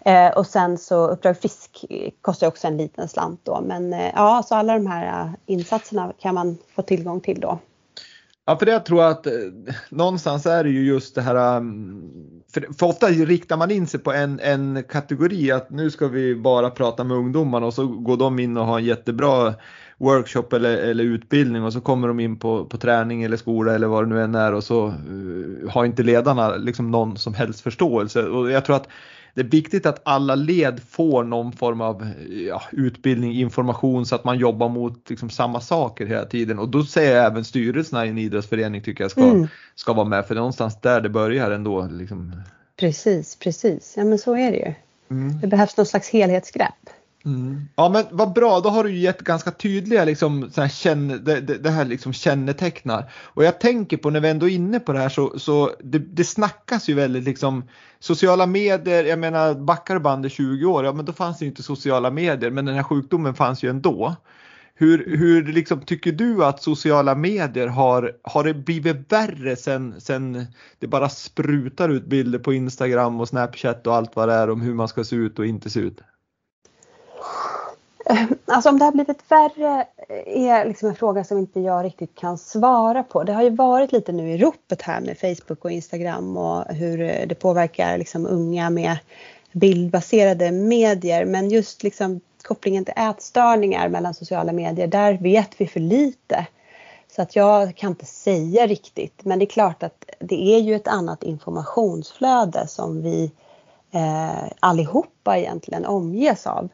Eh, 0.00 0.28
och 0.28 0.46
sen 0.46 0.78
så 0.78 1.06
Uppdrag 1.06 1.38
Frisk 1.38 1.84
kostar 2.20 2.46
också 2.46 2.66
en 2.66 2.76
liten 2.76 3.08
slant 3.08 3.40
då. 3.42 3.60
Men 3.60 3.92
eh, 3.92 4.12
ja, 4.14 4.42
så 4.46 4.54
alla 4.54 4.74
de 4.74 4.86
här 4.86 5.06
eh, 5.06 5.30
insatserna 5.46 6.12
kan 6.18 6.34
man 6.34 6.58
få 6.74 6.82
tillgång 6.82 7.20
till 7.20 7.40
då. 7.40 7.58
Ja, 8.46 8.58
för 8.58 8.66
det 8.66 8.72
jag 8.72 8.86
tror 8.86 9.04
att 9.04 9.26
eh, 9.26 9.32
någonstans 9.88 10.46
är 10.46 10.64
det 10.64 10.70
ju 10.70 10.84
just 10.86 11.14
det 11.14 11.22
här. 11.22 11.56
Mm, 11.56 12.10
för, 12.54 12.66
för, 12.78 12.86
ofta 12.86 13.06
riktar 13.06 13.56
man 13.56 13.70
in 13.70 13.86
sig 13.86 14.00
på 14.00 14.12
en, 14.12 14.40
en 14.40 14.84
kategori 14.88 15.50
att 15.50 15.70
nu 15.70 15.90
ska 15.90 16.08
vi 16.08 16.34
bara 16.34 16.70
prata 16.70 17.04
med 17.04 17.16
ungdomarna 17.16 17.66
och 17.66 17.74
så 17.74 17.86
går 17.86 18.16
de 18.16 18.38
in 18.38 18.56
och 18.56 18.66
har 18.66 18.78
en 18.78 18.84
jättebra 18.84 19.54
workshop 19.98 20.52
eller, 20.52 20.76
eller 20.76 21.04
utbildning 21.04 21.62
och 21.64 21.72
så 21.72 21.80
kommer 21.80 22.08
de 22.08 22.20
in 22.20 22.38
på, 22.38 22.64
på 22.64 22.76
träning 22.76 23.22
eller 23.22 23.36
skola 23.36 23.74
eller 23.74 23.86
vad 23.86 24.04
det 24.04 24.08
nu 24.14 24.22
än 24.22 24.34
är 24.34 24.54
och 24.54 24.64
så 24.64 24.86
uh, 24.86 25.70
har 25.70 25.84
inte 25.84 26.02
ledarna 26.02 26.56
liksom 26.56 26.90
någon 26.90 27.16
som 27.16 27.34
helst 27.34 27.60
förståelse. 27.60 28.22
Och 28.22 28.50
jag 28.50 28.64
tror 28.64 28.76
att 28.76 28.88
det 29.34 29.40
är 29.40 29.44
viktigt 29.44 29.86
att 29.86 30.00
alla 30.04 30.34
led 30.34 30.80
får 30.88 31.24
någon 31.24 31.52
form 31.52 31.80
av 31.80 32.08
ja, 32.48 32.62
utbildning, 32.72 33.32
information 33.32 34.06
så 34.06 34.14
att 34.14 34.24
man 34.24 34.38
jobbar 34.38 34.68
mot 34.68 35.10
liksom, 35.10 35.30
samma 35.30 35.60
saker 35.60 36.06
hela 36.06 36.24
tiden. 36.24 36.58
Och 36.58 36.68
då 36.68 36.84
säger 36.84 37.16
jag 37.16 37.26
även 37.26 37.44
styrelserna 37.44 38.06
i 38.06 38.08
en 38.08 38.18
idrottsförening 38.18 38.82
tycker 38.82 39.04
jag 39.04 39.10
ska, 39.10 39.22
mm. 39.22 39.48
ska 39.74 39.92
vara 39.92 40.08
med 40.08 40.26
för 40.26 40.34
det 40.34 40.38
är 40.38 40.40
någonstans 40.40 40.80
där 40.80 41.00
det 41.00 41.08
börjar 41.08 41.50
ändå. 41.50 41.88
Liksom. 41.90 42.42
Precis, 42.76 43.36
precis. 43.36 43.94
Ja 43.96 44.04
men 44.04 44.18
så 44.18 44.36
är 44.36 44.50
det 44.50 44.58
ju. 44.58 44.74
Mm. 45.10 45.40
Det 45.40 45.46
behövs 45.46 45.76
någon 45.76 45.86
slags 45.86 46.10
helhetsgrepp. 46.10 46.90
Mm. 47.26 47.68
Ja 47.76 47.88
men 47.88 48.04
vad 48.10 48.32
bra, 48.32 48.60
då 48.60 48.68
har 48.68 48.84
du 48.84 48.96
gett 48.96 49.20
ganska 49.20 49.50
tydliga 49.50 50.04
liksom, 50.04 50.50
så 50.50 50.60
här, 50.60 50.68
känne, 50.68 51.18
det, 51.18 51.40
det, 51.40 51.70
här 51.70 51.84
liksom 51.84 52.12
kännetecknar. 52.12 53.12
Och 53.14 53.44
jag 53.44 53.60
tänker 53.60 53.96
på 53.96 54.10
när 54.10 54.20
vi 54.20 54.28
ändå 54.28 54.48
är 54.48 54.54
inne 54.54 54.80
på 54.80 54.92
det 54.92 54.98
här 54.98 55.08
så, 55.08 55.38
så 55.38 55.70
det, 55.80 55.98
det 55.98 56.24
snackas 56.24 56.88
ju 56.88 56.94
väldigt 56.94 57.24
liksom 57.24 57.64
sociala 58.00 58.46
medier, 58.46 59.04
jag 59.04 59.18
menar 59.18 59.54
backar 59.54 59.98
bandet 59.98 60.32
20 60.32 60.66
år, 60.66 60.84
ja 60.84 60.92
men 60.92 61.04
då 61.04 61.12
fanns 61.12 61.38
det 61.38 61.44
ju 61.44 61.48
inte 61.48 61.62
sociala 61.62 62.10
medier 62.10 62.50
men 62.50 62.64
den 62.64 62.74
här 62.74 62.82
sjukdomen 62.82 63.34
fanns 63.34 63.62
ju 63.62 63.70
ändå. 63.70 64.16
Hur, 64.76 65.16
hur 65.18 65.52
liksom, 65.52 65.80
tycker 65.80 66.12
du 66.12 66.44
att 66.44 66.62
sociala 66.62 67.14
medier 67.14 67.66
har, 67.66 68.12
har 68.22 68.44
det 68.44 68.54
blivit 68.54 69.12
värre 69.12 69.56
sen, 69.56 70.00
sen 70.00 70.46
det 70.78 70.86
bara 70.86 71.08
sprutar 71.08 71.88
ut 71.88 72.06
bilder 72.06 72.38
på 72.38 72.52
Instagram 72.52 73.20
och 73.20 73.28
Snapchat 73.28 73.86
och 73.86 73.94
allt 73.94 74.16
vad 74.16 74.28
det 74.28 74.34
är 74.34 74.50
om 74.50 74.60
hur 74.60 74.74
man 74.74 74.88
ska 74.88 75.04
se 75.04 75.16
ut 75.16 75.38
och 75.38 75.46
inte 75.46 75.70
se 75.70 75.80
ut? 75.80 76.00
Eh, 78.06 78.26
alltså 78.46 78.68
om 78.68 78.78
det 78.78 78.84
har 78.84 78.92
blivit 78.92 79.30
värre 79.30 79.86
eh, 80.08 80.48
är 80.48 80.64
liksom 80.66 80.88
en 80.88 80.94
fråga 80.94 81.24
som 81.24 81.38
inte 81.38 81.60
jag 81.60 81.84
riktigt 81.84 82.14
kan 82.14 82.38
svara 82.38 83.02
på. 83.02 83.24
Det 83.24 83.32
har 83.32 83.42
ju 83.42 83.50
varit 83.50 83.92
lite 83.92 84.12
nu 84.12 84.32
i 84.32 84.38
ropet 84.38 84.82
här 84.82 85.00
med 85.00 85.18
Facebook 85.18 85.64
och 85.64 85.70
Instagram 85.70 86.36
och 86.36 86.64
hur 86.74 87.00
eh, 87.00 87.26
det 87.26 87.34
påverkar 87.34 87.98
liksom 87.98 88.26
unga 88.26 88.70
med 88.70 88.96
bildbaserade 89.52 90.52
medier. 90.52 91.24
Men 91.24 91.50
just 91.50 91.82
liksom 91.82 92.20
kopplingen 92.42 92.84
till 92.84 92.94
ätstörningar 92.96 93.88
mellan 93.88 94.14
sociala 94.14 94.52
medier, 94.52 94.86
där 94.86 95.18
vet 95.18 95.60
vi 95.60 95.66
för 95.66 95.80
lite. 95.80 96.46
Så 97.16 97.22
att 97.22 97.36
jag 97.36 97.76
kan 97.76 97.90
inte 97.90 98.06
säga 98.06 98.66
riktigt. 98.66 99.24
Men 99.24 99.38
det 99.38 99.44
är 99.44 99.46
klart 99.46 99.82
att 99.82 100.04
det 100.18 100.54
är 100.54 100.58
ju 100.58 100.74
ett 100.74 100.88
annat 100.88 101.22
informationsflöde 101.22 102.68
som 102.68 103.02
vi 103.02 103.32
eh, 103.90 104.44
allihopa 104.60 105.38
egentligen 105.38 105.84
omges 105.84 106.46
av. 106.46 106.68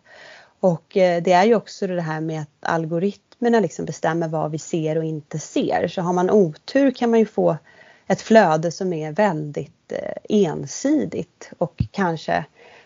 Och 0.61 0.97
eh, 0.97 1.23
det 1.23 1.33
är 1.33 1.45
ju 1.45 1.55
också 1.55 1.87
det 1.87 2.01
här 2.01 2.21
med 2.21 2.41
att 2.43 2.49
algoritmerna 2.61 3.61
liksom 3.61 3.85
bestämmer 3.85 4.29
vad 4.29 4.51
vi 4.51 4.59
ser 4.59 4.99
och 4.99 5.05
inte 5.05 5.39
ser. 5.39 5.89
Så 5.89 6.03
har 6.03 6.13
man 6.13 6.31
otur 6.31 6.91
kan 6.91 7.11
man 7.11 7.19
ju 7.19 7.27
få 7.27 7.57
ett 8.07 8.21
flöde 8.21 8.71
som 8.71 8.93
är 8.93 9.13
väldigt 9.13 9.93
eh, 9.93 10.13
ensidigt 10.29 11.51
och 11.59 11.83
kanske 11.91 12.45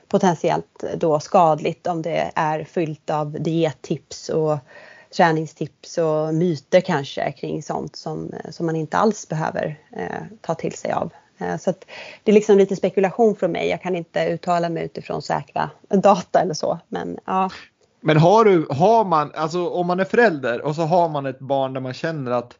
potentiellt 0.09 0.83
eh, 0.83 0.99
då 0.99 1.21
skadligt 1.21 1.87
om 1.87 2.03
det 2.03 2.33
är 2.35 2.65
fyllt 2.65 3.11
av 3.11 3.37
diettips 3.41 4.29
och 4.29 4.59
träningstips 5.17 5.99
och 5.99 6.35
myter 6.35 6.81
kanske 6.81 7.33
kring 7.33 7.63
sånt 7.63 7.97
som, 7.97 8.35
som 8.51 8.67
man 8.67 8.77
inte 8.77 8.97
alls 8.97 9.29
behöver 9.29 9.79
eh, 9.93 10.23
ta 10.41 10.55
till 10.55 10.73
sig 10.73 10.93
av. 10.93 11.13
Eh, 11.39 11.57
så 11.57 11.73
det 12.23 12.31
är 12.31 12.35
liksom 12.35 12.59
lite 12.59 12.77
spekulation 12.77 13.37
från 13.37 13.53
mig. 13.53 13.69
Jag 13.69 13.83
kan 13.83 13.97
inte 13.97 14.27
uttala 14.27 14.69
mig 14.69 14.85
utifrån 14.85 15.23
säkra 15.23 15.71
data 15.89 16.41
eller 16.41 16.55
så. 16.55 16.79
Men, 16.89 17.19
ja 17.25 17.51
men 18.07 18.17
har, 18.17 18.45
du, 18.45 18.67
har 18.71 19.05
man, 19.05 19.33
alltså 19.35 19.69
om 19.69 19.87
man 19.87 20.01
är 20.01 20.05
förälder 20.05 20.65
och 20.65 20.75
så 20.75 20.83
har 20.83 21.09
man 21.09 21.27
ett 21.27 21.39
barn 21.39 21.73
där 21.73 21.81
man 21.81 21.95
känner 21.95 22.31
att 22.31 22.59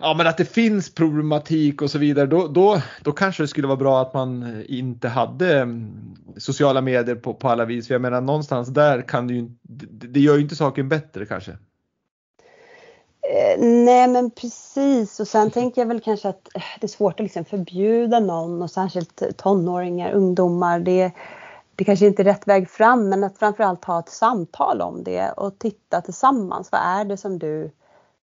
ja, 0.00 0.14
men 0.14 0.26
att 0.26 0.36
det 0.36 0.44
finns 0.44 0.94
problematik 0.94 1.82
och 1.82 1.90
så 1.90 1.98
vidare, 1.98 2.26
då, 2.26 2.48
då, 2.48 2.82
då 3.02 3.12
kanske 3.12 3.42
det 3.42 3.48
skulle 3.48 3.66
vara 3.66 3.76
bra 3.76 4.00
att 4.00 4.14
man 4.14 4.42
eh, 4.42 4.78
inte 4.78 5.08
hade 5.08 5.60
mm, 5.60 5.92
sociala 6.36 6.80
medier 6.80 7.14
på, 7.14 7.34
på 7.34 7.48
alla 7.48 7.64
vis. 7.64 7.86
För 7.86 7.94
jag 7.94 8.02
menar 8.02 8.20
någonstans 8.20 8.68
där 8.68 9.02
kan 9.02 9.26
det 9.26 9.34
ju, 9.34 9.48
det, 9.62 10.06
det 10.06 10.20
gör 10.20 10.34
ju 10.34 10.42
inte 10.42 10.56
saken 10.56 10.88
bättre 10.88 11.26
kanske. 11.26 11.50
Eh, 11.50 13.64
nej 13.64 14.08
men 14.08 14.30
precis 14.30 15.20
och 15.20 15.28
sen 15.28 15.50
tänker 15.50 15.80
jag 15.80 15.88
väl 15.88 16.00
kanske 16.00 16.28
att 16.28 16.48
eh, 16.54 16.62
det 16.80 16.86
är 16.86 16.88
svårt 16.88 17.20
att 17.20 17.24
liksom 17.24 17.44
förbjuda 17.44 18.20
någon 18.20 18.62
och 18.62 18.70
särskilt 18.70 19.22
tonåringar, 19.36 20.12
ungdomar. 20.12 20.80
Det, 20.80 21.12
det 21.80 21.84
kanske 21.84 22.06
inte 22.06 22.22
är 22.22 22.24
rätt 22.24 22.48
väg 22.48 22.70
fram 22.70 23.08
men 23.08 23.24
att 23.24 23.38
framförallt 23.38 23.84
ha 23.84 23.98
ett 23.98 24.08
samtal 24.08 24.80
om 24.80 25.04
det 25.04 25.30
och 25.30 25.58
titta 25.58 26.00
tillsammans. 26.00 26.72
Vad 26.72 26.80
är 26.80 27.04
det 27.04 27.16
som 27.16 27.38
du 27.38 27.70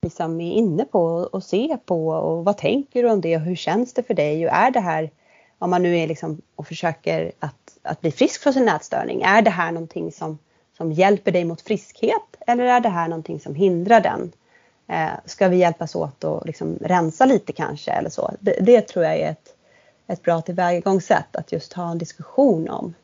liksom 0.02 0.40
är 0.40 0.52
inne 0.52 0.84
på 0.84 1.04
och 1.32 1.42
ser 1.42 1.76
på 1.76 2.08
och 2.08 2.44
vad 2.44 2.56
tänker 2.56 3.02
du 3.02 3.10
om 3.10 3.20
det 3.20 3.36
och 3.36 3.42
hur 3.42 3.54
känns 3.54 3.94
det 3.94 4.02
för 4.02 4.14
dig 4.14 4.46
och 4.46 4.52
är 4.52 4.70
det 4.70 4.80
här 4.80 5.10
om 5.58 5.70
man 5.70 5.82
nu 5.82 5.98
är 5.98 6.06
liksom 6.06 6.40
och 6.56 6.66
försöker 6.66 7.32
att, 7.38 7.78
att 7.82 8.00
bli 8.00 8.10
frisk 8.10 8.42
från 8.42 8.52
sin 8.52 8.64
nätstörning. 8.64 9.22
Är 9.22 9.42
det 9.42 9.50
här 9.50 9.72
någonting 9.72 10.12
som, 10.12 10.38
som 10.76 10.92
hjälper 10.92 11.32
dig 11.32 11.44
mot 11.44 11.60
friskhet 11.60 12.36
eller 12.46 12.64
är 12.64 12.80
det 12.80 12.88
här 12.88 13.08
någonting 13.08 13.40
som 13.40 13.54
hindrar 13.54 14.00
den? 14.00 14.32
Eh, 14.88 15.18
ska 15.24 15.48
vi 15.48 15.56
hjälpas 15.56 15.94
åt 15.94 16.24
och 16.24 16.46
liksom 16.46 16.78
rensa 16.80 17.26
lite 17.26 17.52
kanske 17.52 17.90
eller 17.90 18.10
så? 18.10 18.30
Det, 18.40 18.58
det 18.60 18.80
tror 18.80 19.04
jag 19.04 19.16
är 19.16 19.30
ett, 19.30 19.48
ett 20.06 20.22
bra 20.22 20.40
tillvägagångssätt 20.40 21.36
att 21.36 21.52
just 21.52 21.72
ha 21.72 21.90
en 21.90 21.98
diskussion 21.98 22.68
om 22.68 22.94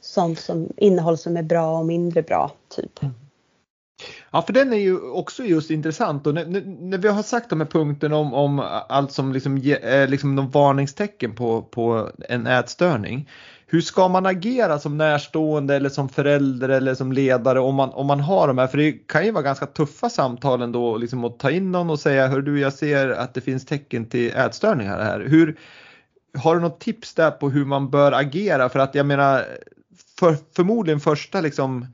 sånt 0.00 0.38
som 0.38 0.68
innehåll 0.76 1.18
som 1.18 1.36
är 1.36 1.42
bra 1.42 1.78
och 1.78 1.86
mindre 1.86 2.22
bra. 2.22 2.52
typ. 2.68 3.02
Mm. 3.02 3.14
Ja, 4.30 4.42
för 4.42 4.52
den 4.52 4.72
är 4.72 4.76
ju 4.76 5.00
också 5.00 5.44
just 5.44 5.70
intressant 5.70 6.26
och 6.26 6.34
när, 6.34 6.44
när 6.80 6.98
vi 6.98 7.08
har 7.08 7.22
sagt 7.22 7.50
de 7.50 7.60
här 7.60 7.68
punkterna 7.68 8.16
om, 8.16 8.34
om 8.34 8.58
allt 8.88 9.12
som 9.12 9.32
liksom, 9.32 9.56
är 9.82 10.06
liksom 10.06 10.36
de 10.36 10.50
varningstecken 10.50 11.34
på, 11.34 11.62
på 11.62 12.10
en 12.28 12.46
ätstörning. 12.46 13.28
Hur 13.66 13.80
ska 13.80 14.08
man 14.08 14.26
agera 14.26 14.78
som 14.78 14.98
närstående 14.98 15.76
eller 15.76 15.88
som 15.88 16.08
förälder 16.08 16.68
eller 16.68 16.94
som 16.94 17.12
ledare 17.12 17.60
om 17.60 17.74
man, 17.74 17.90
om 17.90 18.06
man 18.06 18.20
har 18.20 18.46
de 18.46 18.58
här? 18.58 18.66
För 18.66 18.78
det 18.78 18.92
kan 18.92 19.24
ju 19.24 19.30
vara 19.30 19.42
ganska 19.42 19.66
tuffa 19.66 20.10
samtal 20.10 20.62
ändå 20.62 20.96
liksom 20.96 21.24
att 21.24 21.38
ta 21.38 21.50
in 21.50 21.72
någon 21.72 21.90
och 21.90 22.00
säga 22.00 22.26
hör 22.26 22.40
du 22.40 22.60
jag 22.60 22.72
ser 22.72 23.08
att 23.08 23.34
det 23.34 23.40
finns 23.40 23.66
tecken 23.66 24.04
till 24.04 24.36
ätstörningar 24.36 25.02
här. 25.02 25.20
Hur, 25.20 25.58
har 26.38 26.54
du 26.54 26.60
något 26.60 26.80
tips 26.80 27.14
där 27.14 27.30
på 27.30 27.50
hur 27.50 27.64
man 27.64 27.90
bör 27.90 28.12
agera? 28.12 28.68
För 28.68 28.78
att 28.78 28.94
jag 28.94 29.06
menar 29.06 29.44
för, 30.18 30.36
förmodligen 30.56 31.00
första 31.00 31.40
liksom 31.40 31.86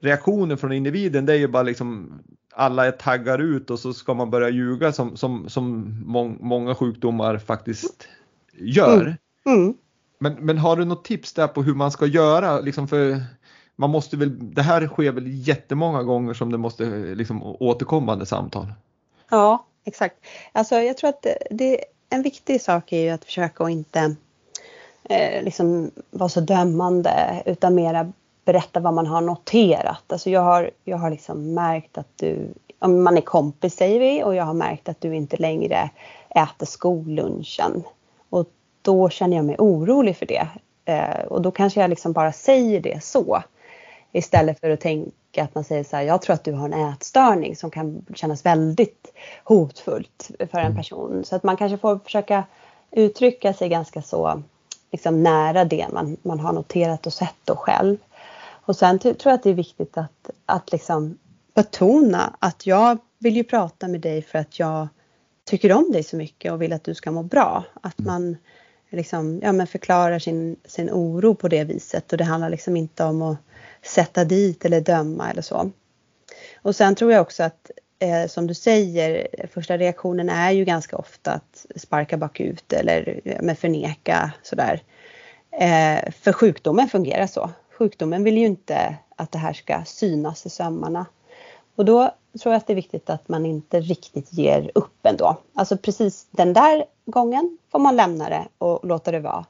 reaktionen 0.00 0.58
från 0.58 0.72
individen 0.72 1.26
det 1.26 1.32
är 1.32 1.36
ju 1.36 1.48
bara 1.48 1.62
liksom 1.62 2.20
alla 2.52 2.86
är 2.86 2.92
taggar 2.92 3.38
ut 3.38 3.70
och 3.70 3.78
så 3.78 3.92
ska 3.92 4.14
man 4.14 4.30
börja 4.30 4.48
ljuga 4.48 4.92
som, 4.92 5.16
som, 5.16 5.48
som 5.48 5.94
må, 6.06 6.28
många 6.28 6.74
sjukdomar 6.74 7.38
faktiskt 7.38 8.08
gör. 8.52 9.00
Mm. 9.46 9.58
Mm. 9.62 9.74
Men, 10.18 10.34
men 10.34 10.58
har 10.58 10.76
du 10.76 10.84
något 10.84 11.04
tips 11.04 11.32
där 11.32 11.48
på 11.48 11.62
hur 11.62 11.74
man 11.74 11.90
ska 11.90 12.06
göra? 12.06 12.60
Liksom 12.60 12.88
för 12.88 13.22
man 13.76 13.90
måste 13.90 14.16
väl, 14.16 14.54
det 14.54 14.62
här 14.62 14.86
sker 14.86 15.12
väl 15.12 15.48
jättemånga 15.48 16.02
gånger 16.02 16.34
som 16.34 16.52
det 16.52 16.58
måste 16.58 16.84
liksom 17.14 17.42
återkommande 17.42 18.26
samtal? 18.26 18.72
Ja, 19.30 19.66
exakt. 19.84 20.16
Alltså 20.52 20.74
jag 20.74 20.96
tror 20.96 21.10
att 21.10 21.26
det, 21.50 21.84
en 22.10 22.22
viktig 22.22 22.60
sak 22.60 22.92
är 22.92 23.02
ju 23.02 23.08
att 23.08 23.24
försöka 23.24 23.64
att 23.64 23.70
inte 23.70 24.16
eh, 25.10 25.42
liksom 25.42 25.90
vara 26.10 26.28
så 26.28 26.40
dömande 26.40 27.42
utan 27.46 27.74
mera 27.74 28.12
berätta 28.44 28.80
vad 28.80 28.94
man 28.94 29.06
har 29.06 29.20
noterat. 29.20 30.12
Alltså 30.12 30.30
jag 30.30 30.40
har, 30.40 30.70
jag 30.84 30.96
har 30.96 31.10
liksom 31.10 31.54
märkt 31.54 31.98
att 31.98 32.08
du, 32.16 32.48
om 32.78 33.02
man 33.02 33.16
är 33.16 33.20
kompis 33.20 33.76
säger 33.76 34.00
vi 34.00 34.24
och 34.24 34.34
jag 34.34 34.44
har 34.44 34.54
märkt 34.54 34.88
att 34.88 35.00
du 35.00 35.14
inte 35.14 35.36
längre 35.36 35.90
äter 36.30 36.66
skollunchen. 36.66 37.82
Och 38.30 38.46
då 38.82 39.08
känner 39.08 39.36
jag 39.36 39.44
mig 39.44 39.56
orolig 39.58 40.16
för 40.16 40.26
det. 40.26 40.48
Eh, 40.84 41.24
och 41.24 41.42
då 41.42 41.50
kanske 41.50 41.80
jag 41.80 41.90
liksom 41.90 42.12
bara 42.12 42.32
säger 42.32 42.80
det 42.80 43.04
så. 43.04 43.42
Istället 44.12 44.60
för 44.60 44.70
att 44.70 44.80
tänka 44.80 45.42
att 45.42 45.54
man 45.54 45.64
säger 45.64 45.84
så 45.84 45.96
här, 45.96 46.02
jag 46.02 46.22
tror 46.22 46.34
att 46.34 46.44
du 46.44 46.52
har 46.52 46.68
en 46.68 46.88
ätstörning 46.88 47.56
som 47.56 47.70
kan 47.70 48.06
kännas 48.14 48.46
väldigt 48.46 49.12
hotfullt 49.44 50.30
för 50.38 50.58
en 50.58 50.66
mm. 50.66 50.76
person. 50.76 51.24
Så 51.24 51.36
att 51.36 51.42
man 51.42 51.56
kanske 51.56 51.78
får 51.78 51.98
försöka 51.98 52.44
uttrycka 52.90 53.52
sig 53.52 53.68
ganska 53.68 54.02
så 54.02 54.42
liksom 54.92 55.22
nära 55.22 55.64
det 55.64 55.86
man, 55.92 56.16
man 56.22 56.40
har 56.40 56.52
noterat 56.52 57.06
och 57.06 57.12
sett 57.12 57.36
då 57.44 57.56
själv. 57.56 57.96
Och 58.46 58.76
sen 58.76 58.98
tror 58.98 59.16
jag 59.24 59.34
att 59.34 59.42
det 59.42 59.50
är 59.50 59.54
viktigt 59.54 59.98
att, 59.98 60.30
att 60.46 60.72
liksom 60.72 61.18
betona 61.54 62.36
att 62.38 62.66
jag 62.66 62.98
vill 63.18 63.36
ju 63.36 63.44
prata 63.44 63.88
med 63.88 64.00
dig 64.00 64.22
för 64.22 64.38
att 64.38 64.58
jag 64.58 64.88
tycker 65.44 65.72
om 65.72 65.92
dig 65.92 66.02
så 66.02 66.16
mycket 66.16 66.52
och 66.52 66.62
vill 66.62 66.72
att 66.72 66.84
du 66.84 66.94
ska 66.94 67.10
må 67.10 67.22
bra. 67.22 67.64
Att 67.82 67.98
mm. 67.98 68.12
man 68.12 68.36
liksom, 68.90 69.40
ja, 69.42 69.52
men 69.52 69.66
förklarar 69.66 70.18
sin, 70.18 70.56
sin 70.64 70.90
oro 70.90 71.34
på 71.34 71.48
det 71.48 71.64
viset 71.64 72.12
och 72.12 72.18
det 72.18 72.24
handlar 72.24 72.50
liksom 72.50 72.76
inte 72.76 73.04
om 73.04 73.22
att 73.22 73.38
sätta 73.82 74.24
dit 74.24 74.64
eller 74.64 74.80
döma 74.80 75.30
eller 75.30 75.42
så. 75.42 75.70
Och 76.62 76.76
sen 76.76 76.94
tror 76.94 77.12
jag 77.12 77.22
också 77.22 77.42
att 77.42 77.70
eh, 78.00 78.26
som 78.26 78.46
du 78.46 78.54
säger, 78.54 79.26
första 79.54 79.78
reaktionen 79.78 80.28
är 80.28 80.50
ju 80.50 80.64
ganska 80.64 80.96
ofta 80.96 81.32
att 81.32 81.66
sparka 81.76 82.16
bakut 82.16 82.72
eller 82.72 83.20
med 83.42 83.58
förneka 83.58 84.32
sådär. 84.42 84.82
Eh, 85.50 86.12
för 86.12 86.32
sjukdomen 86.32 86.88
fungerar 86.88 87.26
så 87.26 87.50
sjukdomen 87.80 88.24
vill 88.24 88.38
ju 88.38 88.46
inte 88.46 88.96
att 89.16 89.32
det 89.32 89.38
här 89.38 89.52
ska 89.52 89.84
synas 89.84 90.46
i 90.46 90.50
sömmarna. 90.50 91.06
Och 91.76 91.84
då 91.84 92.10
tror 92.42 92.52
jag 92.52 92.58
att 92.58 92.66
det 92.66 92.72
är 92.72 92.74
viktigt 92.74 93.10
att 93.10 93.28
man 93.28 93.46
inte 93.46 93.80
riktigt 93.80 94.32
ger 94.32 94.70
upp 94.74 95.06
ändå. 95.06 95.36
Alltså 95.54 95.76
precis 95.76 96.26
den 96.30 96.52
där 96.52 96.84
gången 97.06 97.58
får 97.72 97.78
man 97.78 97.96
lämna 97.96 98.28
det 98.28 98.48
och 98.58 98.86
låta 98.86 99.10
det 99.10 99.20
vara. 99.20 99.44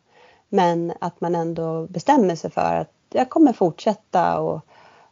Men 0.49 0.93
att 1.01 1.21
man 1.21 1.35
ändå 1.35 1.87
bestämmer 1.87 2.37
sig 2.37 2.51
för 2.51 2.77
att 2.77 2.93
jag 3.13 3.31
kommer 3.31 3.53
fortsätta 3.53 4.41
och 4.41 4.61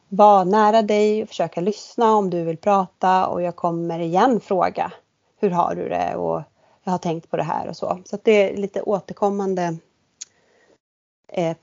vara 0.08 0.44
nära 0.44 0.82
dig 0.82 1.22
och 1.22 1.28
försöka 1.28 1.60
lyssna 1.60 2.14
om 2.14 2.30
du 2.30 2.44
vill 2.44 2.56
prata 2.56 3.26
och 3.26 3.42
jag 3.42 3.56
kommer 3.56 3.98
igen 3.98 4.40
fråga 4.40 4.92
hur 5.40 5.50
har 5.50 5.74
du 5.74 5.88
det 5.88 6.14
och 6.16 6.42
jag 6.84 6.92
har 6.92 6.98
tänkt 6.98 7.30
på 7.30 7.36
det 7.36 7.42
här 7.42 7.68
och 7.68 7.76
så. 7.76 7.98
Så 8.04 8.16
att 8.16 8.24
det 8.24 8.52
är 8.52 8.56
lite 8.56 8.82
återkommande 8.82 9.76
eh, 11.28 11.56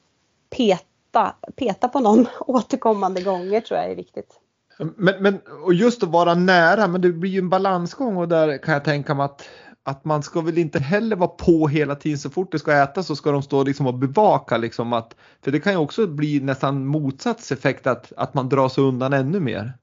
peta, 0.50 1.36
peta 1.56 1.88
på 1.88 2.00
någon 2.00 2.28
återkommande 2.40 3.22
gånger 3.22 3.62
tror 3.62 3.80
jag 3.80 3.92
är 3.92 3.96
viktigt. 3.96 4.40
Men, 4.78 5.24
men 5.24 5.40
och 5.64 5.74
just 5.74 6.04
att 6.04 6.10
vara 6.10 6.36
nära, 6.36 6.88
men 6.88 7.02
det 7.02 7.12
blir 7.12 7.32
ju 7.32 7.40
en 7.40 7.50
balansgång 7.50 8.18
och 8.18 8.28
där 8.28 8.58
kan 8.58 8.74
jag 8.74 8.84
tänka 8.84 9.14
mig 9.14 9.26
att, 9.26 9.50
att 9.88 10.06
man 10.06 10.24
ska 10.24 10.42
väl 10.42 10.58
inte 10.58 10.80
heller 10.80 11.16
vara 11.16 11.30
på 11.30 11.68
hela 11.68 11.96
tiden 11.96 12.18
så 12.18 12.30
fort 12.30 12.52
det 12.52 12.60
ska 12.60 12.74
ätas 12.84 13.08
så 13.08 13.16
ska 13.16 13.32
de 13.32 13.42
stå 13.44 13.64
liksom 13.64 13.88
och 13.88 13.94
bevaka 13.94 14.58
liksom 14.58 14.94
att 14.94 15.16
för 15.42 15.52
det 15.52 15.60
kan 15.60 15.74
ju 15.74 15.80
också 15.80 16.08
bli 16.08 16.40
nästan 16.40 16.86
motsatseffekt 16.86 17.88
att, 17.88 18.14
att 18.18 18.34
man 18.34 18.50
drar 18.50 18.70
sig 18.70 18.84
undan 18.84 19.14
ännu 19.14 19.40
mer. 19.40 19.74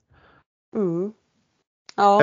Mm. 0.77 1.13
Ja. 1.97 2.23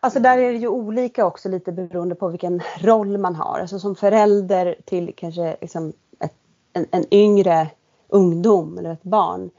Alltså 0.00 0.20
där 0.20 0.38
är 0.38 0.52
det 0.52 0.58
ju 0.58 0.68
olika 0.68 1.26
också 1.26 1.48
lite 1.48 1.72
beroende 1.72 2.14
på 2.14 2.28
vilken 2.28 2.62
roll 2.80 3.18
man 3.18 3.34
har. 3.34 3.58
Alltså 3.60 3.78
som 3.78 3.96
förälder 3.96 4.76
till 4.84 5.14
kanske 5.16 5.56
liksom 5.60 5.92
ett, 6.20 6.34
en, 6.72 6.86
en 6.90 7.14
yngre 7.14 7.70
ungdom 8.08 8.78
eller 8.78 8.92
ett 8.92 9.02
barn, 9.02 9.50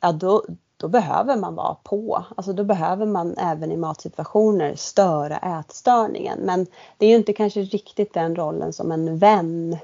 ja 0.00 0.12
då, 0.12 0.44
då 0.76 0.88
behöver 0.88 1.36
man 1.36 1.54
vara 1.54 1.74
på. 1.74 2.24
Alltså 2.36 2.52
då 2.52 2.64
behöver 2.64 3.06
man 3.06 3.38
även 3.38 3.72
i 3.72 3.76
matsituationer 3.76 4.74
störa 4.74 5.60
ätstörningen. 5.60 6.38
Men 6.38 6.66
det 6.98 7.06
är 7.06 7.10
ju 7.10 7.16
inte 7.16 7.32
kanske 7.32 7.60
riktigt 7.60 8.14
den 8.14 8.36
rollen 8.36 8.72
som 8.72 8.92
en 8.92 9.18
vän 9.18 9.78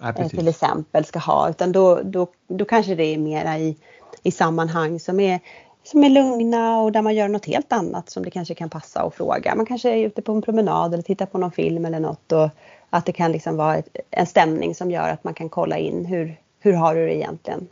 ja, 0.00 0.12
eh, 0.16 0.28
till 0.28 0.48
exempel 0.48 1.04
ska 1.04 1.18
ha 1.18 1.50
utan 1.50 1.72
då, 1.72 2.00
då, 2.04 2.26
då 2.48 2.64
kanske 2.64 2.94
det 2.94 3.04
är 3.04 3.18
mera 3.18 3.58
i, 3.58 3.76
i 4.22 4.30
sammanhang 4.30 5.00
som 5.00 5.20
är, 5.20 5.40
som 5.82 6.04
är 6.04 6.08
lugna 6.08 6.80
och 6.80 6.92
där 6.92 7.02
man 7.02 7.14
gör 7.14 7.28
något 7.28 7.46
helt 7.46 7.72
annat 7.72 8.10
som 8.10 8.22
det 8.22 8.30
kanske 8.30 8.54
kan 8.54 8.70
passa 8.70 9.04
och 9.04 9.14
fråga. 9.14 9.54
Man 9.54 9.66
kanske 9.66 9.90
är 9.90 10.06
ute 10.06 10.22
på 10.22 10.32
en 10.32 10.42
promenad 10.42 10.94
eller 10.94 11.02
tittar 11.02 11.26
på 11.26 11.38
någon 11.38 11.52
film 11.52 11.84
eller 11.84 12.00
något 12.00 12.32
och 12.32 12.48
att 12.90 13.06
det 13.06 13.12
kan 13.12 13.32
liksom 13.32 13.56
vara 13.56 13.76
ett, 13.76 13.96
en 14.10 14.26
stämning 14.26 14.74
som 14.74 14.90
gör 14.90 15.08
att 15.08 15.24
man 15.24 15.34
kan 15.34 15.48
kolla 15.48 15.78
in 15.78 16.04
hur, 16.04 16.40
hur 16.60 16.72
har 16.72 16.94
du 16.94 17.06
det 17.06 17.16
egentligen? 17.16 17.68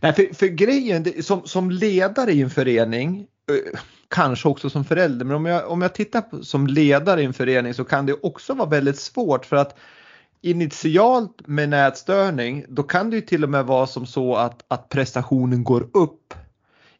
Nej, 0.00 0.12
för, 0.12 0.34
för 0.34 0.46
grejen 0.46 1.02
det, 1.02 1.26
som, 1.26 1.46
som 1.46 1.70
ledare 1.70 2.32
i 2.32 2.42
en 2.42 2.50
förening, 2.50 3.26
eh, 3.50 3.80
kanske 4.08 4.48
också 4.48 4.70
som 4.70 4.84
förälder, 4.84 5.24
men 5.24 5.36
om 5.36 5.46
jag, 5.46 5.70
om 5.70 5.82
jag 5.82 5.94
tittar 5.94 6.20
på, 6.20 6.44
som 6.44 6.66
ledare 6.66 7.22
i 7.22 7.24
en 7.24 7.32
förening 7.32 7.74
så 7.74 7.84
kan 7.84 8.06
det 8.06 8.16
också 8.22 8.54
vara 8.54 8.68
väldigt 8.68 8.98
svårt 8.98 9.46
för 9.46 9.56
att 9.56 9.78
initialt 10.42 11.46
med 11.46 11.68
nätstörning, 11.68 12.64
då 12.68 12.82
kan 12.82 13.10
det 13.10 13.16
ju 13.16 13.22
till 13.22 13.44
och 13.44 13.50
med 13.50 13.66
vara 13.66 13.86
som 13.86 14.06
så 14.06 14.36
att, 14.36 14.64
att 14.68 14.88
prestationen 14.88 15.64
går 15.64 15.88
upp 15.92 16.34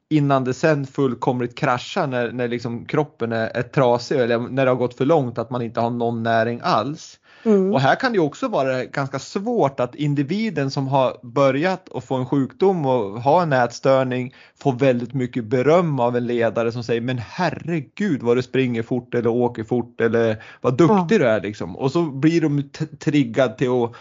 innan 0.09 0.45
det 0.45 0.55
sen 0.55 0.87
fullkomligt 0.87 1.59
kraschar 1.59 2.07
när, 2.07 2.33
när 2.33 2.49
liksom 2.49 2.85
kroppen 2.85 3.33
är, 3.33 3.49
är 3.49 3.63
trasig 3.63 4.21
eller 4.21 4.39
när 4.39 4.65
det 4.65 4.71
har 4.71 4.77
gått 4.77 4.97
för 4.97 5.07
långt 5.07 5.39
att 5.39 5.51
man 5.51 5.63
inte 5.63 5.81
har 5.81 5.91
någon 5.91 6.23
näring 6.23 6.61
alls. 6.63 7.20
Mm. 7.43 7.73
Och 7.73 7.81
här 7.81 7.97
kan 7.97 8.13
det 8.13 8.19
också 8.19 8.49
vara 8.49 8.85
ganska 8.85 9.19
svårt 9.19 9.81
att 9.81 9.95
individen 9.95 10.71
som 10.71 10.89
har 10.89 11.17
börjat 11.23 11.93
att 11.95 12.05
få 12.05 12.15
en 12.15 12.27
sjukdom 12.27 12.87
och 12.87 13.23
ha 13.23 13.43
en 13.43 13.53
ätstörning 13.53 14.35
får 14.59 14.73
väldigt 14.73 15.15
mycket 15.15 15.45
beröm 15.45 16.01
av 16.01 16.17
en 16.17 16.27
ledare 16.27 16.73
som 16.73 16.85
säger 16.85 17.01
men 17.01 17.19
herregud 17.19 18.23
vad 18.23 18.37
du 18.37 18.43
springer 18.43 18.83
fort 18.83 19.15
eller 19.15 19.31
åker 19.31 19.65
fort 19.65 20.01
eller 20.01 20.43
vad 20.61 20.77
duktig 20.77 21.15
ja. 21.15 21.19
du 21.19 21.27
är 21.27 21.41
liksom. 21.41 21.77
Och 21.77 21.93
så 21.93 22.03
blir 22.03 22.41
de 22.41 22.63
triggad 22.99 23.59
till 23.59 23.71
att 23.71 23.93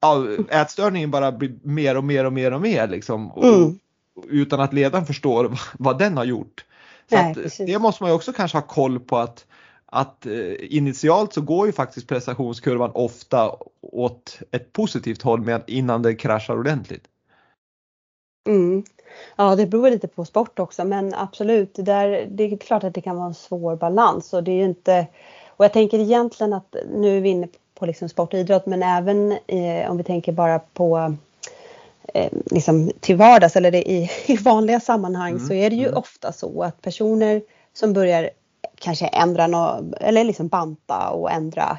ja, 0.00 0.26
ätstörningen 0.50 1.10
bara 1.10 1.32
blir 1.32 1.58
mer 1.62 1.96
och 1.96 2.04
mer 2.04 2.24
och 2.24 2.32
mer 2.32 2.52
och 2.52 2.60
mer 2.60 2.88
liksom. 2.88 3.30
Och, 3.30 3.44
mm. 3.44 3.78
Utan 4.28 4.60
att 4.60 4.72
ledaren 4.72 5.06
förstår 5.06 5.58
vad 5.78 5.98
den 5.98 6.16
har 6.16 6.24
gjort. 6.24 6.64
Så 7.10 7.16
Nej, 7.16 7.34
det 7.58 7.78
måste 7.78 8.02
man 8.02 8.10
ju 8.10 8.16
också 8.16 8.32
kanske 8.32 8.58
ha 8.58 8.62
koll 8.62 9.00
på 9.00 9.18
att 9.18 9.46
att 9.90 10.26
eh, 10.26 10.74
initialt 10.76 11.32
så 11.32 11.40
går 11.40 11.66
ju 11.66 11.72
faktiskt 11.72 12.08
prestationskurvan 12.08 12.90
ofta 12.94 13.56
åt 13.80 14.38
ett 14.50 14.72
positivt 14.72 15.22
håll 15.22 15.40
med 15.40 15.62
innan 15.66 16.02
det 16.02 16.14
kraschar 16.14 16.58
ordentligt. 16.58 17.04
Mm. 18.48 18.84
Ja, 19.36 19.56
det 19.56 19.66
beror 19.66 19.90
lite 19.90 20.08
på 20.08 20.24
sport 20.24 20.58
också, 20.58 20.84
men 20.84 21.14
absolut, 21.14 21.74
det, 21.74 21.82
där, 21.82 22.26
det 22.30 22.44
är 22.44 22.56
klart 22.56 22.84
att 22.84 22.94
det 22.94 23.00
kan 23.00 23.16
vara 23.16 23.26
en 23.26 23.34
svår 23.34 23.76
balans 23.76 24.32
och 24.32 24.44
det 24.44 24.50
är 24.50 24.56
ju 24.56 24.64
inte 24.64 25.06
och 25.60 25.64
jag 25.64 25.72
tänker 25.72 25.98
egentligen 25.98 26.52
att 26.52 26.76
nu 26.94 27.16
är 27.16 27.20
vi 27.20 27.28
inne 27.28 27.48
på 27.74 27.86
liksom 27.86 28.08
sport 28.08 28.32
och 28.34 28.38
idrott, 28.38 28.66
men 28.66 28.82
även 28.82 29.32
eh, 29.46 29.90
om 29.90 29.96
vi 29.96 30.04
tänker 30.04 30.32
bara 30.32 30.58
på 30.58 31.16
eh, 32.14 32.32
liksom 32.50 32.90
till 33.00 33.16
vardags 33.16 33.56
eller 33.56 33.74
i, 33.74 34.10
i 34.26 34.36
vanliga 34.36 34.80
sammanhang 34.80 35.30
mm. 35.30 35.46
så 35.46 35.54
är 35.54 35.70
det 35.70 35.76
ju 35.76 35.86
mm. 35.86 35.98
ofta 35.98 36.32
så 36.32 36.62
att 36.62 36.82
personer 36.82 37.42
som 37.72 37.92
börjar 37.92 38.30
kanske 38.74 39.06
ändra 39.06 39.46
no, 39.46 39.92
eller 40.00 40.24
liksom 40.24 40.48
banta 40.48 41.10
och 41.10 41.30
ändra 41.30 41.78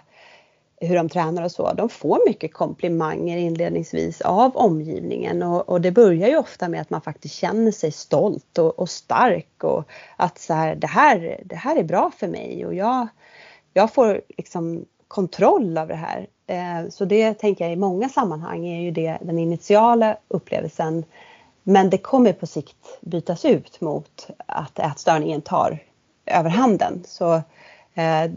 hur 0.81 0.95
de 0.95 1.09
tränar 1.09 1.43
och 1.43 1.51
så. 1.51 1.73
De 1.73 1.89
får 1.89 2.27
mycket 2.27 2.53
komplimanger 2.53 3.37
inledningsvis 3.37 4.21
av 4.21 4.57
omgivningen 4.57 5.43
och, 5.43 5.69
och, 5.69 5.81
det 5.81 5.91
börjar 5.91 6.27
ju 6.27 6.37
ofta 6.37 6.69
med 6.69 6.81
att 6.81 6.89
man 6.89 7.01
faktiskt 7.01 7.35
känner 7.35 7.71
sig 7.71 7.91
stolt 7.91 8.57
och, 8.57 8.79
och 8.79 8.89
stark 8.89 9.63
och 9.63 9.83
att 10.15 10.39
så 10.39 10.53
här, 10.53 10.75
det 10.75 10.87
här, 10.87 11.41
det 11.45 11.55
här 11.55 11.75
är 11.75 11.83
bra 11.83 12.11
för 12.17 12.27
mig 12.27 12.65
och 12.65 12.73
jag, 12.73 13.07
jag 13.73 13.93
får 13.93 14.21
liksom 14.37 14.85
kontroll 15.07 15.77
av 15.77 15.87
det 15.87 15.95
här. 15.95 16.27
Eh, 16.47 16.89
så 16.89 17.05
det 17.05 17.33
tänker 17.33 17.65
jag 17.65 17.73
i 17.73 17.77
många 17.77 18.09
sammanhang 18.09 18.67
är 18.67 18.81
ju 18.81 18.91
det 18.91 19.17
den 19.21 19.39
initiala 19.39 20.17
upplevelsen. 20.27 21.03
Men 21.63 21.89
det 21.89 21.97
kommer 21.97 22.33
på 22.33 22.47
sikt 22.47 22.99
bytas 23.01 23.45
ut 23.45 23.81
mot 23.81 24.27
att 24.45 24.79
ätstörningen 24.79 25.41
tar 25.41 25.83
överhanden. 26.25 27.03
Så 27.05 27.33
eh, 27.93 28.31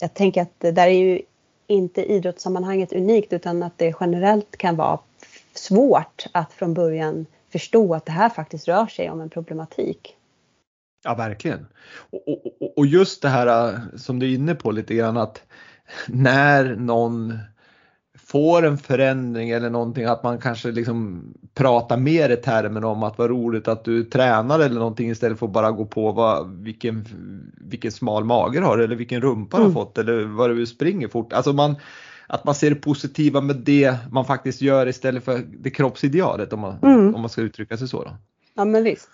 jag 0.00 0.14
tänker 0.14 0.42
att 0.42 0.52
det 0.58 0.70
där 0.72 0.86
är 0.86 0.98
ju 0.98 1.20
inte 1.66 2.04
idrottssammanhanget 2.04 2.92
unikt 2.92 3.32
utan 3.32 3.62
att 3.62 3.78
det 3.78 3.94
generellt 4.00 4.56
kan 4.56 4.76
vara 4.76 4.98
svårt 5.54 6.26
att 6.32 6.52
från 6.52 6.74
början 6.74 7.26
förstå 7.52 7.94
att 7.94 8.06
det 8.06 8.12
här 8.12 8.28
faktiskt 8.28 8.68
rör 8.68 8.86
sig 8.86 9.10
om 9.10 9.20
en 9.20 9.30
problematik. 9.30 10.16
Ja, 11.04 11.14
verkligen. 11.14 11.66
Och, 12.10 12.28
och, 12.28 12.78
och 12.78 12.86
just 12.86 13.22
det 13.22 13.28
här 13.28 13.68
eh, 13.68 13.78
som 13.96 14.18
du 14.18 14.30
är 14.30 14.34
inne 14.34 14.54
på 14.54 14.70
lite 14.70 14.94
grann 14.94 15.16
att 15.16 15.42
när 16.08 16.76
någon 16.76 17.38
får 18.26 18.66
en 18.66 18.78
förändring 18.78 19.50
eller 19.50 19.70
någonting 19.70 20.04
att 20.04 20.22
man 20.22 20.38
kanske 20.38 20.70
liksom 20.70 21.24
pratar 21.54 21.96
mer 21.96 22.30
i 22.30 22.36
termer 22.36 22.84
om 22.84 23.02
att 23.02 23.18
vad 23.18 23.30
roligt 23.30 23.68
att 23.68 23.84
du 23.84 24.04
tränar 24.04 24.60
eller 24.60 24.78
någonting 24.78 25.10
istället 25.10 25.38
för 25.38 25.46
att 25.46 25.52
bara 25.52 25.70
gå 25.70 25.84
på 25.84 26.12
vad, 26.12 26.62
vilken, 26.62 27.04
vilken 27.60 27.92
smal 27.92 28.24
mage 28.24 28.60
du 28.60 28.64
har 28.64 28.78
eller 28.78 28.96
vilken 28.96 29.20
rumpa 29.20 29.56
mm. 29.56 29.68
du 29.68 29.74
har 29.74 29.84
fått 29.84 29.98
eller 29.98 30.24
vad 30.24 30.50
du 30.50 30.66
springer 30.66 31.08
fort. 31.08 31.32
Alltså 31.32 31.52
man, 31.52 31.74
att 32.26 32.44
man 32.44 32.54
ser 32.54 32.70
det 32.70 32.76
positiva 32.76 33.40
med 33.40 33.56
det 33.56 33.96
man 34.10 34.24
faktiskt 34.24 34.62
gör 34.62 34.88
istället 34.88 35.24
för 35.24 35.42
det 35.58 35.70
kroppsidealet 35.70 36.52
om 36.52 36.60
man, 36.60 36.78
mm. 36.82 37.14
om 37.14 37.20
man 37.20 37.30
ska 37.30 37.40
uttrycka 37.40 37.76
sig 37.76 37.88
så. 37.88 38.02
Då. 38.02 38.10
Ja 38.54 38.64
men 38.64 38.84
visst. 38.84 39.10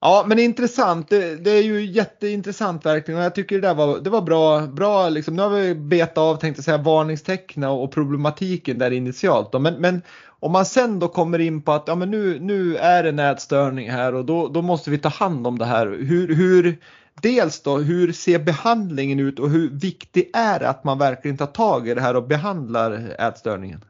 Ja 0.00 0.24
men 0.28 0.38
intressant, 0.38 1.08
det, 1.08 1.36
det, 1.36 1.50
är 1.50 1.62
ju 1.62 1.84
jätteintressant 1.84 2.86
verkligen 2.86 3.18
och 3.18 3.24
jag 3.24 3.34
tycker 3.34 3.60
det 3.60 3.68
där 3.68 3.74
var, 3.74 3.98
det 3.98 4.10
var 4.10 4.22
bra, 4.22 4.60
bra 4.60 5.08
liksom, 5.08 5.36
nu 5.36 5.42
har 5.42 5.50
vi 5.50 5.74
betat 5.74 6.18
av 6.18 6.36
tänkte 6.36 6.62
säga 6.62 6.78
varningstecknen 6.78 7.70
och 7.70 7.92
problematiken 7.92 8.78
där 8.78 8.90
initialt 8.90 9.52
då. 9.52 9.58
Men, 9.58 9.74
men 9.74 10.02
om 10.40 10.52
man 10.52 10.64
sen 10.64 10.98
då 10.98 11.08
kommer 11.08 11.38
in 11.38 11.62
på 11.62 11.72
att 11.72 11.84
ja, 11.86 11.94
men 11.94 12.10
nu, 12.10 12.40
nu 12.40 12.76
är 12.76 13.02
det 13.02 13.12
nätstörning 13.12 13.90
här 13.90 14.14
och 14.14 14.24
då, 14.24 14.48
då 14.48 14.62
måste 14.62 14.90
vi 14.90 14.98
ta 14.98 15.08
hand 15.08 15.46
om 15.46 15.58
det 15.58 15.64
här. 15.64 15.86
Hur, 15.86 16.34
hur, 16.34 16.78
dels 17.22 17.62
då, 17.62 17.78
hur 17.78 18.12
ser 18.12 18.38
behandlingen 18.38 19.20
ut 19.20 19.38
och 19.38 19.50
hur 19.50 19.70
viktigt 19.70 20.36
är 20.36 20.58
det 20.58 20.68
att 20.68 20.84
man 20.84 20.98
verkligen 20.98 21.36
tar 21.36 21.46
tag 21.46 21.88
i 21.88 21.94
det 21.94 22.00
här 22.00 22.16
och 22.16 22.26
behandlar 22.26 23.16
ätstörningen? 23.18 23.84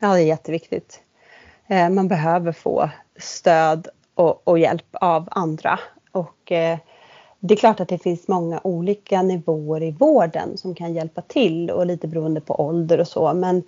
Ja, 0.00 0.14
det 0.14 0.22
är 0.22 0.26
jätteviktigt. 0.26 1.00
Eh, 1.66 1.90
man 1.90 2.08
behöver 2.08 2.52
få 2.52 2.90
stöd 3.18 3.88
och, 4.20 4.48
och 4.48 4.58
hjälp 4.58 4.86
av 4.92 5.28
andra. 5.30 5.78
Och 6.12 6.52
eh, 6.52 6.78
det 7.38 7.54
är 7.54 7.58
klart 7.58 7.80
att 7.80 7.88
det 7.88 7.98
finns 7.98 8.28
många 8.28 8.60
olika 8.64 9.22
nivåer 9.22 9.82
i 9.82 9.90
vården 9.90 10.56
som 10.58 10.74
kan 10.74 10.94
hjälpa 10.94 11.22
till 11.22 11.70
och 11.70 11.86
lite 11.86 12.08
beroende 12.08 12.40
på 12.40 12.60
ålder 12.60 13.00
och 13.00 13.08
så. 13.08 13.34
Men 13.34 13.62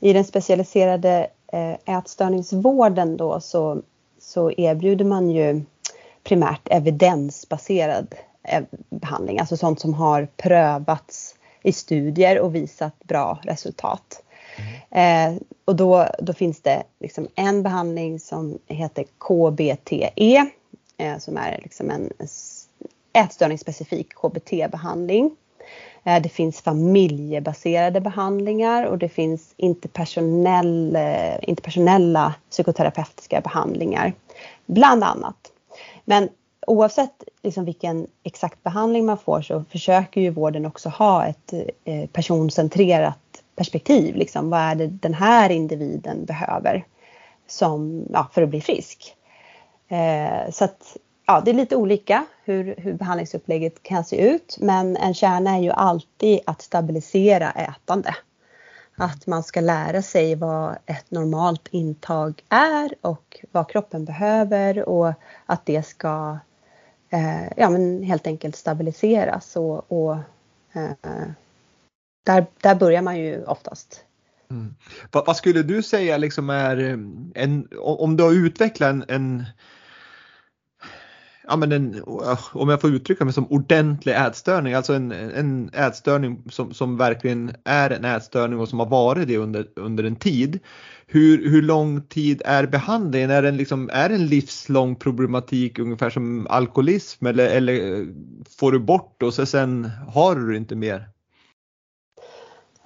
i 0.00 0.12
den 0.12 0.24
specialiserade 0.24 1.26
eh, 1.52 1.96
ätstörningsvården 1.96 3.16
då 3.16 3.40
så, 3.40 3.82
så 4.20 4.52
erbjuder 4.56 5.04
man 5.04 5.30
ju 5.30 5.62
primärt 6.24 6.68
evidensbaserad 6.70 8.14
eh, 8.42 8.62
behandling, 8.90 9.38
alltså 9.38 9.56
sånt 9.56 9.80
som 9.80 9.94
har 9.94 10.28
prövats 10.36 11.34
i 11.62 11.72
studier 11.72 12.40
och 12.40 12.54
visat 12.54 12.98
bra 13.04 13.38
resultat. 13.42 14.22
Eh, 14.90 15.34
och 15.64 15.76
då, 15.76 16.08
då 16.18 16.32
finns 16.32 16.60
det 16.60 16.82
liksom 17.00 17.28
en 17.34 17.62
behandling 17.62 18.20
som 18.20 18.58
heter 18.66 19.04
KBTE 19.18 20.46
eh, 20.96 21.18
som 21.18 21.36
är 21.36 21.60
liksom 21.62 21.90
en 21.90 22.12
ätstörningsspecifik 23.12 24.14
KBT-behandling. 24.14 25.36
Eh, 26.04 26.22
det 26.22 26.28
finns 26.28 26.60
familjebaserade 26.60 28.00
behandlingar 28.00 28.84
och 28.84 28.98
det 28.98 29.08
finns 29.08 29.54
interpersonell, 29.56 30.96
eh, 30.96 31.36
interpersonella 31.42 32.34
psykoterapeutiska 32.50 33.40
behandlingar, 33.40 34.12
bland 34.66 35.04
annat. 35.04 35.52
Men 36.04 36.28
oavsett 36.66 37.24
liksom 37.42 37.64
vilken 37.64 38.06
exakt 38.22 38.62
behandling 38.62 39.06
man 39.06 39.18
får 39.18 39.42
så 39.42 39.64
försöker 39.70 40.20
ju 40.20 40.30
vården 40.30 40.66
också 40.66 40.88
ha 40.88 41.26
ett 41.26 41.52
eh, 41.84 42.06
personcentrerat 42.06 43.18
perspektiv. 43.56 44.16
Liksom, 44.16 44.50
vad 44.50 44.60
är 44.60 44.74
det 44.74 44.86
den 44.86 45.14
här 45.14 45.50
individen 45.50 46.24
behöver 46.24 46.84
som, 47.46 48.06
ja, 48.12 48.30
för 48.32 48.42
att 48.42 48.48
bli 48.48 48.60
frisk? 48.60 49.16
Eh, 49.88 50.50
så 50.50 50.64
att, 50.64 50.96
ja, 51.26 51.42
det 51.44 51.50
är 51.50 51.54
lite 51.54 51.76
olika 51.76 52.26
hur, 52.44 52.74
hur 52.78 52.92
behandlingsupplägget 52.92 53.82
kan 53.82 54.04
se 54.04 54.16
ut 54.16 54.56
men 54.60 54.96
en 54.96 55.14
kärna 55.14 55.50
är 55.50 55.60
ju 55.60 55.70
alltid 55.70 56.40
att 56.46 56.62
stabilisera 56.62 57.50
ätande. 57.50 58.14
Att 58.96 59.26
man 59.26 59.42
ska 59.42 59.60
lära 59.60 60.02
sig 60.02 60.34
vad 60.34 60.76
ett 60.86 61.10
normalt 61.10 61.68
intag 61.70 62.42
är 62.48 62.94
och 63.00 63.44
vad 63.52 63.70
kroppen 63.70 64.04
behöver 64.04 64.88
och 64.88 65.12
att 65.46 65.66
det 65.66 65.82
ska 65.82 66.38
eh, 67.10 67.52
ja, 67.56 67.70
men 67.70 68.02
helt 68.02 68.26
enkelt 68.26 68.56
stabiliseras 68.56 69.56
och, 69.56 69.92
och 69.92 70.16
eh, 70.72 71.28
där, 72.26 72.46
där 72.60 72.74
börjar 72.74 73.02
man 73.02 73.18
ju 73.18 73.44
oftast. 73.44 74.04
Mm. 74.50 74.74
Vad, 75.12 75.26
vad, 75.26 75.36
skulle 75.36 75.62
du 75.62 75.82
säga 75.82 76.16
liksom 76.16 76.50
är 76.50 76.76
eh, 76.76 76.98
en, 77.44 77.68
om 77.76 78.16
du 78.16 78.22
har 78.24 78.32
utvecklat 78.32 78.90
en, 78.90 79.04
en 79.08 79.44
ja, 81.48 81.56
men 81.56 81.72
en, 81.72 81.94
eh, 81.94 82.56
om 82.56 82.68
jag 82.68 82.80
får 82.80 82.90
uttrycka 82.90 83.24
mig 83.24 83.34
som 83.34 83.52
ordentlig 83.52 84.14
ätstörning, 84.14 84.74
alltså 84.74 84.94
en, 84.94 85.12
en 85.12 85.70
ätstörning 85.74 86.42
som, 86.50 86.74
som 86.74 86.96
verkligen 86.96 87.54
är 87.64 87.90
en 87.90 88.04
ätstörning 88.04 88.60
och 88.60 88.68
som 88.68 88.78
har 88.78 88.86
varit 88.86 89.28
det 89.28 89.36
under, 89.36 89.66
under 89.76 90.04
en 90.04 90.16
tid. 90.16 90.58
Hur, 91.06 91.50
hur 91.50 91.62
lång 91.62 92.02
tid 92.02 92.42
är 92.44 92.66
behandlingen? 92.66 93.30
Är 93.30 93.42
det 93.42 93.48
en, 93.48 93.56
liksom, 93.56 93.90
är 93.92 94.08
det 94.08 94.14
en 94.14 94.26
livslång 94.26 94.96
problematik 94.96 95.78
ungefär 95.78 96.10
som 96.10 96.46
alkoholism 96.50 97.26
eller, 97.26 97.46
eller 97.46 98.00
eh, 98.00 98.06
får 98.58 98.72
du 98.72 98.78
bort 98.78 99.22
och 99.22 99.34
så 99.34 99.46
sen 99.46 99.90
har 100.08 100.36
du 100.36 100.56
inte 100.56 100.76
mer? 100.76 101.15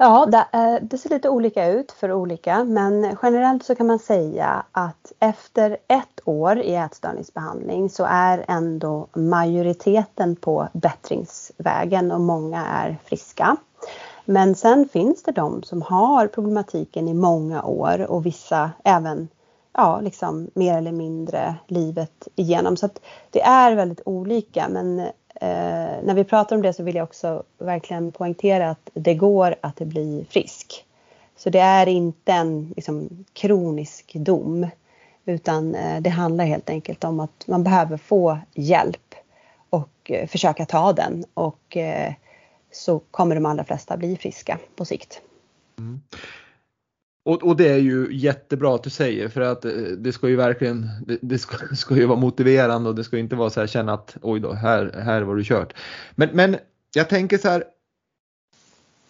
Ja, 0.03 0.47
eh, 0.53 0.83
det, 0.83 0.99
ser 0.99 1.11
lite 1.11 1.29
olika 1.29 1.69
ut 1.69 1.93
för 1.93 2.13
olika 2.13 2.65
men 2.65 3.17
generellt 3.23 3.65
så 3.65 3.75
kan 3.75 3.87
man 3.87 3.99
säga 3.99 4.65
att 4.73 5.13
efter 5.19 5.77
ett 5.89 6.21
år 6.25 6.59
i 6.59 6.75
ätstörningsbehandling 6.75 7.91
så 7.91 8.07
är 8.09 8.45
ändå 8.49 9.07
majoriteten 9.13 10.37
på 10.37 10.69
bättringsvägen 10.73 12.13
och 12.13 12.21
många 12.21 12.67
är 12.67 12.99
friska. 13.05 13.57
Men 14.25 14.55
sen 14.55 14.89
finns 14.89 15.23
det 15.23 15.33
de 15.33 15.63
som 15.63 15.83
har 15.83 16.27
problematiken 16.27 17.09
i 17.09 17.15
många 17.15 17.63
år 17.63 18.11
och 18.11 18.27
vissa 18.27 18.71
även 18.85 19.29
ja, 19.73 20.01
liksom 20.01 20.51
mer 20.55 20.79
eller 20.79 20.93
mindre 20.93 21.55
livet 21.67 22.29
igenom. 22.35 22.77
Så 22.77 22.87
att 22.87 23.01
det 23.31 23.43
är 23.43 23.75
väldigt 23.75 24.03
olika 24.05 24.69
men 24.69 25.07
eh, 25.41 26.03
när 26.03 26.15
vi 26.15 26.25
pratar 26.25 26.57
om 26.57 26.63
det 26.63 26.73
så 26.73 26.83
vill 26.83 26.95
jag 26.95 27.05
också 27.05 27.43
verkligen 27.59 28.13
poängtera 28.13 28.71
att 28.71 28.91
det 28.95 29.15
går 29.15 29.55
att 29.61 29.79
bli 29.79 30.27
frisk. 30.31 30.85
Så 31.37 31.51
det 31.51 31.59
är 31.59 31.87
inte 31.87 32.33
en 32.33 32.73
liksom, 32.77 33.25
kronisk 33.33 34.13
dom 34.15 34.67
utan 35.25 35.75
eh, 35.75 36.01
det 36.01 36.11
handlar 36.11 36.45
helt 36.45 36.71
enkelt 36.71 37.05
om 37.05 37.21
att 37.21 37.47
man 37.47 37.65
behöver 37.65 37.97
få 37.97 38.39
hjälp 38.55 39.15
och 39.71 40.11
eh, 40.11 40.29
försöka 40.29 40.67
ta 40.67 40.93
den 40.93 41.25
och 41.35 41.77
eh, 41.77 42.13
så 42.73 42.99
kommer 43.11 43.35
de 43.35 43.47
allra 43.47 43.65
flesta 43.65 43.97
bli 43.97 44.17
friska 44.17 44.59
på 44.77 44.85
sikt. 44.85 45.21
Mm. 45.79 46.01
Och, 47.25 47.43
och, 47.43 47.57
det 47.57 47.69
är 47.69 47.79
ju 47.79 48.09
jättebra 48.11 48.75
att 48.75 48.83
du 48.83 48.91
säger 48.91 49.29
för 49.29 49.41
att 49.41 49.65
eh, 49.65 49.73
det 49.99 50.13
ska 50.13 50.29
ju 50.29 50.37
verkligen, 50.37 50.89
det, 51.07 51.19
det 51.23 51.39
ska, 51.39 51.75
ska, 51.77 51.97
ju 51.97 52.07
vara 52.07 52.19
motiverande 52.19 52.89
och 52.89 52.95
det 52.95 53.05
ska 53.05 53.19
inte 53.19 53.37
vara 53.37 53.51
så 53.51 53.61
här 53.61 53.67
känna 53.67 53.93
att 53.93 54.17
oj 54.23 54.41
då, 54.41 54.53
här, 54.53 55.01
här 55.05 55.23
var 55.23 55.37
du 55.37 55.45
kört. 55.45 55.73
Men, 56.15 56.29
men 56.33 56.57
jag 56.95 57.09
tänker 57.09 57.39
så 57.39 57.49
här, 57.49 57.65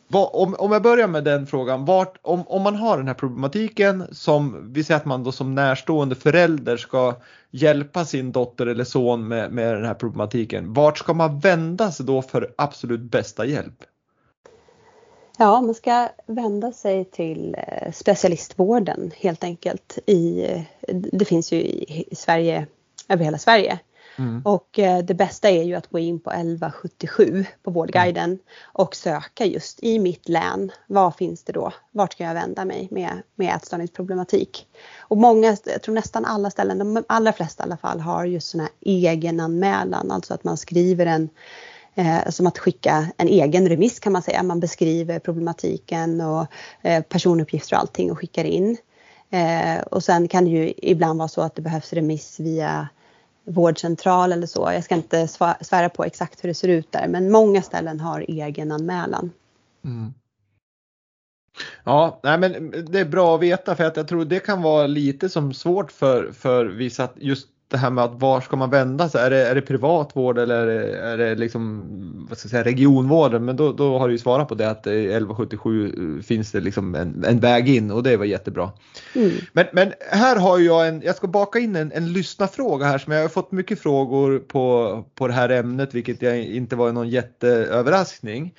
vad, 0.08 0.30
om, 0.32 0.54
om 0.58 0.72
jag 0.72 0.82
börjar 0.82 1.08
med 1.08 1.24
den 1.24 1.46
frågan, 1.46 1.84
vart, 1.84 2.18
om, 2.22 2.48
om 2.48 2.62
man 2.62 2.76
har 2.76 2.96
den 2.96 3.06
här 3.06 3.14
problematiken 3.14 4.04
som 4.12 4.72
vi 4.72 4.84
säger 4.84 5.00
att 5.00 5.06
man 5.06 5.24
då 5.24 5.32
som 5.32 5.54
närstående 5.54 6.14
förälder 6.14 6.76
ska 6.76 7.16
hjälpa 7.50 8.04
sin 8.04 8.32
dotter 8.32 8.66
eller 8.66 8.84
son 8.84 9.28
med, 9.28 9.52
med 9.52 9.74
den 9.74 9.84
här 9.84 9.94
problematiken. 9.94 10.72
Vart 10.72 10.98
ska 10.98 11.14
man 11.14 11.40
vända 11.40 11.92
sig 11.92 12.06
då 12.06 12.22
för 12.22 12.54
absolut 12.58 13.00
bästa 13.00 13.46
hjälp? 13.46 13.84
Ja, 15.42 15.60
man 15.60 15.74
ska 15.74 16.08
vända 16.26 16.72
sig 16.72 17.04
till 17.04 17.56
eh, 17.58 17.92
specialistvården 17.92 19.10
helt 19.16 19.44
enkelt. 19.44 19.98
I, 20.06 20.46
det 21.12 21.24
finns 21.24 21.52
ju 21.52 21.56
i 21.56 22.08
Sverige, 22.12 22.66
över 23.08 23.24
hela 23.24 23.38
Sverige. 23.38 23.78
Mm. 24.16 24.42
Och 24.44 24.78
eh, 24.78 25.04
det 25.04 25.14
bästa 25.14 25.50
är 25.50 25.62
ju 25.62 25.74
att 25.74 25.86
gå 25.86 25.98
in 25.98 26.20
på 26.20 26.30
1177 26.30 27.44
på 27.62 27.70
Vårdguiden 27.70 28.24
mm. 28.30 28.38
och 28.62 28.96
söka 28.96 29.44
just 29.44 29.82
i 29.82 29.98
mitt 29.98 30.28
län. 30.28 30.72
Vad 30.86 31.16
finns 31.16 31.44
det 31.44 31.52
då? 31.52 31.72
Vart 31.90 32.12
ska 32.12 32.24
jag 32.24 32.34
vända 32.34 32.64
mig 32.64 32.88
med, 32.90 33.22
med 33.34 33.56
ätstörningsproblematik? 33.56 34.66
Och 34.98 35.16
många, 35.16 35.56
jag 35.64 35.82
tror 35.82 35.94
nästan 35.94 36.24
alla 36.24 36.50
ställen, 36.50 36.78
de 36.78 37.04
allra 37.06 37.32
flesta 37.32 37.62
i 37.62 37.64
alla 37.64 37.76
fall, 37.76 38.00
har 38.00 38.24
just 38.24 38.48
sån 38.48 38.60
här 38.60 38.70
egenanmälan, 38.80 40.10
alltså 40.10 40.34
att 40.34 40.44
man 40.44 40.56
skriver 40.56 41.06
en 41.06 41.22
eh, 41.22 41.28
Eh, 41.94 42.30
som 42.30 42.46
att 42.46 42.58
skicka 42.58 43.06
en 43.16 43.28
egen 43.28 43.68
remiss 43.68 44.00
kan 44.00 44.12
man 44.12 44.22
säga. 44.22 44.42
Man 44.42 44.60
beskriver 44.60 45.18
problematiken 45.18 46.20
och 46.20 46.46
eh, 46.82 47.02
personuppgifter 47.02 47.76
och 47.76 47.80
allting 47.80 48.10
och 48.10 48.18
skickar 48.18 48.44
in. 48.44 48.76
Eh, 49.30 49.82
och 49.82 50.04
sen 50.04 50.28
kan 50.28 50.44
det 50.44 50.50
ju 50.50 50.72
ibland 50.76 51.18
vara 51.18 51.28
så 51.28 51.42
att 51.42 51.54
det 51.54 51.62
behövs 51.62 51.92
remiss 51.92 52.40
via 52.40 52.88
vårdcentral 53.44 54.32
eller 54.32 54.46
så. 54.46 54.70
Jag 54.72 54.84
ska 54.84 54.94
inte 54.94 55.28
svära 55.60 55.88
på 55.88 56.04
exakt 56.04 56.44
hur 56.44 56.48
det 56.48 56.54
ser 56.54 56.68
ut 56.68 56.92
där 56.92 57.08
men 57.08 57.30
många 57.30 57.62
ställen 57.62 58.00
har 58.00 58.24
egen 58.28 58.72
anmälan. 58.72 59.32
Mm. 59.84 60.14
Ja, 61.84 62.20
nej 62.22 62.38
men 62.38 62.70
det 62.90 63.00
är 63.00 63.04
bra 63.04 63.34
att 63.34 63.42
veta 63.42 63.76
för 63.76 63.84
att 63.84 63.96
jag 63.96 64.08
tror 64.08 64.24
det 64.24 64.40
kan 64.40 64.62
vara 64.62 64.86
lite 64.86 65.28
som 65.28 65.54
svårt 65.54 65.92
för, 65.92 66.32
för 66.32 66.66
vissa 66.66 67.04
att 67.04 67.14
just 67.16 67.48
det 67.70 67.78
här 67.78 67.90
med 67.90 68.04
att 68.04 68.20
var 68.20 68.40
ska 68.40 68.56
man 68.56 68.70
vända 68.70 69.08
sig? 69.08 69.20
Är 69.20 69.30
det, 69.30 69.46
är 69.48 69.54
det 69.54 69.60
privat 69.60 70.16
vård 70.16 70.38
eller 70.38 70.66
är 70.66 70.66
det, 70.66 70.98
är 70.98 71.16
det 71.16 71.34
liksom, 71.34 71.82
vad 72.28 72.38
ska 72.38 72.46
jag 72.46 72.50
säga, 72.50 72.64
regionvården? 72.64 73.44
Men 73.44 73.56
då, 73.56 73.72
då 73.72 73.98
har 73.98 74.08
du 74.08 74.14
ju 74.14 74.18
svarat 74.18 74.48
på 74.48 74.54
det 74.54 74.70
att 74.70 74.86
i 74.86 74.90
1177 74.90 76.22
finns 76.22 76.52
det 76.52 76.60
liksom 76.60 76.94
en, 76.94 77.24
en 77.24 77.40
väg 77.40 77.68
in 77.68 77.90
och 77.90 78.02
det 78.02 78.16
var 78.16 78.24
jättebra. 78.24 78.70
Mm. 79.14 79.30
Men, 79.52 79.66
men 79.72 79.92
här 80.10 80.36
har 80.36 80.58
jag 80.58 80.88
en, 80.88 81.02
jag 81.02 81.16
ska 81.16 81.26
baka 81.26 81.58
in 81.58 81.76
en, 81.76 81.92
en 81.92 82.12
lyssnarfråga 82.12 82.86
här 82.86 82.98
som 82.98 83.12
jag 83.12 83.22
har 83.22 83.28
fått 83.28 83.52
mycket 83.52 83.80
frågor 83.80 84.38
på, 84.38 85.04
på 85.14 85.26
det 85.26 85.34
här 85.34 85.48
ämnet 85.48 85.94
vilket 85.94 86.22
jag 86.22 86.44
inte 86.44 86.76
var 86.76 86.92
någon 86.92 87.08
jätteöverraskning. 87.08 88.54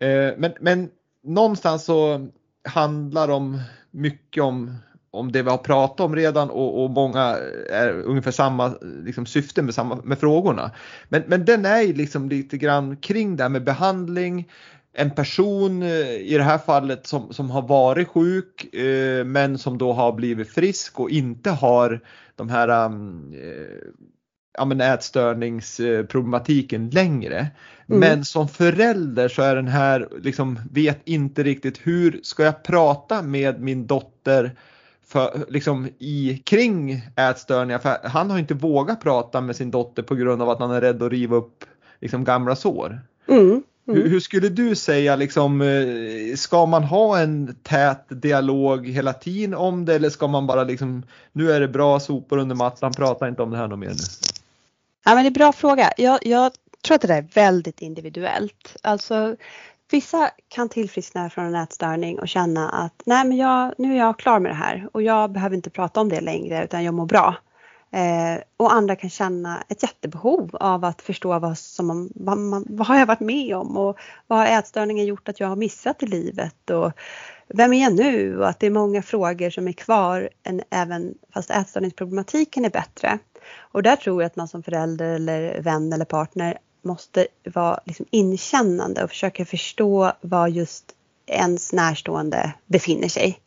Eh, 0.00 0.30
men, 0.36 0.52
men 0.60 0.88
någonstans 1.24 1.84
så 1.84 2.28
handlar 2.64 3.28
om 3.28 3.60
mycket 3.90 4.42
om 4.42 4.76
om 5.10 5.32
det 5.32 5.42
vi 5.42 5.50
har 5.50 5.58
pratat 5.58 6.00
om 6.00 6.16
redan 6.16 6.50
och, 6.50 6.84
och 6.84 6.90
många 6.90 7.36
är 7.70 8.02
ungefär 8.02 8.30
samma 8.30 8.74
liksom, 9.04 9.26
syfte 9.26 9.62
med, 9.62 9.74
samma, 9.74 10.00
med 10.04 10.18
frågorna. 10.18 10.70
Men, 11.08 11.22
men 11.26 11.44
den 11.44 11.64
är 11.64 11.94
liksom 11.94 12.28
lite 12.28 12.58
grann 12.58 12.96
kring 12.96 13.36
det 13.36 13.42
här 13.42 13.48
med 13.48 13.64
behandling, 13.64 14.48
en 14.92 15.10
person 15.10 15.82
eh, 15.82 16.10
i 16.10 16.34
det 16.36 16.42
här 16.42 16.58
fallet 16.58 17.06
som, 17.06 17.32
som 17.32 17.50
har 17.50 17.62
varit 17.62 18.08
sjuk 18.08 18.74
eh, 18.74 19.24
men 19.24 19.58
som 19.58 19.78
då 19.78 19.92
har 19.92 20.12
blivit 20.12 20.50
frisk 20.50 21.00
och 21.00 21.10
inte 21.10 21.50
har 21.50 22.00
de 22.36 22.48
här 22.48 22.86
um, 22.86 23.32
eh, 23.34 23.88
ja, 24.58 24.64
men 24.64 24.80
ätstörningsproblematiken 24.80 26.90
längre. 26.90 27.46
Mm. 27.88 28.00
Men 28.00 28.24
som 28.24 28.48
förälder 28.48 29.28
så 29.28 29.42
är 29.42 29.56
den 29.56 29.68
här 29.68 30.08
liksom 30.22 30.58
vet 30.70 31.00
inte 31.04 31.42
riktigt 31.42 31.80
hur 31.82 32.20
ska 32.22 32.44
jag 32.44 32.62
prata 32.62 33.22
med 33.22 33.60
min 33.60 33.86
dotter 33.86 34.56
för, 35.10 35.44
liksom 35.48 35.88
i, 35.98 36.42
kring 36.44 37.02
ätstörningar. 37.16 37.78
För 37.78 38.08
han 38.08 38.30
har 38.30 38.38
inte 38.38 38.54
vågat 38.54 39.00
prata 39.00 39.40
med 39.40 39.56
sin 39.56 39.70
dotter 39.70 40.02
på 40.02 40.14
grund 40.14 40.42
av 40.42 40.50
att 40.50 40.58
han 40.58 40.70
är 40.70 40.80
rädd 40.80 41.02
att 41.02 41.12
riva 41.12 41.36
upp 41.36 41.64
liksom, 42.00 42.24
gamla 42.24 42.56
sår. 42.56 43.00
Mm. 43.28 43.62
Mm. 43.88 44.10
Hur, 44.10 44.20
skulle 44.20 44.48
du 44.48 44.74
säga, 44.74 45.16
liksom, 45.16 45.60
eh, 45.60 46.36
ska 46.36 46.66
man 46.66 46.84
ha 46.84 47.18
en 47.18 47.56
tät 47.62 48.04
dialog 48.08 48.88
hela 48.88 49.12
tiden 49.12 49.54
om 49.54 49.84
det 49.84 49.94
eller 49.94 50.10
ska 50.10 50.26
man 50.26 50.46
bara 50.46 50.64
liksom, 50.64 51.02
nu 51.32 51.52
är 51.52 51.60
det 51.60 51.68
bra 51.68 52.00
sopor 52.00 52.38
under 52.38 52.56
mattan, 52.56 52.92
prata 52.92 53.28
inte 53.28 53.42
om 53.42 53.50
det 53.50 53.56
här 53.56 53.68
något 53.68 53.78
mer 53.78 53.88
nu? 53.88 53.94
Ja 55.04 55.14
men 55.14 55.16
det 55.16 55.22
är 55.22 55.26
en 55.26 55.32
bra 55.32 55.52
fråga. 55.52 55.92
Jag, 55.96 56.18
jag 56.26 56.52
tror 56.82 56.94
att 56.94 57.00
det 57.00 57.08
där 57.08 57.18
är 57.18 57.28
väldigt 57.34 57.80
individuellt. 57.80 58.76
Alltså 58.82 59.36
Vissa 59.90 60.30
kan 60.48 60.68
tillfriskna 60.68 61.30
från 61.30 61.44
en 61.44 61.54
ätstörning 61.54 62.18
och 62.18 62.28
känna 62.28 62.70
att 62.70 63.02
nej 63.06 63.24
men 63.24 63.36
jag, 63.36 63.74
nu 63.78 63.92
är 63.92 63.98
jag 63.98 64.18
klar 64.18 64.40
med 64.40 64.50
det 64.50 64.56
här 64.56 64.88
och 64.92 65.02
jag 65.02 65.32
behöver 65.32 65.56
inte 65.56 65.70
prata 65.70 66.00
om 66.00 66.08
det 66.08 66.20
längre 66.20 66.64
utan 66.64 66.84
jag 66.84 66.94
mår 66.94 67.06
bra. 67.06 67.34
Eh, 67.92 68.42
och 68.56 68.72
andra 68.72 68.96
kan 68.96 69.10
känna 69.10 69.64
ett 69.68 69.82
jättebehov 69.82 70.56
av 70.60 70.84
att 70.84 71.02
förstå 71.02 71.38
vad, 71.38 71.58
som, 71.58 72.10
vad, 72.14 72.38
man, 72.38 72.66
vad 72.68 72.86
har 72.86 72.98
jag 72.98 73.06
varit 73.06 73.20
med 73.20 73.56
om 73.56 73.76
och 73.76 73.98
vad 74.26 74.38
har 74.38 74.46
ätstörningen 74.46 75.06
gjort 75.06 75.28
att 75.28 75.40
jag 75.40 75.48
har 75.48 75.56
missat 75.56 76.02
i 76.02 76.06
livet 76.06 76.70
och 76.70 76.92
vem 77.48 77.72
är 77.72 77.82
jag 77.82 77.94
nu 77.94 78.38
och 78.38 78.48
att 78.48 78.60
det 78.60 78.66
är 78.66 78.70
många 78.70 79.02
frågor 79.02 79.50
som 79.50 79.68
är 79.68 79.72
kvar 79.72 80.28
än 80.42 80.62
även 80.70 81.14
fast 81.34 81.50
ätstörningsproblematiken 81.50 82.64
är 82.64 82.70
bättre. 82.70 83.18
Och 83.58 83.82
där 83.82 83.96
tror 83.96 84.22
jag 84.22 84.26
att 84.26 84.36
man 84.36 84.48
som 84.48 84.62
förälder 84.62 85.14
eller 85.14 85.62
vän 85.62 85.92
eller 85.92 86.04
partner 86.04 86.58
måste 86.82 87.26
vara 87.44 87.80
liksom 87.84 88.06
inkännande 88.10 89.04
och 89.04 89.10
försöka 89.10 89.44
förstå 89.44 90.12
var 90.20 90.48
just 90.48 90.84
ens 91.26 91.72
närstående 91.72 92.52
befinner 92.66 93.08
sig. 93.08 93.40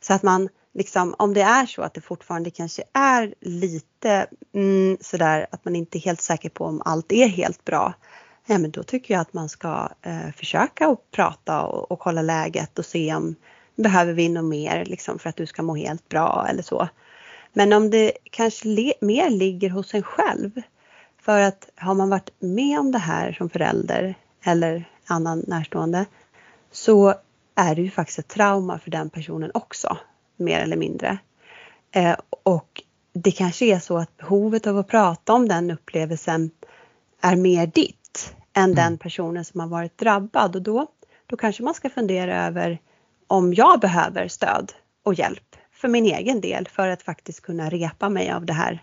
Så 0.00 0.12
att 0.14 0.22
man 0.22 0.48
liksom, 0.74 1.14
om 1.18 1.34
det 1.34 1.42
är 1.42 1.66
så 1.66 1.82
att 1.82 1.94
det 1.94 2.00
fortfarande 2.00 2.50
kanske 2.50 2.82
är 2.92 3.34
lite 3.40 4.26
mm, 4.54 4.96
sådär 5.00 5.46
att 5.50 5.64
man 5.64 5.76
inte 5.76 5.98
är 5.98 6.00
helt 6.00 6.20
säker 6.20 6.48
på 6.48 6.64
om 6.64 6.82
allt 6.84 7.12
är 7.12 7.26
helt 7.26 7.64
bra. 7.64 7.94
Ja, 8.46 8.58
men 8.58 8.70
då 8.70 8.82
tycker 8.82 9.14
jag 9.14 9.20
att 9.20 9.32
man 9.32 9.48
ska 9.48 9.88
eh, 10.02 10.30
försöka 10.36 10.88
att 10.88 11.10
prata 11.10 11.62
och, 11.62 11.90
och, 11.90 11.98
kolla 11.98 12.22
läget 12.22 12.78
och 12.78 12.86
se 12.86 13.14
om 13.14 13.34
behöver 13.76 14.12
vi 14.12 14.28
något 14.28 14.44
mer 14.44 14.84
liksom, 14.84 15.18
för 15.18 15.28
att 15.28 15.36
du 15.36 15.46
ska 15.46 15.62
må 15.62 15.74
helt 15.74 16.08
bra 16.08 16.46
eller 16.50 16.62
så. 16.62 16.88
Men 17.52 17.72
om 17.72 17.90
det 17.90 18.12
kanske 18.30 18.94
mer 19.00 19.30
ligger 19.30 19.70
hos 19.70 19.94
en 19.94 20.02
själv 20.02 20.60
för 21.24 21.40
att 21.40 21.70
har 21.76 21.94
man 21.94 22.10
varit 22.10 22.30
med 22.38 22.78
om 22.78 22.92
det 22.92 22.98
här 22.98 23.32
som 23.32 23.50
förälder 23.50 24.14
eller 24.44 24.84
annan 25.06 25.44
närstående 25.46 26.06
så 26.72 27.14
är 27.54 27.74
det 27.74 27.82
ju 27.82 27.90
faktiskt 27.90 28.18
ett 28.18 28.28
trauma 28.28 28.78
för 28.78 28.90
den 28.90 29.10
personen 29.10 29.50
också, 29.54 29.98
mer 30.36 30.60
eller 30.60 30.76
mindre. 30.76 31.18
Eh, 31.90 32.16
och 32.42 32.82
det 33.12 33.30
kanske 33.30 33.64
är 33.64 33.78
så 33.78 33.96
att 33.98 34.16
behovet 34.16 34.66
av 34.66 34.78
att 34.78 34.88
prata 34.88 35.32
om 35.32 35.48
den 35.48 35.70
upplevelsen 35.70 36.50
är 37.20 37.36
mer 37.36 37.66
ditt 37.66 38.34
än 38.52 38.64
mm. 38.64 38.76
den 38.76 38.98
personen 38.98 39.44
som 39.44 39.60
har 39.60 39.68
varit 39.68 39.98
drabbad 39.98 40.56
och 40.56 40.62
då, 40.62 40.86
då 41.26 41.36
kanske 41.36 41.62
man 41.62 41.74
ska 41.74 41.90
fundera 41.90 42.46
över 42.46 42.78
om 43.26 43.54
jag 43.54 43.80
behöver 43.80 44.28
stöd 44.28 44.72
och 45.02 45.14
hjälp 45.14 45.56
för 45.72 45.88
min 45.88 46.04
egen 46.04 46.40
del 46.40 46.68
för 46.68 46.88
att 46.88 47.02
faktiskt 47.02 47.40
kunna 47.40 47.70
repa 47.70 48.08
mig 48.08 48.30
av 48.30 48.46
det 48.46 48.52
här 48.52 48.82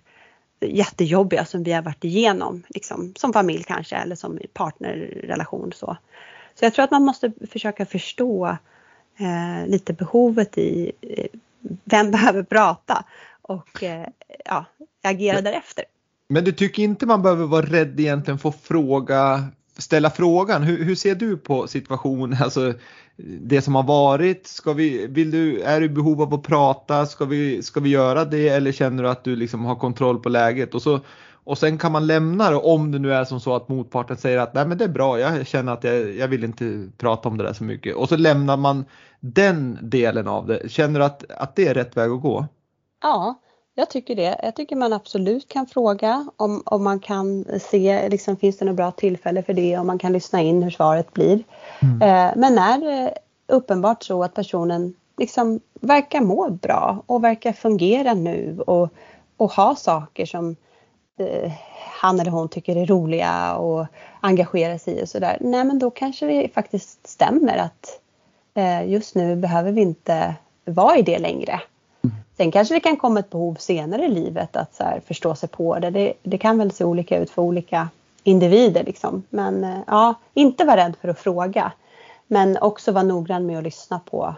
jättejobbiga 0.62 1.46
som 1.46 1.64
vi 1.64 1.72
har 1.72 1.82
varit 1.82 2.04
igenom, 2.04 2.64
liksom, 2.70 3.14
som 3.16 3.34
familj 3.34 3.64
kanske 3.64 3.96
eller 3.96 4.16
som 4.16 4.40
partnerrelation. 4.54 5.72
Så. 5.76 5.98
så 6.56 6.66
jag 6.66 6.74
tror 6.74 6.86
att 6.86 6.92
man 6.92 7.04
måste 7.04 7.32
försöka 7.52 7.86
förstå 7.86 8.58
eh, 9.20 9.68
lite 9.68 9.94
behovet 9.94 10.58
i 10.58 10.92
eh, 11.02 11.26
vem 11.84 12.12
behöver 12.12 12.44
prata 12.44 13.06
och 13.42 13.84
eh, 13.84 14.08
ja, 14.46 14.66
agera 15.04 15.36
men, 15.36 15.44
därefter. 15.44 15.86
Men 16.28 16.44
du 16.44 16.52
tycker 16.52 16.84
inte 16.84 17.06
man 17.06 17.22
behöver 17.22 17.46
vara 17.46 17.66
rädd 17.66 18.00
egentligen 18.00 18.40
för 18.40 18.50
att 18.50 18.62
fråga, 18.62 19.44
ställa 19.78 20.10
frågan. 20.10 20.64
Hur, 20.64 20.84
hur 20.84 20.96
ser 20.96 21.16
du 21.16 21.38
på 21.38 21.68
situationen? 21.68 22.38
Alltså, 22.44 22.74
det 23.42 23.62
som 23.62 23.76
har 23.76 23.84
varit, 23.84 24.48
ska 24.48 24.74
vi, 24.74 25.08
vill 25.08 25.32
du, 25.32 25.62
är 25.62 25.80
du 25.80 25.86
i 25.86 25.90
behov 25.90 26.22
av 26.22 26.34
att 26.34 26.44
prata, 26.44 27.06
ska 27.06 27.26
vi, 27.26 27.64
ska 27.64 27.80
vi 27.80 27.90
göra 27.90 28.26
det 28.26 28.50
eller 28.50 28.72
känner 28.72 29.04
du 29.04 29.10
att 29.10 29.24
du 29.24 29.36
liksom 29.36 29.66
har 29.66 29.76
kontroll 29.76 30.20
på 30.20 30.30
läget? 30.30 30.76
Och, 30.76 30.82
så, 30.82 31.00
och 31.44 31.58
sen 31.58 31.78
kan 31.78 31.92
man 31.92 32.08
lämna 32.08 32.50
det 32.50 32.56
om 32.56 32.92
det 32.92 33.00
nu 33.00 33.14
är 33.14 33.26
som 33.26 33.40
så 33.40 33.56
att 33.56 33.70
motparten 33.70 34.18
säger 34.18 34.38
att 34.38 34.54
nej 34.54 34.68
men 34.68 34.78
det 34.78 34.84
är 34.84 34.90
bra, 34.90 35.20
jag 35.20 35.48
känner 35.48 35.74
att 35.74 35.84
jag, 35.84 36.16
jag 36.16 36.28
vill 36.28 36.44
inte 36.44 36.90
prata 36.98 37.30
om 37.30 37.38
det 37.38 37.44
där 37.44 37.54
så 37.54 37.64
mycket. 37.64 37.96
Och 37.96 38.10
så 38.10 38.18
lämnar 38.18 38.58
man 38.58 38.86
den 39.20 39.78
delen 39.82 40.28
av 40.28 40.48
det. 40.48 40.72
Känner 40.72 41.00
du 41.00 41.06
att, 41.06 41.32
att 41.32 41.56
det 41.56 41.68
är 41.68 41.74
rätt 41.74 41.98
väg 41.98 42.12
att 42.12 42.22
gå? 42.22 42.48
Ja, 43.02 43.42
jag 43.82 43.90
tycker 43.90 44.16
det. 44.16 44.40
Jag 44.44 44.56
tycker 44.56 44.76
man 44.76 44.94
absolut 44.94 45.48
kan 45.48 45.68
fråga 45.68 46.28
om, 46.38 46.64
om 46.66 46.84
man 46.84 47.00
kan 47.00 47.46
se, 47.60 48.10
liksom, 48.10 48.38
finns 48.38 48.58
det 48.58 48.66
något 48.66 48.76
bra 48.76 48.92
tillfälle 48.92 49.44
för 49.44 49.54
det, 49.54 49.78
om 49.78 49.88
man 49.88 50.00
kan 50.00 50.14
lyssna 50.14 50.42
in 50.42 50.64
hur 50.64 50.72
svaret 50.72 51.14
blir. 51.14 51.44
Mm. 51.82 52.02
Eh, 52.02 52.34
men 52.36 52.58
är 52.58 52.78
det 52.78 53.14
uppenbart 53.48 54.04
så 54.04 54.24
att 54.24 54.34
personen 54.34 54.94
liksom 55.18 55.60
verkar 55.74 56.22
må 56.22 56.50
bra 56.50 57.04
och 57.06 57.24
verkar 57.24 57.54
fungera 57.54 58.14
nu 58.14 58.60
och, 58.68 58.90
och 59.38 59.52
ha 59.52 59.76
saker 59.76 60.26
som 60.26 60.56
eh, 61.20 61.52
han 62.00 62.20
eller 62.20 62.32
hon 62.32 62.50
tycker 62.50 62.76
är 62.76 62.86
roliga 62.86 63.56
och 63.56 63.86
engagerar 64.20 64.78
sig 64.78 65.00
i 65.00 65.04
och 65.04 65.10
sådär. 65.10 65.38
Nej 65.42 65.64
men 65.64 65.80
då 65.80 65.90
kanske 65.90 66.26
det 66.26 66.54
faktiskt 66.54 67.08
stämmer 67.08 67.58
att 67.58 68.00
eh, 68.54 68.90
just 68.90 69.16
nu 69.16 69.36
behöver 69.36 69.72
vi 69.72 69.82
inte 69.82 70.36
vara 70.66 70.98
i 70.98 71.02
det 71.02 71.20
längre. 71.20 71.62
Sen 72.42 72.52
kanske 72.52 72.74
det 72.74 72.80
kan 72.80 72.98
komma 72.98 73.20
ett 73.20 73.30
behov 73.30 73.56
senare 73.56 74.06
i 74.06 74.10
livet 74.10 74.56
att 74.56 74.76
så 74.76 74.84
här, 74.84 75.02
förstå 75.08 75.36
sig 75.36 75.50
på 75.50 75.80
det. 75.80 75.90
det. 75.90 76.14
det. 76.24 76.38
kan 76.38 76.58
väl 76.58 76.72
se 76.72 76.84
olika 76.84 77.18
ut 77.18 77.30
för 77.30 77.42
olika 77.42 77.90
individer 78.24 78.84
liksom. 78.84 79.24
Men 79.30 79.64
eh, 79.64 79.80
ja, 79.88 80.16
inte 80.34 80.66
vara 80.66 80.78
rädd 80.78 80.96
för 81.02 81.08
att 81.08 81.20
fråga. 81.20 81.72
Men 82.28 82.58
också 82.58 82.92
vara 82.92 83.04
noggrann 83.04 83.46
med 83.46 83.58
att 83.58 83.64
lyssna 83.64 84.00
på 84.00 84.36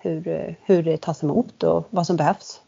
hur, 0.00 0.56
hur 0.62 0.82
det 0.82 0.96
tas 0.96 1.22
emot 1.22 1.62
och 1.62 1.86
vad 1.90 2.06
som 2.06 2.16
behövs. 2.16 2.60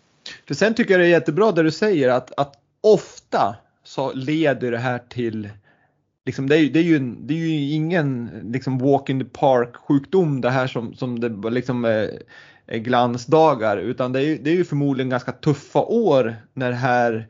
För 0.47 0.55
sen 0.55 0.75
tycker 0.75 0.95
jag 0.95 1.01
det 1.01 1.07
är 1.07 1.11
jättebra 1.11 1.53
det 1.53 1.63
du 1.63 1.71
säger 1.71 2.09
att, 2.09 2.33
att 2.37 2.55
ofta 2.81 3.57
så 3.85 4.13
leder 4.13 4.71
det 4.71 4.79
här 4.79 4.99
till 5.09 5.49
Liksom 6.27 6.49
det, 6.49 6.57
är, 6.57 6.71
det, 6.71 6.79
är 6.79 6.83
ju, 6.83 6.99
det 6.99 7.35
är 7.35 7.39
ju 7.39 7.75
ingen 7.75 8.31
liksom 8.45 8.79
walk 8.79 9.09
in 9.09 9.21
the 9.21 9.25
park 9.25 9.77
sjukdom 9.77 10.41
det 10.41 10.51
här 10.51 10.67
som, 10.67 10.95
som 10.95 11.21
det 11.21 11.51
liksom 11.51 11.85
eh, 11.85 12.09
Eh, 12.67 12.79
glansdagar 12.79 13.77
utan 13.77 14.13
det 14.13 14.25
är, 14.25 14.39
det 14.39 14.51
är 14.51 14.55
ju 14.55 14.65
förmodligen 14.65 15.11
ganska 15.11 15.33
tuffa 15.33 15.79
år 15.81 16.37
när 16.55 16.71
det 16.71 16.77
här 16.77 17.29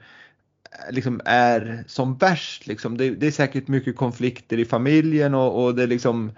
eh, 0.72 0.94
liksom 0.94 1.20
är 1.24 1.84
som 1.86 2.16
värst. 2.16 2.66
Liksom. 2.66 2.96
Det, 2.96 3.10
det 3.10 3.26
är 3.26 3.30
säkert 3.30 3.68
mycket 3.68 3.96
konflikter 3.96 4.58
i 4.58 4.64
familjen 4.64 5.34
och, 5.34 5.64
och 5.64 5.74
det 5.74 5.82
är 5.82 5.86
liksom 5.86 6.32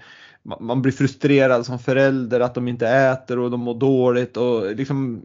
man 0.60 0.82
blir 0.82 0.92
frustrerad 0.92 1.66
som 1.66 1.78
förälder 1.78 2.40
att 2.40 2.54
de 2.54 2.68
inte 2.68 2.88
äter 2.88 3.38
och 3.38 3.50
de 3.50 3.60
mår 3.60 3.74
dåligt 3.74 4.36
och 4.36 4.76
liksom 4.76 5.22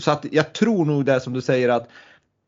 så 0.00 0.10
att 0.10 0.26
jag 0.30 0.52
tror 0.52 0.84
nog 0.84 1.04
det 1.04 1.20
som 1.20 1.32
du 1.32 1.40
säger 1.40 1.68
att 1.68 1.88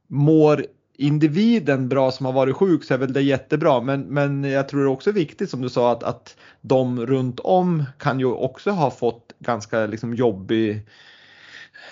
mår 0.09 0.67
individen 0.97 1.89
bra 1.89 2.11
som 2.11 2.27
har 2.27 2.33
varit 2.33 2.57
sjuk 2.57 2.85
så 2.85 2.95
är 2.95 2.99
väl 2.99 3.13
det 3.13 3.23
jättebra 3.23 3.81
men, 3.81 4.01
men 4.01 4.45
jag 4.45 4.69
tror 4.69 4.81
det 4.81 4.87
är 4.87 4.93
också 4.93 5.13
viktigt 5.13 5.51
som 5.51 5.63
du 5.63 5.69
sa 5.69 5.93
att, 5.93 6.03
att 6.03 6.37
de 6.61 7.07
runt 7.07 7.41
om 7.41 7.85
kan 7.99 8.21
ju 8.21 8.27
också 8.27 8.71
ha 8.71 8.91
fått 8.91 9.24
ganska 9.39 9.87
liksom 9.87 10.15
jobbig 10.15 10.83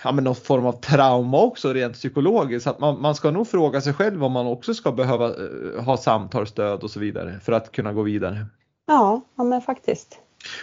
ja, 0.05 0.13
men 0.13 0.25
någon 0.25 0.35
form 0.35 0.67
av 0.67 0.73
trauma 0.73 1.39
också 1.39 1.73
rent 1.73 1.95
psykologiskt. 1.95 2.65
Så 2.65 2.71
att 2.71 2.81
man, 2.81 3.01
man 3.01 3.15
ska 3.15 3.31
nog 3.31 3.49
fråga 3.49 3.81
sig 3.81 3.93
själv 3.93 4.25
om 4.25 4.33
man 4.33 4.47
också 4.47 4.75
ska 4.75 4.93
behöva 4.93 5.29
uh, 5.29 5.83
ha 5.83 5.97
samtalsstöd 5.97 6.83
och 6.83 6.91
så 6.91 7.01
vidare 7.01 7.41
för 7.43 7.53
att 7.53 7.73
kunna 7.73 7.93
gå 7.93 8.03
vidare. 8.03 8.47
Ja, 8.87 9.21
ja 9.37 9.45
men 9.45 9.61
faktiskt. 9.61 10.19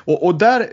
Och, 0.05 0.25
och 0.25 0.35
där 0.35 0.67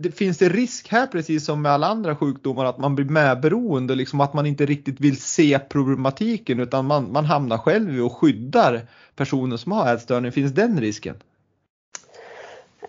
det 0.00 0.12
finns 0.12 0.38
det 0.38 0.48
risk 0.48 0.88
här 0.88 1.06
precis 1.06 1.44
som 1.44 1.62
med 1.62 1.72
alla 1.72 1.86
andra 1.86 2.16
sjukdomar 2.16 2.64
att 2.64 2.78
man 2.78 2.94
blir 2.94 3.04
medberoende, 3.04 3.94
liksom 3.94 4.20
att 4.20 4.34
man 4.34 4.46
inte 4.46 4.66
riktigt 4.66 5.00
vill 5.00 5.20
se 5.20 5.58
problematiken 5.58 6.60
utan 6.60 6.86
man, 6.86 7.12
man 7.12 7.24
hamnar 7.24 7.58
själv 7.58 8.04
och 8.04 8.16
skyddar 8.16 8.80
personer 9.16 9.56
som 9.56 9.72
har 9.72 9.94
ätstörning. 9.94 10.32
Finns 10.32 10.52
den 10.52 10.80
risken? 10.80 11.16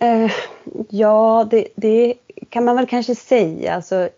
Eh, 0.04 0.32
ja, 0.90 1.48
det, 1.52 1.68
det, 1.76 2.14
kan 2.50 2.66
man 2.66 2.76
väl 2.76 2.88
kanske 2.88 3.16
säga. 3.16 3.76
Alltså, 3.76 4.10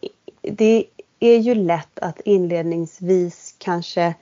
det 0.41 0.85
är 1.19 1.37
ju 1.37 1.55
lätt 1.55 1.99
att 1.99 2.19
inledningsvis 2.21 3.55
kanske 3.57 4.13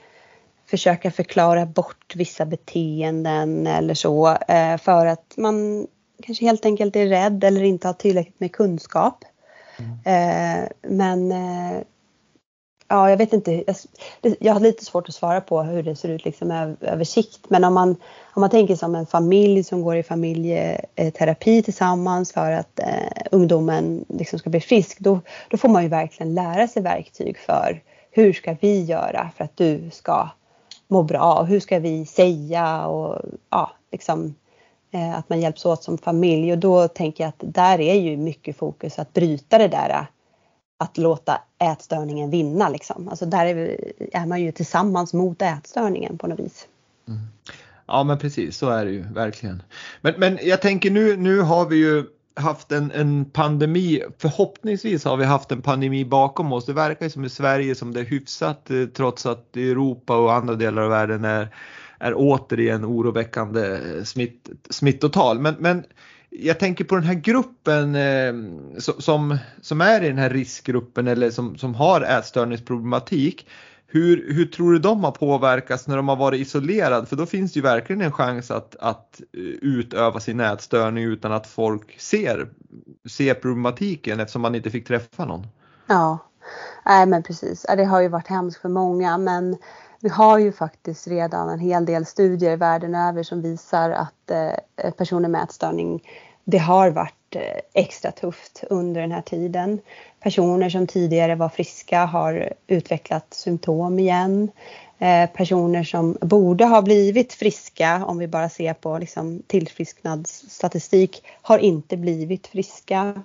försöka 0.66 1.12
förklara 1.12 1.66
bort 1.66 2.14
vissa 2.16 2.46
beteenden 2.46 3.68
eller 3.68 3.94
så 3.94 4.38
eh, 4.48 4.78
för 4.78 5.06
att 5.06 5.34
man 5.38 5.88
kanske 6.24 6.46
helt 6.46 6.66
enkelt 6.66 6.96
är 6.96 7.08
rädd 7.08 7.44
eller 7.44 7.64
inte 7.64 7.88
har 7.88 7.94
tillräckligt 7.94 8.40
med 8.40 8.52
kunskap. 8.52 9.26
Mm. 9.80 10.00
Eh, 10.06 10.70
men 10.82 11.32
eh, 11.32 11.82
ja, 12.88 13.10
jag 13.10 13.18
vet 13.18 13.34
inte. 13.34 13.64
Jag, 14.40 14.54
har 14.54 14.60
lite 14.60 14.86
svårt 14.86 15.10
att 15.10 15.16
svara 15.16 15.42
på 15.42 15.62
hur 15.62 15.84
det 15.84 15.96
ser 15.96 16.10
ut 16.10 16.26
liksom 16.26 16.76
över 16.82 17.04
sikt. 17.04 17.40
Men 17.48 17.64
om 17.64 17.74
man, 17.74 17.90
om 18.34 18.42
man 18.42 18.50
tänker 18.50 18.76
som 18.76 18.96
en 18.96 19.06
familj 19.06 19.64
som 19.64 19.82
går 19.82 19.96
i 19.96 20.04
familjeterapi 20.04 21.64
tillsammans 21.64 22.34
för 22.34 22.52
att 22.52 22.80
eh, 22.80 23.24
ungdomen 23.32 24.06
liksom 24.10 24.40
ska 24.40 24.50
bli 24.50 24.60
frisk. 24.60 25.00
Då, 25.00 25.20
då 25.50 25.58
får 25.58 25.70
man 25.70 25.84
ju 25.84 25.90
verkligen 25.90 26.36
lära 26.36 26.68
sig 26.68 26.84
verktyg 26.84 27.38
för 27.38 27.82
hur 28.12 28.34
ska 28.34 28.56
vi 28.62 28.84
göra 28.84 29.32
för 29.38 29.44
att 29.44 29.58
du 29.58 29.90
ska 29.92 30.30
må 30.88 31.04
bra? 31.04 31.40
Och 31.40 31.48
hur 31.48 31.60
ska 31.60 31.80
vi 31.80 32.06
säga? 32.06 32.88
Och 32.88 33.22
ja, 33.50 33.72
liksom 33.92 34.36
Eh, 34.94 35.18
att 35.18 35.30
man 35.30 35.42
hjälps 35.42 35.66
åt 35.66 35.84
som 35.84 35.98
familj 35.98 36.52
och 36.52 36.58
då 36.58 36.88
tänker 36.88 37.24
jag 37.24 37.30
att 37.30 37.54
där 37.54 37.82
är 37.82 37.94
ju 37.94 38.18
mycket 38.18 38.58
fokus 38.58 39.00
att 39.00 39.14
bryta 39.14 39.58
det 39.58 39.68
där 39.68 39.90
eh, 39.90 40.06
att 40.84 40.98
låta 40.98 41.42
ätstörningen 41.60 42.30
vinna 42.30 42.70
liksom. 42.70 43.08
Alltså 43.08 43.26
där 43.26 43.46
är, 43.46 43.54
vi, 43.54 43.94
är 44.14 44.26
man 44.26 44.42
ju 44.42 44.52
tillsammans 44.52 45.14
mot 45.14 45.42
ätstörningen 45.42 46.18
på 46.18 46.28
något 46.28 46.40
vis. 46.40 46.68
Mm. 47.08 47.20
Ja 47.86 48.04
men 48.04 48.20
precis 48.20 48.58
så 48.58 48.70
är 48.70 48.86
det 48.86 48.92
ju 48.92 49.02
verkligen. 49.02 49.64
Men, 50.02 50.14
men 50.18 50.40
jag 50.42 50.62
tänker 50.62 50.92
nu, 50.92 51.18
nu 51.18 51.42
har 51.42 51.66
vi 51.66 51.76
ju 51.76 52.04
haft 52.36 52.72
en, 52.72 52.92
en 52.92 53.26
pandemi, 53.26 54.04
förhoppningsvis 54.18 55.06
har 55.06 55.18
vi 55.18 55.26
haft 55.26 55.52
en 55.52 55.62
pandemi 55.62 56.06
bakom 56.06 56.54
oss. 56.54 56.66
Det 56.66 56.74
verkar 56.74 57.06
ju 57.06 57.10
som 57.10 57.26
i 57.26 57.30
Sverige 57.30 57.76
som 57.76 57.94
det 57.94 58.00
är 58.00 58.06
hyfsat 58.06 58.70
eh, 58.70 58.86
trots 58.86 59.26
att 59.26 59.56
Europa 59.56 60.18
och 60.18 60.34
andra 60.34 60.56
delar 60.56 60.82
av 60.82 60.90
världen 60.90 61.26
är 61.26 61.56
är 62.04 62.14
återigen 62.16 62.86
oroväckande 62.86 63.76
eh, 63.76 64.04
smitt, 64.04 64.50
smittotal. 64.70 65.40
Men, 65.40 65.56
men 65.60 65.84
jag 66.40 66.60
tänker 66.60 66.84
på 66.84 66.96
den 66.96 67.04
här 67.04 67.14
gruppen 67.14 67.96
eh, 67.96 68.34
som, 68.80 69.38
som 69.62 69.82
är 69.82 70.04
i 70.04 70.08
den 70.08 70.18
här 70.18 70.30
riskgruppen 70.30 71.08
eller 71.08 71.32
som, 71.32 71.58
som 71.58 71.76
har 71.76 72.02
ätstörningsproblematik. 72.02 73.48
Hur, 73.88 74.34
hur 74.34 74.46
tror 74.46 74.74
du 74.74 74.80
de 74.80 75.04
har 75.04 75.12
påverkats 75.12 75.88
när 75.88 75.98
de 75.98 76.08
har 76.08 76.16
varit 76.16 76.42
isolerade? 76.42 77.06
För 77.06 77.16
då 77.16 77.26
finns 77.26 77.54
det 77.54 77.58
ju 77.58 77.64
verkligen 77.64 78.02
en 78.02 78.12
chans 78.12 78.52
att, 78.52 78.76
att 78.76 79.22
eh, 79.38 79.40
utöva 79.44 80.20
sin 80.20 80.40
ätstörning 80.40 81.04
utan 81.04 81.32
att 81.32 81.48
folk 81.48 82.00
ser, 82.00 82.50
ser 83.10 83.34
problematiken 83.34 84.20
eftersom 84.20 84.42
man 84.42 84.56
inte 84.56 84.72
fick 84.72 84.88
träffa 84.88 85.26
någon. 85.26 85.48
Ja, 85.88 86.18
nej 86.86 87.06
men 87.06 87.24
precis. 87.24 87.66
Det 87.78 87.86
har 87.86 88.02
ju 88.02 88.08
varit 88.08 88.28
hemskt 88.28 88.62
för 88.62 88.70
många 88.70 89.18
men 89.18 89.58
vi 90.04 90.10
har 90.10 90.40
ju 90.40 90.52
faktiskt 90.52 91.08
redan 91.08 91.50
en 91.50 91.60
hel 91.60 91.86
del 91.86 92.06
studier 92.06 92.58
världen 92.58 92.96
över 92.96 93.24
som 93.24 93.42
visar 93.42 93.90
att 93.90 94.32
eh, 94.32 94.92
personer 94.92 95.30
med 95.30 95.44
ätstörning, 95.44 96.04
det 96.44 96.58
har 96.58 96.90
varit 96.90 97.36
eh, 97.36 97.60
extra 97.74 98.12
tufft 98.12 98.64
under 98.70 99.02
den 99.02 99.12
här 99.12 99.22
tiden. 99.22 99.80
Personer 100.20 100.70
som 100.70 100.88
tidigare 100.88 101.36
var 101.36 101.50
friska 101.50 102.06
har 102.06 102.54
utvecklat 102.68 103.34
symptom 103.34 104.00
igen. 104.00 104.52
Eh, 105.00 105.30
personer 105.30 105.84
som 105.84 106.18
borde 106.22 106.66
ha 106.66 106.82
blivit 106.82 107.34
friska, 107.34 108.06
om 108.06 108.18
vi 108.18 108.28
bara 108.28 108.50
ser 108.50 108.74
på 108.74 108.98
liksom 108.98 109.44
tillfrisknadsstatistik, 109.48 111.24
har 111.42 111.58
inte 111.58 111.98
blivit 111.98 112.48
friska 112.48 113.24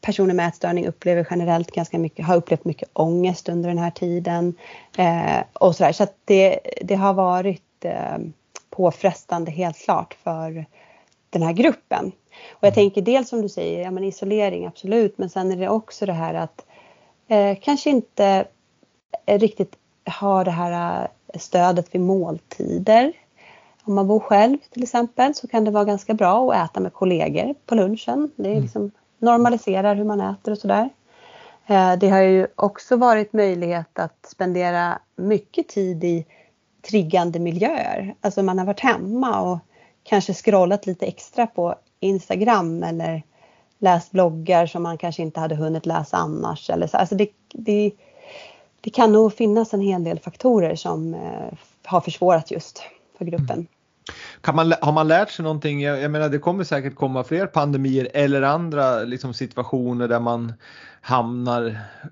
personer 0.00 0.34
med 0.34 0.48
ätstörning 0.48 0.86
upplever 0.86 1.26
generellt 1.30 1.70
ganska 1.70 1.98
mycket, 1.98 2.26
har 2.26 2.36
upplevt 2.36 2.64
mycket 2.64 2.88
ångest 2.92 3.48
under 3.48 3.68
den 3.68 3.78
här 3.78 3.90
tiden. 3.90 4.54
Eh, 4.98 5.42
och 5.52 5.76
sådär. 5.76 5.92
Så 5.92 6.02
att 6.02 6.14
det, 6.24 6.60
det 6.82 6.94
har 6.94 7.14
varit 7.14 7.84
eh, 7.84 8.18
påfrestande 8.70 9.50
helt 9.50 9.78
klart 9.78 10.14
för 10.14 10.66
den 11.30 11.42
här 11.42 11.52
gruppen. 11.52 12.12
Och 12.50 12.66
jag 12.66 12.74
tänker 12.74 13.02
dels 13.02 13.28
som 13.28 13.42
du 13.42 13.48
säger, 13.48 13.82
ja 13.82 13.90
men 13.90 14.04
isolering 14.04 14.66
absolut, 14.66 15.18
men 15.18 15.30
sen 15.30 15.52
är 15.52 15.56
det 15.56 15.68
också 15.68 16.06
det 16.06 16.12
här 16.12 16.34
att 16.34 16.66
eh, 17.28 17.58
kanske 17.62 17.90
inte 17.90 18.44
riktigt 19.26 19.76
ha 20.20 20.44
det 20.44 20.50
här 20.50 21.02
eh, 21.02 21.38
stödet 21.38 21.94
vid 21.94 22.00
måltider. 22.00 23.12
Om 23.84 23.94
man 23.94 24.06
bor 24.06 24.20
själv 24.20 24.58
till 24.70 24.82
exempel 24.82 25.34
så 25.34 25.48
kan 25.48 25.64
det 25.64 25.70
vara 25.70 25.84
ganska 25.84 26.14
bra 26.14 26.52
att 26.52 26.70
äta 26.70 26.80
med 26.80 26.92
kollegor 26.92 27.54
på 27.66 27.74
lunchen. 27.74 28.30
Det 28.36 28.48
är 28.48 28.52
mm. 28.52 28.62
liksom 28.62 28.90
normaliserar 29.20 29.94
hur 29.94 30.04
man 30.04 30.20
äter 30.20 30.52
och 30.52 30.58
sådär. 30.58 30.90
Eh, 31.66 31.92
det 31.98 32.08
har 32.08 32.20
ju 32.20 32.46
också 32.56 32.96
varit 32.96 33.32
möjlighet 33.32 33.98
att 33.98 34.26
spendera 34.30 34.98
mycket 35.16 35.68
tid 35.68 36.04
i 36.04 36.26
triggande 36.82 37.38
miljöer. 37.38 38.14
Alltså 38.20 38.42
man 38.42 38.58
har 38.58 38.66
varit 38.66 38.80
hemma 38.80 39.40
och 39.40 39.58
kanske 40.02 40.34
scrollat 40.34 40.86
lite 40.86 41.06
extra 41.06 41.46
på 41.46 41.74
Instagram 42.00 42.82
eller 42.82 43.22
läst 43.78 44.12
bloggar 44.12 44.66
som 44.66 44.82
man 44.82 44.98
kanske 44.98 45.22
inte 45.22 45.40
hade 45.40 45.54
hunnit 45.54 45.86
läsa 45.86 46.16
annars. 46.16 46.70
Eller 46.70 46.86
så. 46.86 46.96
Alltså 46.96 47.14
det, 47.14 47.28
det, 47.52 47.90
det 48.80 48.90
kan 48.90 49.12
nog 49.12 49.32
finnas 49.32 49.74
en 49.74 49.80
hel 49.80 50.04
del 50.04 50.18
faktorer 50.18 50.74
som 50.74 51.14
eh, 51.14 51.58
har 51.84 52.00
försvårat 52.00 52.50
just 52.50 52.82
för 53.18 53.24
gruppen. 53.24 53.66
Kan 54.40 54.56
man, 54.56 54.74
har 54.80 54.92
man 54.92 55.08
lärt 55.08 55.30
sig 55.30 55.42
någonting? 55.42 55.82
Jag, 55.82 56.00
jag 56.00 56.10
menar 56.10 56.28
det 56.28 56.38
kommer 56.38 56.64
säkert 56.64 56.94
komma 56.94 57.24
fler 57.24 57.46
pandemier 57.46 58.08
eller 58.14 58.42
andra 58.42 59.02
liksom, 59.02 59.34
situationer 59.34 60.08
där 60.08 60.20
man 60.20 60.52
hamnar 61.00 61.66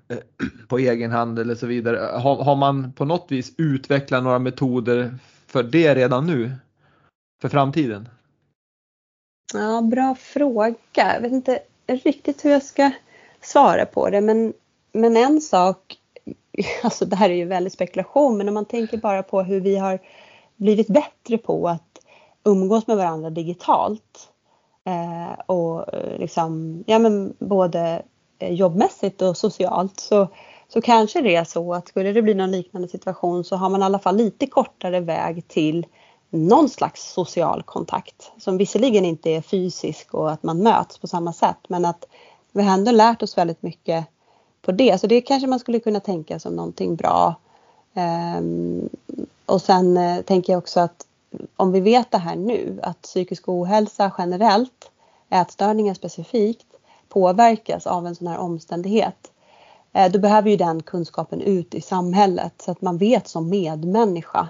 eh, 0.07 0.17
på 0.67 0.77
egen 0.77 1.11
hand 1.11 1.39
eller 1.39 1.55
så 1.55 1.67
vidare. 1.67 2.19
Har, 2.19 2.43
har 2.43 2.55
man 2.55 2.93
på 2.93 3.05
något 3.05 3.25
vis 3.29 3.53
utvecklat 3.57 4.23
några 4.23 4.39
metoder 4.39 5.17
för 5.47 5.63
det 5.63 5.95
redan 5.95 6.27
nu? 6.27 6.51
För 7.41 7.49
framtiden? 7.49 8.09
Ja, 9.53 9.81
bra 9.81 10.15
fråga. 10.15 10.75
Jag 10.93 11.21
vet 11.21 11.31
inte 11.31 11.59
riktigt 11.87 12.45
hur 12.45 12.51
jag 12.51 12.63
ska 12.63 12.91
svara 13.41 13.85
på 13.85 14.09
det. 14.09 14.21
Men, 14.21 14.53
men 14.91 15.17
en 15.17 15.41
sak, 15.41 15.97
alltså 16.83 17.05
det 17.05 17.15
här 17.15 17.29
är 17.29 17.33
ju 17.33 17.45
väldigt 17.45 17.73
spekulation, 17.73 18.37
men 18.37 18.47
om 18.47 18.53
man 18.53 18.65
tänker 18.65 18.97
bara 18.97 19.23
på 19.23 19.41
hur 19.41 19.61
vi 19.61 19.77
har 19.77 19.99
blivit 20.55 20.87
bättre 20.87 21.37
på 21.37 21.67
att 21.67 21.88
umgås 22.49 22.87
med 22.87 22.97
varandra 22.97 23.29
digitalt. 23.29 24.29
Eh, 24.83 25.39
och 25.45 25.93
eh, 25.93 26.19
liksom, 26.19 26.83
ja 26.87 26.99
men 26.99 27.33
både 27.39 28.01
eh, 28.39 28.53
jobbmässigt 28.53 29.21
och 29.21 29.37
socialt 29.37 29.99
så, 29.99 30.27
så 30.67 30.81
kanske 30.81 31.21
det 31.21 31.35
är 31.35 31.43
så 31.43 31.73
att 31.73 31.87
skulle 31.87 32.11
det 32.11 32.21
bli 32.21 32.33
någon 32.33 32.51
liknande 32.51 32.87
situation 32.87 33.43
så 33.43 33.55
har 33.55 33.69
man 33.69 33.81
i 33.81 33.85
alla 33.85 33.99
fall 33.99 34.17
lite 34.17 34.47
kortare 34.47 34.99
väg 34.99 35.47
till 35.47 35.85
någon 36.29 36.69
slags 36.69 37.13
social 37.13 37.63
kontakt 37.63 38.31
som 38.37 38.57
visserligen 38.57 39.05
inte 39.05 39.29
är 39.29 39.41
fysisk 39.41 40.13
och 40.13 40.31
att 40.31 40.43
man 40.43 40.63
möts 40.63 40.97
på 40.97 41.07
samma 41.07 41.33
sätt 41.33 41.57
men 41.67 41.85
att 41.85 42.05
vi 42.51 42.63
har 42.63 42.73
ändå 42.73 42.91
lärt 42.91 43.23
oss 43.23 43.37
väldigt 43.37 43.61
mycket 43.61 44.05
på 44.61 44.71
det. 44.71 45.01
Så 45.01 45.07
det 45.07 45.21
kanske 45.21 45.47
man 45.47 45.59
skulle 45.59 45.79
kunna 45.79 45.99
tänka 45.99 46.39
som 46.39 46.55
någonting 46.55 46.95
bra. 46.95 47.35
Ehm, 47.93 48.89
och 49.45 49.61
sen 49.61 49.97
eh, 49.97 50.21
tänker 50.21 50.53
jag 50.53 50.57
också 50.57 50.79
att 50.79 51.05
om 51.55 51.71
vi 51.71 51.79
vet 51.79 52.11
det 52.11 52.17
här 52.17 52.35
nu 52.35 52.79
att 52.83 53.01
psykisk 53.01 53.49
ohälsa 53.49 54.11
generellt, 54.17 54.91
ätstörningar 55.29 55.93
specifikt, 55.93 56.67
påverkas 57.09 57.87
av 57.87 58.07
en 58.07 58.15
sån 58.15 58.27
här 58.27 58.37
omständighet. 58.37 59.31
Eh, 59.93 60.11
då 60.11 60.19
behöver 60.19 60.49
ju 60.49 60.55
den 60.55 60.83
kunskapen 60.83 61.41
ut 61.41 61.73
i 61.73 61.81
samhället 61.81 62.53
så 62.57 62.71
att 62.71 62.81
man 62.81 62.97
vet 62.97 63.27
som 63.27 63.49
medmänniska 63.49 64.49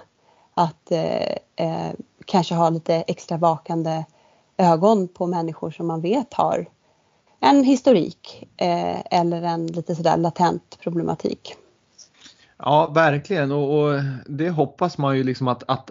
att 0.54 0.92
eh, 0.92 1.36
eh, 1.56 1.92
kanske 2.24 2.54
ha 2.54 2.70
lite 2.70 2.94
extra 2.94 3.36
vakande 3.36 4.04
ögon 4.56 5.08
på 5.08 5.26
människor 5.26 5.70
som 5.70 5.86
man 5.86 6.00
vet 6.00 6.34
har 6.34 6.66
en 7.40 7.64
historik 7.64 8.48
eh, 8.56 9.00
eller 9.10 9.42
en 9.42 9.66
lite 9.66 9.94
sådär 9.94 10.16
latent 10.16 10.78
problematik. 10.80 11.54
Ja, 12.56 12.90
verkligen 12.94 13.52
och, 13.52 13.78
och, 13.78 14.00
det 14.26 14.50
hoppas 14.50 14.98
man 14.98 15.16
ju 15.16 15.24
liksom 15.24 15.48
att, 15.48 15.62
att 15.68 15.90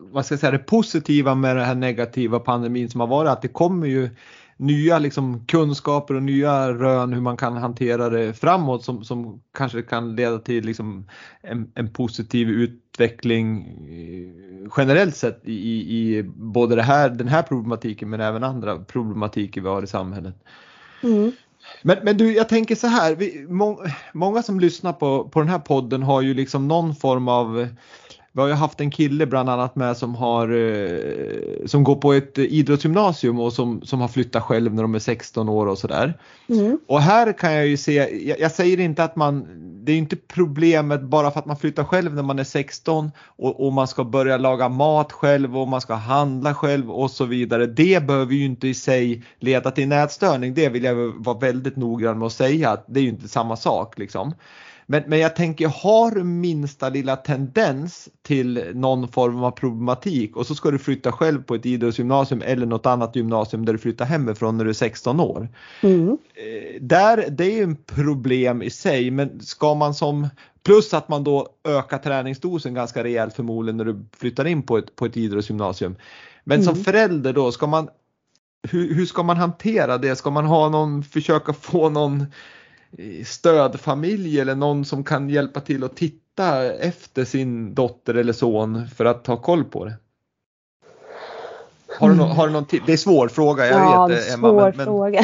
vad 0.00 0.24
ska 0.24 0.32
jag 0.32 0.40
säga, 0.40 0.52
det 0.52 0.58
positiva 0.58 1.34
med 1.34 1.56
den 1.56 1.64
här 1.64 1.74
negativa 1.74 2.38
pandemin 2.38 2.90
som 2.90 3.00
har 3.00 3.06
varit 3.06 3.28
att 3.28 3.42
det 3.42 3.48
kommer 3.48 3.86
ju 3.86 4.10
nya 4.56 4.98
liksom 4.98 5.46
kunskaper 5.46 6.14
och 6.14 6.22
nya 6.22 6.72
rön 6.72 7.12
hur 7.12 7.20
man 7.20 7.36
kan 7.36 7.56
hantera 7.56 8.08
det 8.08 8.34
framåt 8.34 8.84
som, 8.84 9.04
som 9.04 9.42
kanske 9.54 9.82
kan 9.82 10.16
leda 10.16 10.38
till 10.38 10.64
liksom 10.64 11.08
en, 11.40 11.72
en 11.74 11.92
positiv 11.92 12.48
utveckling 12.48 13.66
eh, 13.88 14.70
generellt 14.76 15.16
sett 15.16 15.40
i, 15.44 15.98
i 15.98 16.22
både 16.36 16.76
det 16.76 16.82
här, 16.82 17.08
den 17.08 17.28
här 17.28 17.42
problematiken 17.42 18.10
men 18.10 18.20
även 18.20 18.44
andra 18.44 18.78
problematiker 18.78 19.60
vi 19.60 19.68
har 19.68 19.82
i 19.82 19.86
samhället. 19.86 20.34
Mm. 21.02 21.32
Men, 21.82 21.96
men 22.02 22.16
du, 22.16 22.32
jag 22.32 22.48
tänker 22.48 22.74
så 22.74 22.86
här, 22.86 23.14
vi, 23.14 23.46
må, 23.48 23.84
många 24.12 24.42
som 24.42 24.60
lyssnar 24.60 24.92
på, 24.92 25.28
på 25.28 25.40
den 25.40 25.48
här 25.48 25.58
podden 25.58 26.02
har 26.02 26.22
ju 26.22 26.34
liksom 26.34 26.68
någon 26.68 26.94
form 26.94 27.28
av 27.28 27.68
vi 28.36 28.42
har 28.42 28.48
ju 28.48 28.54
haft 28.54 28.80
en 28.80 28.90
kille 28.90 29.26
bland 29.26 29.48
annat 29.48 29.76
med 29.76 29.96
som 29.96 30.14
har 30.14 30.48
eh, 30.48 31.66
som 31.66 31.84
går 31.84 31.96
på 31.96 32.12
ett 32.12 32.38
idrottsgymnasium 32.38 33.40
och 33.40 33.52
som, 33.52 33.82
som 33.82 34.00
har 34.00 34.08
flyttat 34.08 34.42
själv 34.42 34.74
när 34.74 34.82
de 34.82 34.94
är 34.94 34.98
16 34.98 35.48
år 35.48 35.66
och 35.66 35.78
sådär. 35.78 36.18
Mm. 36.48 36.78
Och 36.88 37.00
här 37.00 37.32
kan 37.32 37.52
jag 37.52 37.66
ju 37.66 37.76
se, 37.76 37.94
jag, 38.28 38.40
jag, 38.40 38.52
säger 38.52 38.80
inte 38.80 39.04
att 39.04 39.16
man, 39.16 39.46
det 39.84 39.92
är 39.92 39.96
inte 39.96 40.16
problemet 40.16 41.02
bara 41.02 41.30
för 41.30 41.40
att 41.40 41.46
man 41.46 41.56
flyttar 41.56 41.84
själv 41.84 42.14
när 42.14 42.22
man 42.22 42.38
är 42.38 42.44
16 42.44 43.10
och, 43.18 43.66
och 43.66 43.72
man 43.72 43.88
ska 43.88 44.04
börja 44.04 44.36
laga 44.36 44.68
mat 44.68 45.12
själv 45.12 45.58
och 45.58 45.68
man 45.68 45.80
ska 45.80 45.94
handla 45.94 46.54
själv 46.54 46.90
och 46.90 47.10
så 47.10 47.24
vidare. 47.24 47.66
Det 47.66 48.06
behöver 48.06 48.34
ju 48.34 48.44
inte 48.44 48.68
i 48.68 48.74
sig 48.74 49.22
leda 49.38 49.70
till 49.70 49.88
nätstörning. 49.88 50.54
Det 50.54 50.68
vill 50.68 50.84
jag 50.84 51.24
vara 51.24 51.38
väldigt 51.38 51.76
noggrann 51.76 52.18
med 52.18 52.26
att 52.26 52.32
säga 52.32 52.70
att 52.70 52.84
det 52.88 53.00
är 53.00 53.04
ju 53.04 53.10
inte 53.10 53.28
samma 53.28 53.56
sak 53.56 53.98
liksom. 53.98 54.34
Men, 54.86 55.02
men 55.06 55.18
jag 55.18 55.36
tänker, 55.36 55.68
har 55.68 56.10
du 56.10 56.24
minsta 56.24 56.88
lilla 56.88 57.16
tendens 57.16 58.08
till 58.22 58.64
någon 58.74 59.08
form 59.08 59.42
av 59.42 59.50
problematik 59.50 60.36
och 60.36 60.46
så 60.46 60.54
ska 60.54 60.70
du 60.70 60.78
flytta 60.78 61.12
själv 61.12 61.42
på 61.42 61.54
ett 61.54 61.66
idrottsgymnasium 61.66 62.42
eller 62.44 62.66
något 62.66 62.86
annat 62.86 63.16
gymnasium 63.16 63.64
där 63.64 63.72
du 63.72 63.78
flyttar 63.78 64.04
hemifrån 64.04 64.56
när 64.56 64.64
du 64.64 64.70
är 64.70 64.74
16 64.74 65.20
år. 65.20 65.48
Mm. 65.80 66.08
Eh, 66.08 66.80
där, 66.80 67.24
det 67.30 67.44
är 67.44 67.56
ju 67.56 67.62
en 67.62 67.76
problem 67.76 68.62
i 68.62 68.70
sig 68.70 69.10
men 69.10 69.40
ska 69.40 69.74
man 69.74 69.94
som 69.94 70.28
Plus 70.66 70.94
att 70.94 71.08
man 71.08 71.24
då 71.24 71.48
ökar 71.68 71.98
träningsdosen 71.98 72.74
ganska 72.74 73.04
rejält 73.04 73.34
förmodligen 73.34 73.76
när 73.76 73.84
du 73.84 74.04
flyttar 74.16 74.44
in 74.44 74.62
på 74.62 74.78
ett, 74.78 74.96
på 74.96 75.06
ett 75.06 75.16
idrottsgymnasium. 75.16 75.96
Men 76.44 76.60
mm. 76.60 76.74
som 76.74 76.84
förälder 76.84 77.32
då 77.32 77.52
ska 77.52 77.66
man 77.66 77.88
hur, 78.70 78.94
hur, 78.94 79.06
ska 79.06 79.22
man 79.22 79.36
hantera 79.36 79.98
det? 79.98 80.16
Ska 80.16 80.30
man 80.30 80.46
ha 80.46 80.68
någon, 80.68 81.02
försöka 81.02 81.52
få 81.52 81.88
någon 81.88 82.26
stödfamilj 83.26 84.40
eller 84.40 84.54
någon 84.54 84.84
som 84.84 85.04
kan 85.04 85.30
hjälpa 85.30 85.60
till 85.60 85.84
att 85.84 85.96
titta 85.96 86.64
efter 86.64 87.24
sin 87.24 87.74
dotter 87.74 88.14
eller 88.14 88.32
son 88.32 88.88
för 88.88 89.04
att 89.04 89.24
ta 89.24 89.36
koll 89.36 89.64
på 89.64 89.84
det? 89.84 89.94
Har 91.98 92.08
du, 92.08 92.14
no 92.14 92.22
har 92.22 92.46
du 92.46 92.52
någon 92.52 92.66
Det 92.70 92.88
är 92.88 92.90
en 92.90 92.98
svår 92.98 93.28
fråga, 93.28 93.66
jag 93.66 93.80
ja, 93.80 94.06
vet 94.06 94.32
Emma. 94.34 94.48
Svår 94.48 94.72
men, 94.76 94.86
fråga. 94.86 95.22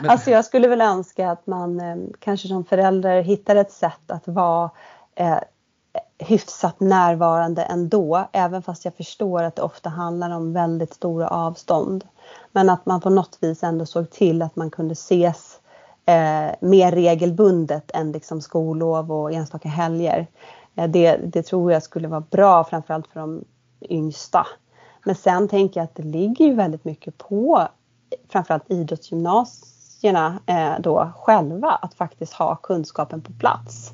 Men... 0.00 0.10
Alltså 0.10 0.30
jag 0.30 0.44
skulle 0.44 0.68
väl 0.68 0.80
önska 0.80 1.30
att 1.30 1.46
man 1.46 1.80
eh, 1.80 1.96
kanske 2.18 2.48
som 2.48 2.64
förälder 2.64 3.22
hittar 3.22 3.56
ett 3.56 3.72
sätt 3.72 4.10
att 4.10 4.28
vara 4.28 4.70
eh, 5.14 5.38
hyfsat 6.18 6.80
närvarande 6.80 7.62
ändå, 7.62 8.28
även 8.32 8.62
fast 8.62 8.84
jag 8.84 8.96
förstår 8.96 9.42
att 9.42 9.56
det 9.56 9.62
ofta 9.62 9.90
handlar 9.90 10.30
om 10.30 10.52
väldigt 10.52 10.94
stora 10.94 11.28
avstånd. 11.28 12.04
Men 12.52 12.70
att 12.70 12.86
man 12.86 13.00
på 13.00 13.10
något 13.10 13.38
vis 13.40 13.62
ändå 13.62 13.86
såg 13.86 14.10
till 14.10 14.42
att 14.42 14.56
man 14.56 14.70
kunde 14.70 14.92
ses 14.92 15.58
eh, 16.06 16.54
mer 16.60 16.92
regelbundet 16.92 17.90
än 17.94 18.12
liksom 18.12 18.40
skollov 18.40 19.12
och 19.12 19.32
enstaka 19.32 19.68
helger. 19.68 20.26
Eh, 20.74 20.88
det, 20.88 21.16
det 21.16 21.42
tror 21.42 21.72
jag 21.72 21.82
skulle 21.82 22.08
vara 22.08 22.24
bra 22.30 22.64
framförallt 22.64 23.06
för 23.06 23.20
de 23.20 23.44
yngsta. 23.88 24.46
Men 25.04 25.14
sen 25.14 25.48
tänker 25.48 25.80
jag 25.80 25.84
att 25.84 25.94
det 25.94 26.02
ligger 26.02 26.44
ju 26.44 26.54
väldigt 26.54 26.84
mycket 26.84 27.18
på 27.18 27.68
framförallt 28.28 28.70
idrottsgymnasierna 28.70 30.38
eh, 30.46 30.72
då 30.80 31.12
själva 31.16 31.68
att 31.68 31.94
faktiskt 31.94 32.32
ha 32.32 32.56
kunskapen 32.56 33.22
på 33.22 33.32
plats. 33.32 33.90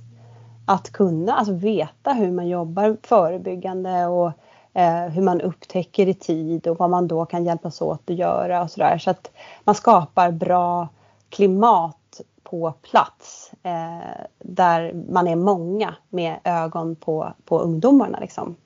Att 0.67 0.91
kunna 0.91 1.33
alltså 1.33 1.55
veta 1.55 2.13
hur 2.13 2.31
man 2.31 2.49
jobbar 2.49 2.97
förebyggande 3.03 4.07
och 4.07 4.33
eh, 4.75 5.07
hur 5.07 5.23
man 5.23 5.41
upptäcker 5.41 6.09
i 6.09 6.15
tid 6.15 6.67
och 6.67 6.79
vad 6.79 6.91
man 6.91 7.09
då 7.09 7.27
kan 7.27 7.45
hjälpas 7.45 7.81
åt 7.81 8.11
att 8.11 8.17
göra 8.17 8.63
och 8.63 8.71
sådär. 8.71 8.99
Så 8.99 9.11
att 9.11 9.31
man 9.65 9.75
skapar 9.75 10.31
bra 10.31 10.89
klimat 11.29 12.00
på 12.51 12.75
plats 12.91 13.53
eh, 13.63 14.25
där 14.45 14.93
man 15.09 15.29
är 15.29 15.37
många 15.37 15.95
med 16.09 16.39
ögon 16.45 16.97
på, 16.97 17.35
på 17.45 17.59
ungdomarna. 17.61 18.19
Liksom. 18.21 18.57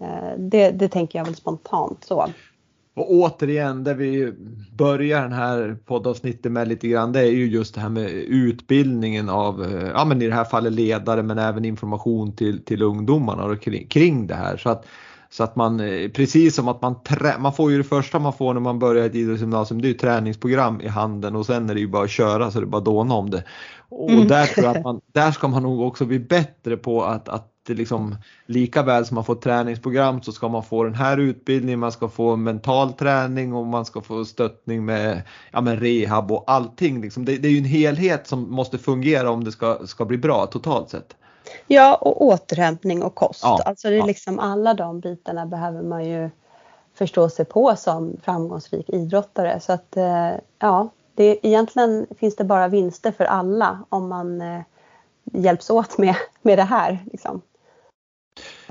Eh, 0.00 0.38
det, 0.38 0.70
det 0.70 0.88
tänker 0.88 1.18
jag 1.18 1.26
väl 1.26 1.34
spontant 1.34 2.04
så. 2.04 2.26
Och 2.94 3.12
återigen, 3.12 3.84
där 3.84 3.94
vi 3.94 4.32
börjar 4.76 5.22
den 5.22 5.32
här 5.32 5.76
poddavsnittet 5.86 6.52
med 6.52 6.68
lite 6.68 6.88
grann, 6.88 7.12
det 7.12 7.20
är 7.20 7.32
ju 7.32 7.46
just 7.46 7.74
det 7.74 7.80
här 7.80 7.88
med 7.88 8.10
utbildningen 8.10 9.28
av, 9.28 9.64
eh, 9.64 9.88
ja 9.94 10.04
men 10.04 10.22
i 10.22 10.26
det 10.26 10.34
här 10.34 10.44
fallet 10.44 10.72
ledare 10.72 11.22
men 11.22 11.38
även 11.38 11.64
information 11.64 12.32
till, 12.32 12.64
till 12.64 12.82
ungdomarna 12.82 13.44
och 13.44 13.60
kring, 13.60 13.86
kring 13.86 14.26
det 14.26 14.34
här. 14.34 14.56
Så 14.56 14.70
att 14.70 14.86
så 15.30 15.44
att 15.44 15.56
man, 15.56 15.80
eh, 15.80 16.08
precis 16.10 16.54
som 16.54 16.68
att 16.68 16.82
man, 16.82 17.02
trä, 17.02 17.38
man 17.38 17.52
får 17.52 17.70
ju 17.70 17.78
det 17.78 17.84
första 17.84 18.18
man 18.18 18.32
får 18.32 18.54
när 18.54 18.60
man 18.60 18.78
börjar 18.78 19.06
ett 19.06 19.14
idrottsgymnasium, 19.14 19.82
det 19.82 19.88
är 19.88 19.90
ju 19.90 19.98
träningsprogram 19.98 20.80
i 20.80 20.88
handen 20.88 21.36
och 21.36 21.46
sen 21.46 21.70
är 21.70 21.74
det 21.74 21.80
ju 21.80 21.88
bara 21.88 22.04
att 22.04 22.10
köra 22.10 22.50
så 22.50 22.60
det 22.60 22.64
är 22.64 22.68
bara 22.68 22.82
dåna 22.82 23.14
om 23.14 23.30
det. 23.30 23.44
Och 23.88 24.10
mm. 24.10 24.28
där 24.28 24.46
tror 24.46 24.66
jag 24.66 24.76
att 24.76 24.84
man, 24.84 25.00
där 25.12 25.30
ska 25.30 25.48
man 25.48 25.62
nog 25.62 25.80
också 25.80 26.04
bli 26.04 26.18
bättre 26.18 26.76
på 26.76 27.04
att, 27.04 27.28
att 27.28 27.54
liksom, 27.68 28.16
lika 28.46 28.82
väl 28.82 29.06
som 29.06 29.14
man 29.14 29.24
får 29.24 29.34
träningsprogram 29.34 30.22
så 30.22 30.32
ska 30.32 30.48
man 30.48 30.62
få 30.62 30.84
den 30.84 30.94
här 30.94 31.18
utbildningen, 31.18 31.78
man 31.78 31.92
ska 31.92 32.08
få 32.08 32.36
mental 32.36 32.92
träning 32.92 33.54
och 33.54 33.66
man 33.66 33.84
ska 33.84 34.00
få 34.00 34.24
stöttning 34.24 34.84
med, 34.84 35.22
ja, 35.52 35.60
med 35.60 35.82
rehab 35.82 36.32
och 36.32 36.44
allting. 36.46 37.00
Liksom. 37.00 37.24
Det, 37.24 37.36
det 37.36 37.48
är 37.48 37.52
ju 37.52 37.58
en 37.58 37.64
helhet 37.64 38.26
som 38.26 38.50
måste 38.50 38.78
fungera 38.78 39.30
om 39.30 39.44
det 39.44 39.52
ska, 39.52 39.86
ska 39.86 40.04
bli 40.04 40.18
bra 40.18 40.46
totalt 40.46 40.90
sett. 40.90 41.16
Ja, 41.66 41.94
och 41.94 42.22
återhämtning 42.22 43.02
och 43.02 43.14
kost. 43.14 43.40
Ja, 43.42 43.62
alltså 43.64 43.88
det 43.88 43.94
är 43.94 43.98
ja. 43.98 44.06
liksom 44.06 44.38
alla 44.38 44.74
de 44.74 45.00
bitarna 45.00 45.46
behöver 45.46 45.82
man 45.82 46.04
ju 46.04 46.30
förstå 46.94 47.28
sig 47.28 47.44
på 47.44 47.76
som 47.76 48.16
framgångsrik 48.22 48.90
idrottare. 48.90 49.60
Så 49.60 49.72
att 49.72 49.96
eh, 49.96 50.30
ja, 50.58 50.88
det, 51.14 51.46
egentligen 51.46 52.06
finns 52.18 52.36
det 52.36 52.44
bara 52.44 52.68
vinster 52.68 53.12
för 53.12 53.24
alla 53.24 53.84
om 53.88 54.08
man 54.08 54.40
eh, 54.40 54.60
hjälps 55.24 55.70
åt 55.70 55.98
med, 55.98 56.14
med 56.42 56.58
det 56.58 56.62
här. 56.62 56.98
Liksom. 57.12 57.40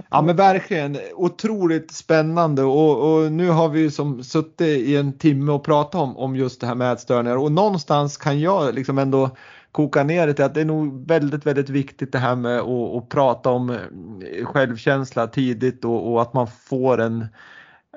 Ja 0.10 0.22
men 0.22 0.36
verkligen 0.36 0.98
otroligt 1.16 1.92
spännande 1.92 2.64
och, 2.64 3.14
och, 3.14 3.32
nu 3.32 3.50
har 3.50 3.70
vi 3.70 3.92
som 3.92 4.24
suttit 4.24 4.62
i 4.62 4.96
en 4.96 5.14
timme 5.14 5.52
och 5.52 5.64
pratat 5.64 6.02
om, 6.02 6.18
om 6.18 6.36
just 6.36 6.62
det 6.62 6.68
här 6.68 6.76
med 6.76 6.94
ätstörningar 6.94 7.38
och 7.38 7.52
någonstans 7.52 8.18
kan 8.18 8.40
jag 8.40 8.76
liksom 8.76 8.98
ändå 8.98 9.30
koka 9.78 10.04
ner 10.04 10.28
det 10.28 10.34
till 10.34 10.46
att 10.46 10.54
det 10.54 10.62
är 10.62 10.66
nog 10.66 11.08
väldigt, 11.08 11.46
väldigt 11.46 11.70
viktigt 11.70 12.12
det 12.12 12.20
här 12.20 12.36
med 12.36 12.60
att, 12.60 12.96
att 12.96 13.10
prata 13.10 13.50
om 13.50 13.70
eh, 13.70 14.46
självkänsla 14.46 15.28
tidigt 15.28 15.86
och, 15.86 16.12
och, 16.12 16.22
att 16.22 16.34
man 16.34 16.48
får 16.48 17.02
en 17.02 17.26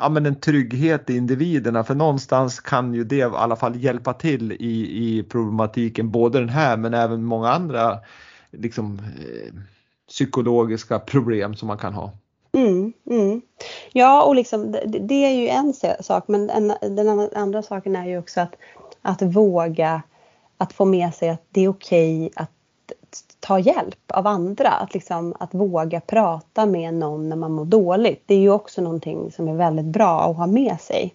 ja, 0.00 0.08
men 0.08 0.26
en 0.26 0.40
trygghet 0.40 1.10
i 1.10 1.16
individerna 1.16 1.84
för 1.84 1.94
någonstans 1.94 2.60
kan 2.60 2.94
ju 2.94 3.04
det 3.04 3.16
i 3.16 3.22
alla 3.22 3.56
fall 3.56 3.76
hjälpa 3.76 4.12
till 4.12 4.52
i, 4.52 5.06
i 5.18 5.22
problematiken, 5.22 6.10
både 6.10 6.38
den 6.38 6.48
här 6.48 6.76
men 6.76 6.94
även 6.94 7.24
många 7.24 7.48
andra 7.48 7.98
liksom, 8.50 8.98
eh, 8.98 9.54
psykologiska 10.08 10.98
problem 10.98 11.54
som 11.54 11.68
man 11.68 11.78
kan 11.78 11.94
ha. 11.94 12.12
Mm, 12.52 12.92
mm. 13.10 13.40
Ja, 13.92 14.22
och 14.22 14.34
liksom, 14.34 14.72
det, 14.72 14.84
det, 14.86 15.24
är 15.24 15.34
ju 15.34 15.48
en 15.48 15.74
sak, 16.00 16.24
men 16.28 16.50
en, 16.50 16.96
den 16.96 17.28
andra 17.36 17.62
saken 17.62 17.96
är 17.96 18.06
ju 18.06 18.18
också 18.18 18.40
att, 18.40 18.56
att 19.02 19.22
våga 19.22 20.02
att 20.60 20.72
få 20.72 20.84
med 20.84 21.14
sig 21.14 21.28
att 21.28 21.44
det 21.50 21.60
är 21.60 21.68
okej 21.68 22.26
okay 22.26 22.30
att 22.36 22.50
ta 23.40 23.58
hjälp 23.58 24.10
av 24.12 24.26
andra. 24.26 24.68
Att, 24.68 24.94
liksom, 24.94 25.34
att 25.40 25.54
våga 25.54 26.00
prata 26.00 26.66
med 26.66 26.94
någon 26.94 27.28
när 27.28 27.36
man 27.36 27.52
mår 27.52 27.64
dåligt. 27.64 28.22
Det 28.26 28.34
är 28.34 28.38
ju 28.38 28.50
också 28.50 28.82
någonting 28.82 29.32
som 29.32 29.48
är 29.48 29.54
väldigt 29.54 29.84
bra 29.84 30.30
att 30.30 30.36
ha 30.36 30.46
med 30.46 30.80
sig. 30.80 31.14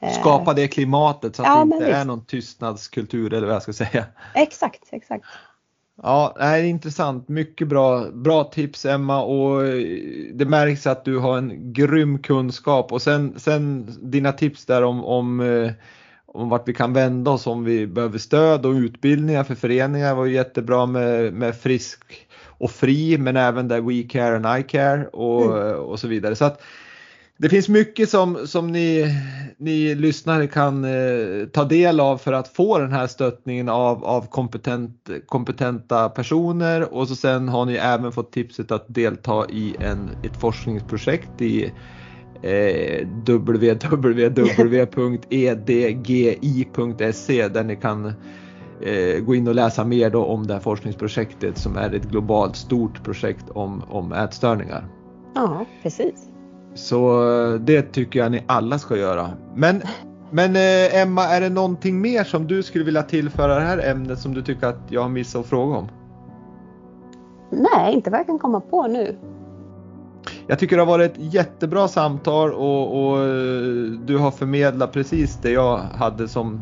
Eh, 0.00 0.12
Skapa 0.12 0.54
det 0.54 0.68
klimatet 0.68 1.36
så 1.36 1.42
att 1.42 1.48
ja, 1.48 1.64
det 1.64 1.76
inte 1.76 1.92
är 1.92 2.04
någon 2.04 2.24
tystnadskultur 2.24 3.34
eller 3.34 3.46
vad 3.46 3.54
jag 3.54 3.62
ska 3.62 3.72
säga. 3.72 4.06
Exakt, 4.34 4.82
exakt. 4.90 5.24
Ja, 6.02 6.34
det 6.36 6.44
är 6.44 6.62
intressant. 6.62 7.28
Mycket 7.28 7.68
bra, 7.68 8.10
bra 8.12 8.44
tips 8.44 8.84
Emma 8.84 9.22
och 9.22 9.62
det 10.34 10.44
märks 10.44 10.86
att 10.86 11.04
du 11.04 11.18
har 11.18 11.38
en 11.38 11.72
grym 11.72 12.18
kunskap 12.18 12.92
och 12.92 13.02
sen, 13.02 13.34
sen 13.38 13.88
dina 14.00 14.32
tips 14.32 14.66
där 14.66 14.82
om, 14.82 15.04
om, 15.04 15.40
eh, 15.40 15.72
om 16.34 16.48
vart 16.48 16.68
vi 16.68 16.74
kan 16.74 16.92
vända 16.92 17.30
oss 17.30 17.46
om 17.46 17.64
vi 17.64 17.86
behöver 17.86 18.18
stöd 18.18 18.66
och 18.66 18.72
utbildningar 18.72 19.44
för 19.44 19.54
föreningar 19.54 20.14
var 20.14 20.26
jättebra 20.26 20.86
med, 20.86 21.32
med 21.32 21.56
Frisk 21.56 22.26
och 22.46 22.70
Fri 22.70 23.18
men 23.18 23.36
även 23.36 23.68
där 23.68 23.80
We 23.80 24.02
Care 24.08 24.36
and 24.36 24.60
I 24.60 24.62
Care 24.62 25.06
och, 25.06 25.58
mm. 25.58 25.78
och 25.78 26.00
så 26.00 26.08
vidare. 26.08 26.36
Så 26.36 26.44
att, 26.44 26.62
det 27.42 27.48
finns 27.48 27.68
mycket 27.68 28.10
som, 28.10 28.46
som 28.46 28.72
ni, 28.72 29.16
ni 29.56 29.94
lyssnare 29.94 30.46
kan 30.46 30.84
eh, 30.84 31.46
ta 31.52 31.64
del 31.64 32.00
av 32.00 32.18
för 32.18 32.32
att 32.32 32.48
få 32.48 32.78
den 32.78 32.92
här 32.92 33.06
stöttningen 33.06 33.68
av, 33.68 34.04
av 34.04 34.26
kompetent, 34.26 35.10
kompetenta 35.26 36.08
personer 36.08 36.94
och 36.94 37.08
så 37.08 37.16
sen 37.16 37.48
har 37.48 37.64
ni 37.64 37.74
även 37.74 38.12
fått 38.12 38.32
tipset 38.32 38.70
att 38.70 38.84
delta 38.88 39.46
i 39.50 39.76
en, 39.80 40.10
ett 40.22 40.36
forskningsprojekt 40.40 41.40
i 41.40 41.72
eh, 42.42 43.06
www.edgi.se 43.06 43.88
där 47.48 47.64
ni 47.64 47.76
kan 47.76 48.12
eh, 48.80 49.20
gå 49.24 49.34
in 49.34 49.48
och 49.48 49.54
läsa 49.54 49.84
mer 49.84 50.10
då 50.10 50.24
om 50.24 50.46
det 50.46 50.54
här 50.54 50.60
forskningsprojektet 50.60 51.58
som 51.58 51.76
är 51.76 51.94
ett 51.94 52.10
globalt 52.10 52.56
stort 52.56 53.04
projekt 53.04 53.50
om, 53.50 53.82
om 53.88 54.12
ätstörningar. 54.12 54.84
Ja, 55.34 55.66
precis. 55.82 56.28
Så 56.74 57.30
eh, 57.32 57.54
det 57.54 57.82
tycker 57.82 58.20
jag 58.20 58.32
ni 58.32 58.44
alla 58.46 58.78
ska 58.78 58.96
göra. 58.96 59.30
Men, 59.54 59.82
men 60.30 60.56
eh, 60.56 61.02
Emma, 61.02 61.24
är 61.24 61.40
det 61.40 61.48
någonting 61.48 62.00
mer 62.00 62.24
som 62.24 62.46
du 62.46 62.62
skulle 62.62 62.84
vilja 62.84 63.02
tillföra 63.02 63.54
det 63.54 63.64
här 63.64 63.90
ämnet 63.90 64.18
som 64.18 64.34
du 64.34 64.42
tycker 64.42 64.66
att 64.66 64.80
jag 64.88 65.02
har 65.02 65.08
missat 65.08 65.40
att 65.40 65.46
fråga 65.46 65.76
om? 65.76 65.88
Nej, 67.50 67.94
inte 67.94 68.10
vad 68.10 68.20
jag 68.20 68.26
kan 68.26 68.38
komma 68.38 68.60
på 68.60 68.86
nu. 68.86 69.16
Jag 70.52 70.58
tycker 70.58 70.76
det 70.76 70.82
har 70.82 70.86
varit 70.86 71.12
ett 71.12 71.34
jättebra 71.34 71.88
samtal 71.88 72.52
och, 72.52 73.04
och 73.04 73.18
eh, 73.18 73.84
du 74.04 74.18
har 74.18 74.30
förmedlat 74.30 74.92
precis 74.92 75.38
det 75.42 75.50
jag 75.50 75.78
hade 75.78 76.28
som 76.28 76.60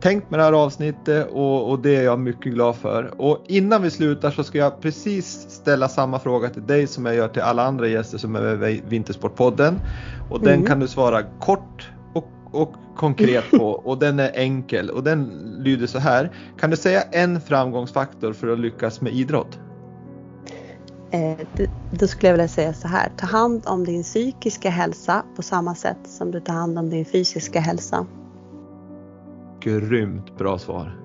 tänkt 0.00 0.30
med 0.30 0.40
det 0.40 0.44
här 0.44 0.52
avsnittet 0.52 1.28
och, 1.32 1.70
och, 1.70 1.78
det 1.78 1.96
är 1.96 2.02
jag 2.02 2.18
mycket 2.18 2.52
glad 2.52 2.76
för. 2.76 3.20
Och 3.20 3.44
innan 3.48 3.82
vi 3.82 3.90
slutar 3.90 4.30
så 4.30 4.44
ska 4.44 4.58
jag 4.58 4.80
precis 4.80 5.46
ställa 5.50 5.88
samma 5.88 6.18
fråga 6.18 6.48
till 6.48 6.66
dig 6.66 6.86
som 6.86 7.06
jag 7.06 7.14
gör 7.14 7.28
till 7.28 7.42
alla 7.42 7.62
andra 7.62 7.88
gäster 7.88 8.18
som 8.18 8.36
är 8.36 8.56
med 8.56 8.72
i 8.72 8.82
Vintersportpodden. 8.88 9.80
Och 10.30 10.38
mm. 10.42 10.48
den 10.48 10.66
kan 10.66 10.80
du 10.80 10.88
svara 10.88 11.22
kort 11.22 11.90
och, 12.14 12.28
och 12.50 12.74
konkret 12.96 13.50
på 13.50 13.70
och 13.84 13.98
den 13.98 14.20
är 14.20 14.30
enkel 14.34 14.90
och 14.90 15.04
den 15.04 15.26
lyder 15.58 15.86
så 15.86 15.98
här. 15.98 16.30
Kan 16.60 16.70
du 16.70 16.76
säga 16.76 17.02
en 17.02 17.40
framgångsfaktor 17.40 18.32
för 18.32 18.48
att 18.48 18.58
lyckas 18.58 19.00
med 19.00 19.12
idrott? 19.12 19.58
Eh, 21.10 21.38
då 21.90 22.06
skulle 22.06 22.28
jag 22.28 22.34
vilja 22.34 22.48
säga 22.48 22.74
så 22.74 22.88
här. 22.88 23.12
Ta 23.16 23.26
hand 23.26 23.62
om 23.66 23.84
din 23.84 24.02
psykiska 24.02 24.70
hälsa 24.70 25.22
på 25.36 25.42
samma 25.42 25.74
sätt 25.74 25.98
som 26.04 26.30
du 26.30 26.40
tar 26.40 26.54
hand 26.54 26.78
om 26.78 26.90
din 26.90 27.04
fysiska 27.04 27.60
hälsa 27.60 28.06
grymt 29.60 30.38
bra 30.38 30.58
svar. 30.58 30.96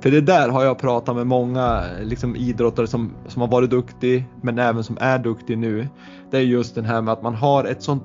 För 0.00 0.10
det 0.10 0.20
där 0.20 0.48
har 0.48 0.64
jag 0.64 0.78
pratat 0.78 1.16
med 1.16 1.26
många 1.26 1.84
liksom, 2.00 2.36
idrottare 2.36 2.86
som, 2.86 3.12
som 3.26 3.42
har 3.42 3.48
varit 3.48 3.70
duktig 3.70 4.28
men 4.42 4.58
även 4.58 4.84
som 4.84 4.98
är 5.00 5.18
duktig 5.18 5.58
nu. 5.58 5.88
Det 6.30 6.36
är 6.36 6.40
just 6.40 6.74
det 6.74 6.82
här 6.82 7.02
med 7.02 7.12
att 7.12 7.22
man 7.22 7.34
har 7.34 7.64
ett 7.64 7.82
sånt 7.82 8.04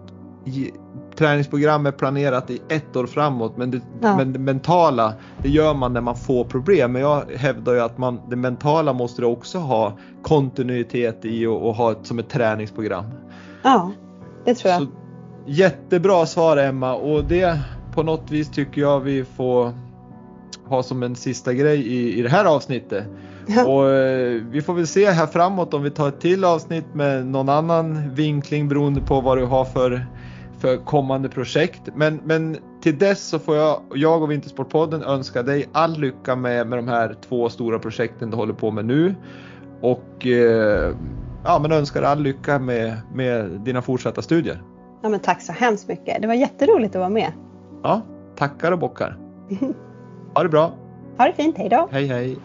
träningsprogram 1.18 1.86
är 1.86 1.92
planerat 1.92 2.50
i 2.50 2.62
ett 2.70 2.96
år 2.96 3.08
framåt 3.08 3.58
men 3.58 3.72
det, 3.72 3.82
ja. 4.02 4.18
men 4.18 4.34
det 4.34 4.40
mentala 4.40 5.14
det 5.44 5.50
gör 5.50 5.74
man 5.74 5.94
när 5.94 6.02
man 6.02 6.16
får 6.16 6.44
problem. 6.44 6.92
Men 6.92 7.02
jag 7.02 7.32
hävdar 7.36 7.74
ju 7.74 7.80
att 7.80 7.98
man, 7.98 8.20
det 8.30 8.36
mentala 8.36 8.94
måste 8.94 9.22
du 9.22 9.26
också 9.26 9.58
ha 9.58 9.98
kontinuitet 10.24 11.26
i 11.26 11.46
och, 11.46 11.68
och 11.68 11.76
ha 11.76 11.92
ett, 11.92 12.06
som 12.08 12.20
ett 12.20 12.30
träningsprogram. 12.30 13.06
Ja, 13.64 13.92
det 14.46 14.56
tror 14.56 14.74
jag. 14.74 14.82
Så, 14.82 14.88
jättebra 15.46 16.26
svar 16.26 16.58
Emma 16.58 16.94
och 16.94 17.24
det 17.24 17.60
på 17.94 18.04
något 18.04 18.32
vis 18.32 18.50
tycker 18.50 18.82
jag 18.82 19.00
vi 19.00 19.26
får 19.26 19.74
ha 20.66 20.84
som 20.84 21.04
en 21.04 21.16
sista 21.16 21.54
grej 21.54 21.88
i, 21.88 22.20
i 22.20 22.22
det 22.22 22.30
här 22.30 22.46
avsnittet. 22.46 23.04
Och 23.68 23.90
eh, 23.90 24.42
vi 24.50 24.62
får 24.62 24.74
väl 24.74 24.88
se 24.88 25.10
här 25.10 25.28
framåt 25.28 25.74
om 25.74 25.84
vi 25.84 25.90
tar 25.90 26.08
ett 26.08 26.22
till 26.22 26.44
avsnitt 26.44 26.94
med 26.94 27.26
någon 27.26 27.50
annan 27.50 28.14
vinkling 28.14 28.68
beroende 28.68 29.02
på 29.02 29.22
vad 29.22 29.38
du 29.38 29.46
har 29.46 29.66
för, 29.66 30.06
för 30.60 30.78
kommande 30.78 31.30
projekt. 31.30 31.82
Men, 31.96 32.20
men 32.24 32.58
till 32.82 32.98
dess 32.98 33.28
så 33.28 33.40
får 33.40 33.56
jag, 33.56 33.82
jag 33.94 34.24
och 34.24 34.32
Vintersportpodden 34.32 35.04
önska 35.04 35.44
dig 35.44 35.70
all 35.72 36.00
lycka 36.00 36.36
med, 36.36 36.68
med 36.68 36.78
de 36.78 36.88
här 36.88 37.16
två 37.30 37.50
stora 37.50 37.80
projekten 37.80 38.30
du 38.30 38.38
håller 38.38 38.54
på 38.54 38.72
med 38.72 38.86
nu. 38.86 39.16
Och 39.82 40.28
eh, 40.28 40.96
ja, 41.44 41.60
men 41.62 41.72
önskar 41.72 42.04
all 42.04 42.22
lycka 42.22 42.60
med, 42.60 42.98
med 43.14 43.50
dina 43.50 43.82
fortsatta 43.82 44.22
studier. 44.22 44.62
Ja, 45.02 45.10
men 45.10 45.20
tack 45.20 45.42
så 45.42 45.52
hemskt 45.52 45.88
mycket. 45.88 46.22
Det 46.22 46.28
var 46.28 46.34
jätteroligt 46.34 46.96
att 46.96 47.00
vara 47.00 47.10
med. 47.10 47.32
Ja, 47.84 48.02
tackar 48.36 48.72
och 48.72 48.80
bockar. 48.80 49.18
Ha 50.34 50.44
det 50.44 50.50
bra. 50.50 50.74
Ha 51.18 51.26
det 51.26 51.34
fint, 51.34 51.58
hej 51.58 51.70
då. 51.70 51.88
Hej 51.92 52.08
hej. 52.08 52.38